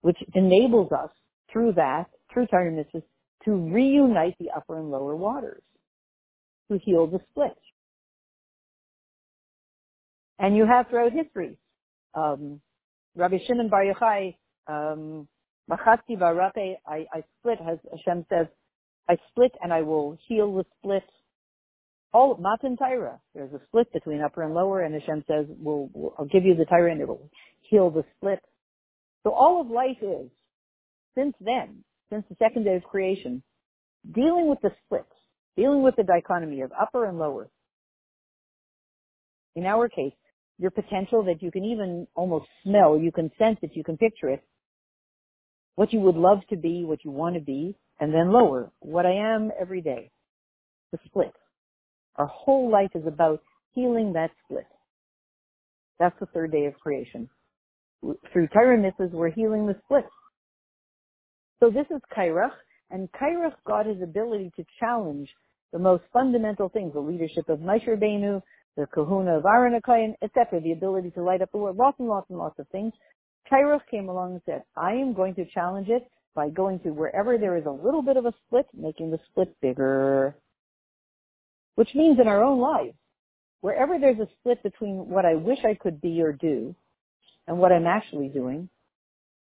which 0.03 0.19
enables 0.35 0.93
us 0.93 1.11
through 1.53 1.73
that, 1.75 2.07
through 2.33 2.47
Kairin 2.47 2.77
Mitzvah, 2.77 3.03
to 3.45 3.53
reunite 3.53 4.37
the 4.39 4.51
upper 4.55 4.79
and 4.79 4.91
lower 4.91 5.17
waters, 5.17 5.63
to 6.71 6.79
heal 6.79 7.07
the 7.07 7.21
split. 7.31 7.57
And 10.39 10.57
you 10.57 10.67
have 10.67 10.89
throughout 10.89 11.13
history, 11.13 11.57
um, 12.15 12.61
Rabbi 13.17 13.39
Shimon 13.47 13.69
Bar 13.69 13.85
Yochai, 13.85 14.37
um, 14.67 15.29
Machati 15.71 16.19
Barape, 16.19 16.77
I, 16.87 17.07
I 17.13 17.25
split, 17.39 17.59
as 17.61 17.79
Hashem 17.91 18.27
says, 18.29 18.47
I 19.09 19.17
split 19.31 19.53
and 19.63 19.73
I 19.73 19.83
will 19.83 20.19
heal 20.29 20.55
the 20.55 20.65
split 20.79 21.05
all 22.15 22.39
Matan 22.41 22.77
Torah. 22.77 23.19
There's 23.35 23.53
a 23.53 23.61
split 23.67 23.93
between 23.93 24.23
upper 24.23 24.43
and 24.43 24.55
lower, 24.55 24.83
and 24.83 24.95
Hashem 24.95 25.25
says, 25.27 25.47
we'll, 25.49 25.91
we'll, 25.93 26.15
I'll 26.17 26.27
give 26.27 26.45
you 26.45 26.55
the 26.55 26.65
Torah 26.65 26.93
and 26.93 27.01
it 27.01 27.09
will 27.09 27.29
heal 27.63 27.91
the 27.91 28.05
split. 28.17 28.39
So 29.25 29.33
all 29.33 29.61
of 29.61 29.67
life 29.67 29.99
is, 30.01 30.31
since 31.17 31.35
then, 31.41 31.83
since 32.11 32.25
the 32.31 32.37
second 32.39 32.65
day 32.65 32.77
of 32.77 32.85
creation, 32.85 33.43
dealing 34.15 34.49
with 34.49 34.61
the 34.63 34.71
splits, 34.85 35.13
dealing 35.57 35.83
with 35.83 35.97
the 35.97 36.05
dichotomy 36.05 36.61
of 36.61 36.71
upper 36.81 37.05
and 37.07 37.19
lower. 37.19 37.49
In 39.57 39.67
our 39.67 39.89
case, 39.89 40.13
your 40.59 40.71
potential 40.71 41.25
that 41.25 41.43
you 41.43 41.51
can 41.51 41.65
even 41.65 42.07
almost 42.15 42.47
smell, 42.63 42.97
you 42.97 43.11
can 43.11 43.31
sense 43.39 43.59
it, 43.63 43.73
you 43.75 43.83
can 43.83 43.97
picture 43.97 44.29
it, 44.29 44.45
what 45.77 45.93
you 45.93 46.01
would 46.01 46.17
love 46.17 46.41
to 46.51 46.57
be, 46.57 46.85
what 46.85 47.05
you 47.05 47.11
want 47.11 47.35
to 47.35 47.41
be, 47.41 47.75
and 48.01 48.13
then 48.13 48.33
lower, 48.33 48.71
what 48.81 49.07
I 49.07 49.13
am 49.13 49.51
every 49.61 49.81
day, 49.81 50.11
the 50.93 50.99
split. 51.05 51.33
Our 52.17 52.27
whole 52.27 52.71
life 52.71 52.91
is 52.95 53.07
about 53.07 53.43
healing 53.73 54.13
that 54.13 54.31
split. 54.45 54.67
That's 55.99 56.19
the 56.21 56.27
third 56.27 56.53
day 56.53 56.67
of 56.67 56.75
creation. 56.79 57.29
Through 58.33 58.49
Torah 58.49 58.93
we're 59.13 59.31
healing 59.31 59.67
the 59.67 59.77
split. 59.85 60.05
So 61.61 61.71
this 61.71 61.87
is 61.91 62.01
Korach, 62.17 62.51
and 62.91 63.09
Korach 63.13 63.55
got 63.67 63.87
his 63.87 64.03
ability 64.03 64.53
to 64.57 64.65
challenge 64.79 65.29
the 65.73 65.79
most 65.79 66.05
fundamental 66.13 66.69
things, 66.69 66.93
the 66.93 67.01
leadership 67.01 67.49
of 67.49 67.61
Moshe 67.61 67.89
Rabbeinu, 67.89 68.43
the 68.77 68.87
kehuna 68.95 69.39
of 69.39 69.45
Aaron 69.47 69.75
etc., 70.23 70.61
the 70.61 70.73
ability 70.73 71.11
to 71.13 71.23
light 71.23 71.43
up 71.43 71.51
the 71.53 71.59
world, 71.59 71.77
lots 71.77 71.99
and 71.99 72.09
lots 72.09 72.29
and 72.29 72.39
lots 72.39 72.59
of 72.59 72.69
things. 72.69 72.93
Korach 73.51 73.87
came 73.91 74.09
along 74.09 74.33
and 74.33 74.43
said, 74.47 74.63
I 74.77 74.93
am 74.93 75.15
going 75.15 75.35
to 75.37 75.45
challenge 75.47 75.89
it 75.89 76.11
by 76.35 76.49
going 76.49 76.81
to 76.81 76.91
wherever 76.91 77.39
there 77.39 77.57
is 77.57 77.67
a 77.67 77.71
little 77.71 78.03
bit 78.03 78.17
of 78.17 78.27
a 78.27 78.35
split, 78.47 78.67
making 78.75 79.11
the 79.11 79.21
split 79.31 79.55
bigger 79.61 80.35
which 81.75 81.89
means 81.95 82.19
in 82.21 82.29
our 82.29 82.43
own 82.43 82.61
lives, 82.61 82.95
wherever 83.61 83.99
there's 83.99 84.19
a 84.19 84.29
split 84.41 84.63
between 84.63 85.09
what 85.09 85.25
I 85.25 85.35
wish 85.35 85.59
I 85.65 85.75
could 85.75 86.01
be 86.01 86.23
or 86.23 86.33
do 86.33 86.75
and 87.47 87.59
what 87.59 87.73
I'm 87.73 87.87
actually 87.87 88.29
doing, 88.29 88.69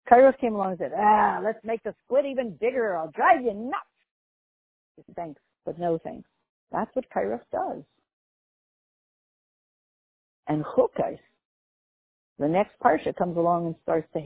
Korach 0.10 0.40
came 0.40 0.56
along 0.56 0.72
and 0.72 0.80
said, 0.80 0.92
ah, 0.98 1.40
let's 1.44 1.60
make 1.64 1.84
the 1.84 1.94
split 2.06 2.26
even 2.26 2.58
bigger. 2.60 2.98
I'll 2.98 3.12
drive 3.12 3.44
you 3.44 3.54
nuts. 3.54 5.06
Thanks, 5.16 5.42
but 5.66 5.80
no 5.80 5.98
thanks. 6.04 6.28
That's 6.72 6.90
what 6.96 7.06
Korach 7.16 7.42
does. 7.52 7.84
And 10.48 10.64
Chukas, 10.66 11.20
the 12.40 12.48
next 12.48 12.72
parsha 12.84 13.16
comes 13.16 13.38
along 13.38 13.68
and 13.68 13.76
starts 13.84 14.08
to 14.14 14.22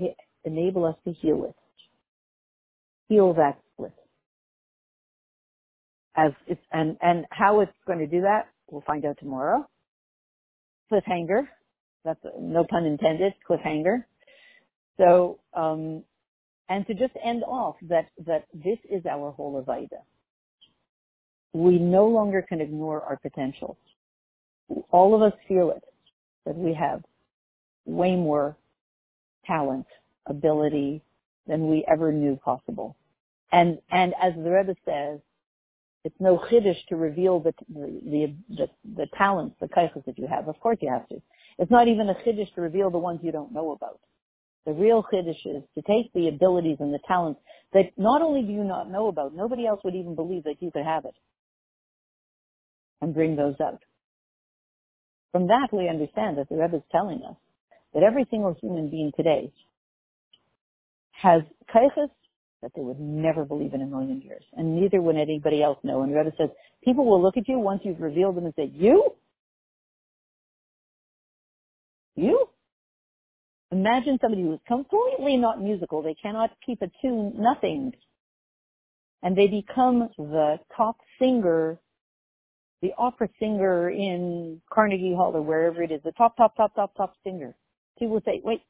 enable 0.45 0.85
us 0.85 0.95
to 1.05 1.13
heal 1.13 1.45
it. 1.45 1.55
Heal 3.09 3.33
that 3.33 3.59
split. 3.73 3.93
As 6.15 6.31
it's, 6.47 6.61
and, 6.71 6.95
and 7.01 7.25
how 7.31 7.61
it's 7.61 7.71
going 7.87 7.99
to 7.99 8.07
do 8.07 8.21
that, 8.21 8.47
we'll 8.69 8.83
find 8.85 9.03
out 9.05 9.17
tomorrow. 9.19 9.67
Cliffhanger. 10.91 11.47
That's 12.05 12.19
no 12.39 12.65
pun 12.69 12.85
intended. 12.85 13.33
Cliffhanger. 13.49 14.03
So, 14.97 15.39
um, 15.53 16.03
and 16.69 16.85
to 16.87 16.93
just 16.93 17.13
end 17.25 17.43
off 17.43 17.75
that, 17.89 18.07
that 18.25 18.45
this 18.53 18.77
is 18.91 19.05
our 19.09 19.31
whole 19.31 19.63
Avodah. 19.63 20.03
We 21.53 21.79
no 21.79 22.07
longer 22.07 22.45
can 22.47 22.61
ignore 22.61 23.01
our 23.01 23.17
potential. 23.17 23.77
All 24.91 25.15
of 25.15 25.21
us 25.21 25.37
feel 25.47 25.71
it, 25.71 25.83
that 26.45 26.55
we 26.55 26.73
have 26.73 27.03
way 27.85 28.15
more 28.15 28.57
talent, 29.45 29.85
ability 30.27 31.01
than 31.47 31.69
we 31.69 31.85
ever 31.91 32.11
knew 32.11 32.37
possible. 32.37 32.95
And, 33.51 33.79
and 33.91 34.13
as 34.21 34.33
the 34.35 34.49
Rebbe 34.49 34.75
says, 34.85 35.19
it's 36.03 36.15
no 36.19 36.37
chiddush 36.37 36.85
to 36.89 36.95
reveal 36.95 37.39
the, 37.39 37.53
the, 37.69 38.33
the, 38.49 38.67
the 38.95 39.07
talents, 39.17 39.55
the 39.61 39.67
kaichas 39.67 40.05
that 40.05 40.17
you 40.17 40.27
have. 40.27 40.47
Of 40.47 40.59
course 40.59 40.77
you 40.81 40.91
have 40.91 41.07
to. 41.09 41.21
It's 41.59 41.71
not 41.71 41.87
even 41.87 42.09
a 42.09 42.15
chiddush 42.15 42.53
to 42.55 42.61
reveal 42.61 42.89
the 42.89 42.97
ones 42.97 43.19
you 43.23 43.31
don't 43.31 43.53
know 43.53 43.71
about. 43.71 43.99
The 44.65 44.73
real 44.73 45.03
chiddush 45.03 45.45
is 45.45 45.63
to 45.75 45.81
take 45.87 46.11
the 46.13 46.29
abilities 46.29 46.77
and 46.79 46.93
the 46.93 46.99
talents 47.07 47.39
that 47.73 47.91
not 47.97 48.21
only 48.21 48.41
do 48.43 48.51
you 48.51 48.63
not 48.63 48.89
know 48.89 49.07
about, 49.07 49.35
nobody 49.35 49.65
else 49.65 49.81
would 49.83 49.95
even 49.95 50.15
believe 50.15 50.43
that 50.43 50.61
you 50.61 50.71
could 50.71 50.85
have 50.85 51.05
it, 51.05 51.15
and 53.01 53.13
bring 53.13 53.35
those 53.35 53.55
out. 53.61 53.81
From 55.31 55.47
that, 55.47 55.69
we 55.71 55.89
understand 55.89 56.37
that 56.37 56.49
the 56.49 56.55
Rebbe 56.55 56.77
is 56.77 56.83
telling 56.91 57.21
us 57.27 57.35
that 57.93 58.03
every 58.03 58.25
single 58.29 58.55
human 58.61 58.89
being 58.89 59.11
today 59.15 59.51
has 61.11 61.41
kaiches 61.73 62.09
that 62.61 62.71
they 62.75 62.81
would 62.81 62.99
never 62.99 63.45
believe 63.45 63.73
in 63.73 63.81
a 63.81 63.85
million 63.85 64.21
years, 64.21 64.43
and 64.53 64.75
neither 64.79 65.01
would 65.01 65.17
anybody 65.17 65.61
else 65.61 65.77
know. 65.83 66.01
And 66.01 66.15
Rebbe 66.15 66.31
says, 66.37 66.49
people 66.83 67.05
will 67.05 67.21
look 67.21 67.37
at 67.37 67.47
you 67.47 67.59
once 67.59 67.81
you've 67.83 67.99
revealed 67.99 68.37
them 68.37 68.45
and 68.45 68.53
say, 68.55 68.71
you? 68.73 69.13
You? 72.15 72.47
Imagine 73.71 74.17
somebody 74.21 74.43
who's 74.43 74.59
completely 74.67 75.35
not 75.35 75.61
musical. 75.61 76.01
They 76.01 76.15
cannot 76.15 76.51
keep 76.65 76.81
a 76.81 76.91
tune, 77.01 77.33
nothing. 77.37 77.91
And 79.23 79.35
they 79.35 79.47
become 79.47 80.09
the 80.17 80.59
top 80.75 80.97
singer, 81.19 81.79
the 82.81 82.91
opera 82.97 83.29
singer 83.39 83.89
in 83.89 84.61
Carnegie 84.71 85.15
Hall 85.15 85.35
or 85.35 85.41
wherever 85.41 85.81
it 85.81 85.91
is, 85.91 86.01
the 86.03 86.11
top, 86.11 86.37
top, 86.37 86.55
top, 86.55 86.75
top, 86.75 86.95
top 86.95 87.15
singer. 87.23 87.55
People 87.99 88.15
would 88.15 88.25
say, 88.25 88.41
wait, 88.43 88.61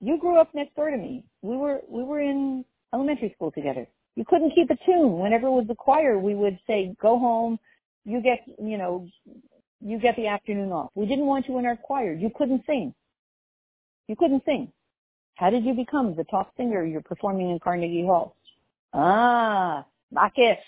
you 0.00 0.18
grew 0.18 0.38
up 0.38 0.54
next 0.54 0.74
door 0.76 0.90
to 0.90 0.96
me. 0.96 1.24
We 1.42 1.56
were, 1.56 1.80
we 1.88 2.02
were 2.02 2.20
in 2.20 2.64
elementary 2.94 3.32
school 3.34 3.50
together. 3.50 3.86
You 4.16 4.24
couldn't 4.26 4.54
keep 4.54 4.70
a 4.70 4.76
tune. 4.84 5.18
Whenever 5.18 5.46
it 5.46 5.52
was 5.52 5.66
the 5.68 5.74
choir, 5.74 6.18
we 6.18 6.34
would 6.34 6.58
say, 6.66 6.94
go 7.00 7.18
home. 7.18 7.58
You 8.04 8.20
get, 8.20 8.40
you 8.62 8.78
know, 8.78 9.06
you 9.80 9.98
get 9.98 10.16
the 10.16 10.26
afternoon 10.26 10.72
off. 10.72 10.90
We 10.94 11.06
didn't 11.06 11.26
want 11.26 11.48
you 11.48 11.58
in 11.58 11.66
our 11.66 11.76
choir. 11.76 12.12
You 12.12 12.30
couldn't 12.34 12.64
sing. 12.66 12.94
You 14.08 14.16
couldn't 14.16 14.42
sing. 14.44 14.72
How 15.34 15.50
did 15.50 15.64
you 15.64 15.72
become 15.72 16.14
the 16.14 16.24
top 16.24 16.52
singer 16.56 16.84
you're 16.84 17.00
performing 17.00 17.50
in 17.50 17.58
Carnegie 17.60 18.04
Hall? 18.04 18.36
Ah, 18.92 19.86
makif. 20.14 20.58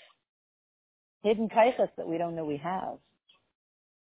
Hidden 1.23 1.49
kaichas 1.49 1.89
that 1.97 2.07
we 2.07 2.17
don't 2.17 2.35
know 2.35 2.45
we 2.45 2.57
have. 2.57 2.97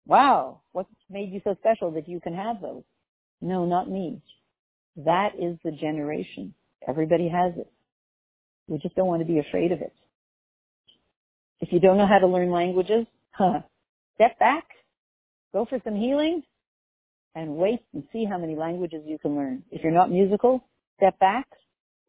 Wow, 0.08 0.62
what 0.72 0.88
made 1.10 1.32
you 1.32 1.42
so 1.44 1.56
special 1.60 1.92
that 1.92 2.08
you 2.08 2.20
can 2.20 2.34
have 2.34 2.62
those? 2.62 2.84
No, 3.42 3.66
not 3.66 3.90
me. 3.90 4.22
That 4.98 5.34
is 5.40 5.58
the 5.64 5.72
generation. 5.72 6.54
Everybody 6.88 7.30
has 7.30 7.54
it. 7.58 7.72
We 8.68 8.78
just 8.80 8.96
don't 8.96 9.08
want 9.08 9.22
to 9.22 9.28
be 9.28 9.40
afraid 9.40 9.72
of 9.72 9.82
it. 9.82 9.94
If 11.60 11.72
you 11.72 11.80
don't 11.80 11.98
know 11.98 12.08
how 12.08 12.20
to 12.20 12.28
learn 12.28 12.52
languages, 12.52 13.06
huh, 13.32 13.62
step 14.16 14.38
back, 14.40 14.66
go 15.54 15.66
for 15.66 15.80
some 15.84 15.96
healing, 15.96 16.44
and 17.36 17.56
wait 17.56 17.80
and 17.94 18.04
see 18.12 18.26
how 18.26 18.38
many 18.38 18.56
languages 18.56 19.04
you 19.06 19.20
can 19.20 19.36
learn. 19.36 19.64
If 19.72 19.84
you're 19.84 19.94
not 19.94 20.10
musical, 20.10 20.64
step 20.98 21.18
back, 21.20 21.48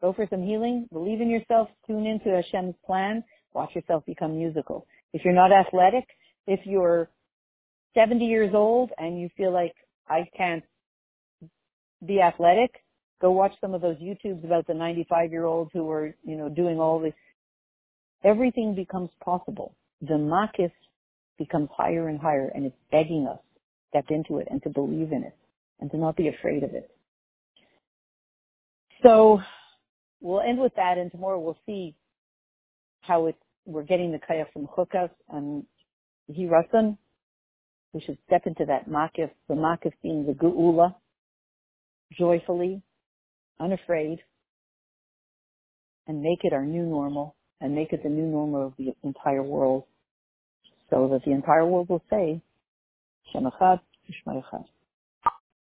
go 0.00 0.14
for 0.14 0.26
some 0.30 0.42
healing, 0.42 0.88
believe 0.90 1.20
in 1.20 1.28
yourself, 1.28 1.68
tune 1.86 2.06
into 2.06 2.30
Hashem's 2.30 2.74
plan, 2.86 3.22
watch 3.52 3.74
yourself 3.74 4.04
become 4.06 4.38
musical. 4.38 4.86
If 5.12 5.24
you're 5.24 5.34
not 5.34 5.52
athletic, 5.52 6.04
if 6.46 6.60
you're 6.64 7.10
70 7.94 8.24
years 8.24 8.52
old 8.54 8.90
and 8.96 9.20
you 9.20 9.28
feel 9.36 9.52
like 9.52 9.74
I 10.08 10.28
can't 10.36 10.64
be 12.06 12.20
athletic, 12.20 12.70
go 13.20 13.30
watch 13.32 13.52
some 13.60 13.74
of 13.74 13.80
those 13.80 13.96
YouTubes 13.96 14.44
about 14.44 14.66
the 14.66 14.74
95 14.74 15.30
year 15.30 15.44
olds 15.44 15.70
who 15.72 15.90
are, 15.90 16.14
you 16.24 16.36
know, 16.36 16.48
doing 16.48 16.78
all 16.78 17.00
this. 17.00 17.14
Everything 18.24 18.74
becomes 18.74 19.10
possible. 19.24 19.74
The 20.00 20.14
makif 20.14 20.72
becomes 21.38 21.68
higher 21.76 22.08
and 22.08 22.20
higher 22.20 22.50
and 22.54 22.66
it's 22.66 22.76
begging 22.90 23.26
us 23.30 23.38
to 23.38 23.60
step 23.90 24.04
into 24.10 24.38
it 24.38 24.48
and 24.50 24.62
to 24.62 24.70
believe 24.70 25.12
in 25.12 25.24
it 25.24 25.36
and 25.80 25.90
to 25.90 25.96
not 25.96 26.16
be 26.16 26.28
afraid 26.28 26.62
of 26.62 26.74
it. 26.74 26.90
So 29.02 29.40
we'll 30.20 30.40
end 30.40 30.58
with 30.58 30.74
that 30.76 30.98
and 30.98 31.10
tomorrow 31.10 31.38
we'll 31.38 31.58
see 31.66 31.94
how 33.00 33.26
it, 33.26 33.36
we're 33.64 33.84
getting 33.84 34.12
the 34.12 34.18
kaya 34.18 34.46
from 34.52 34.66
chukas 34.66 35.10
and 35.30 35.64
hirasan. 36.30 36.96
We 37.92 38.00
should 38.00 38.18
step 38.26 38.42
into 38.46 38.64
that 38.66 38.88
makif, 38.88 39.30
the 39.48 39.54
makif 39.54 39.92
being 40.02 40.26
the 40.26 40.32
geula, 40.32 40.94
joyfully, 42.16 42.82
unafraid, 43.60 44.20
and 46.06 46.22
make 46.22 46.40
it 46.44 46.52
our 46.52 46.64
new 46.64 46.84
normal 46.84 47.34
and 47.60 47.74
make 47.74 47.92
it 47.92 48.02
the 48.02 48.08
new 48.08 48.26
normal 48.26 48.66
of 48.68 48.72
the 48.78 48.94
entire 49.02 49.42
world 49.42 49.84
so 50.90 51.08
that 51.08 51.24
the 51.24 51.32
entire 51.32 51.66
world 51.66 51.88
will 51.88 52.02
say, 52.10 52.40
Shem 53.32 53.44
Achad, 53.44 53.80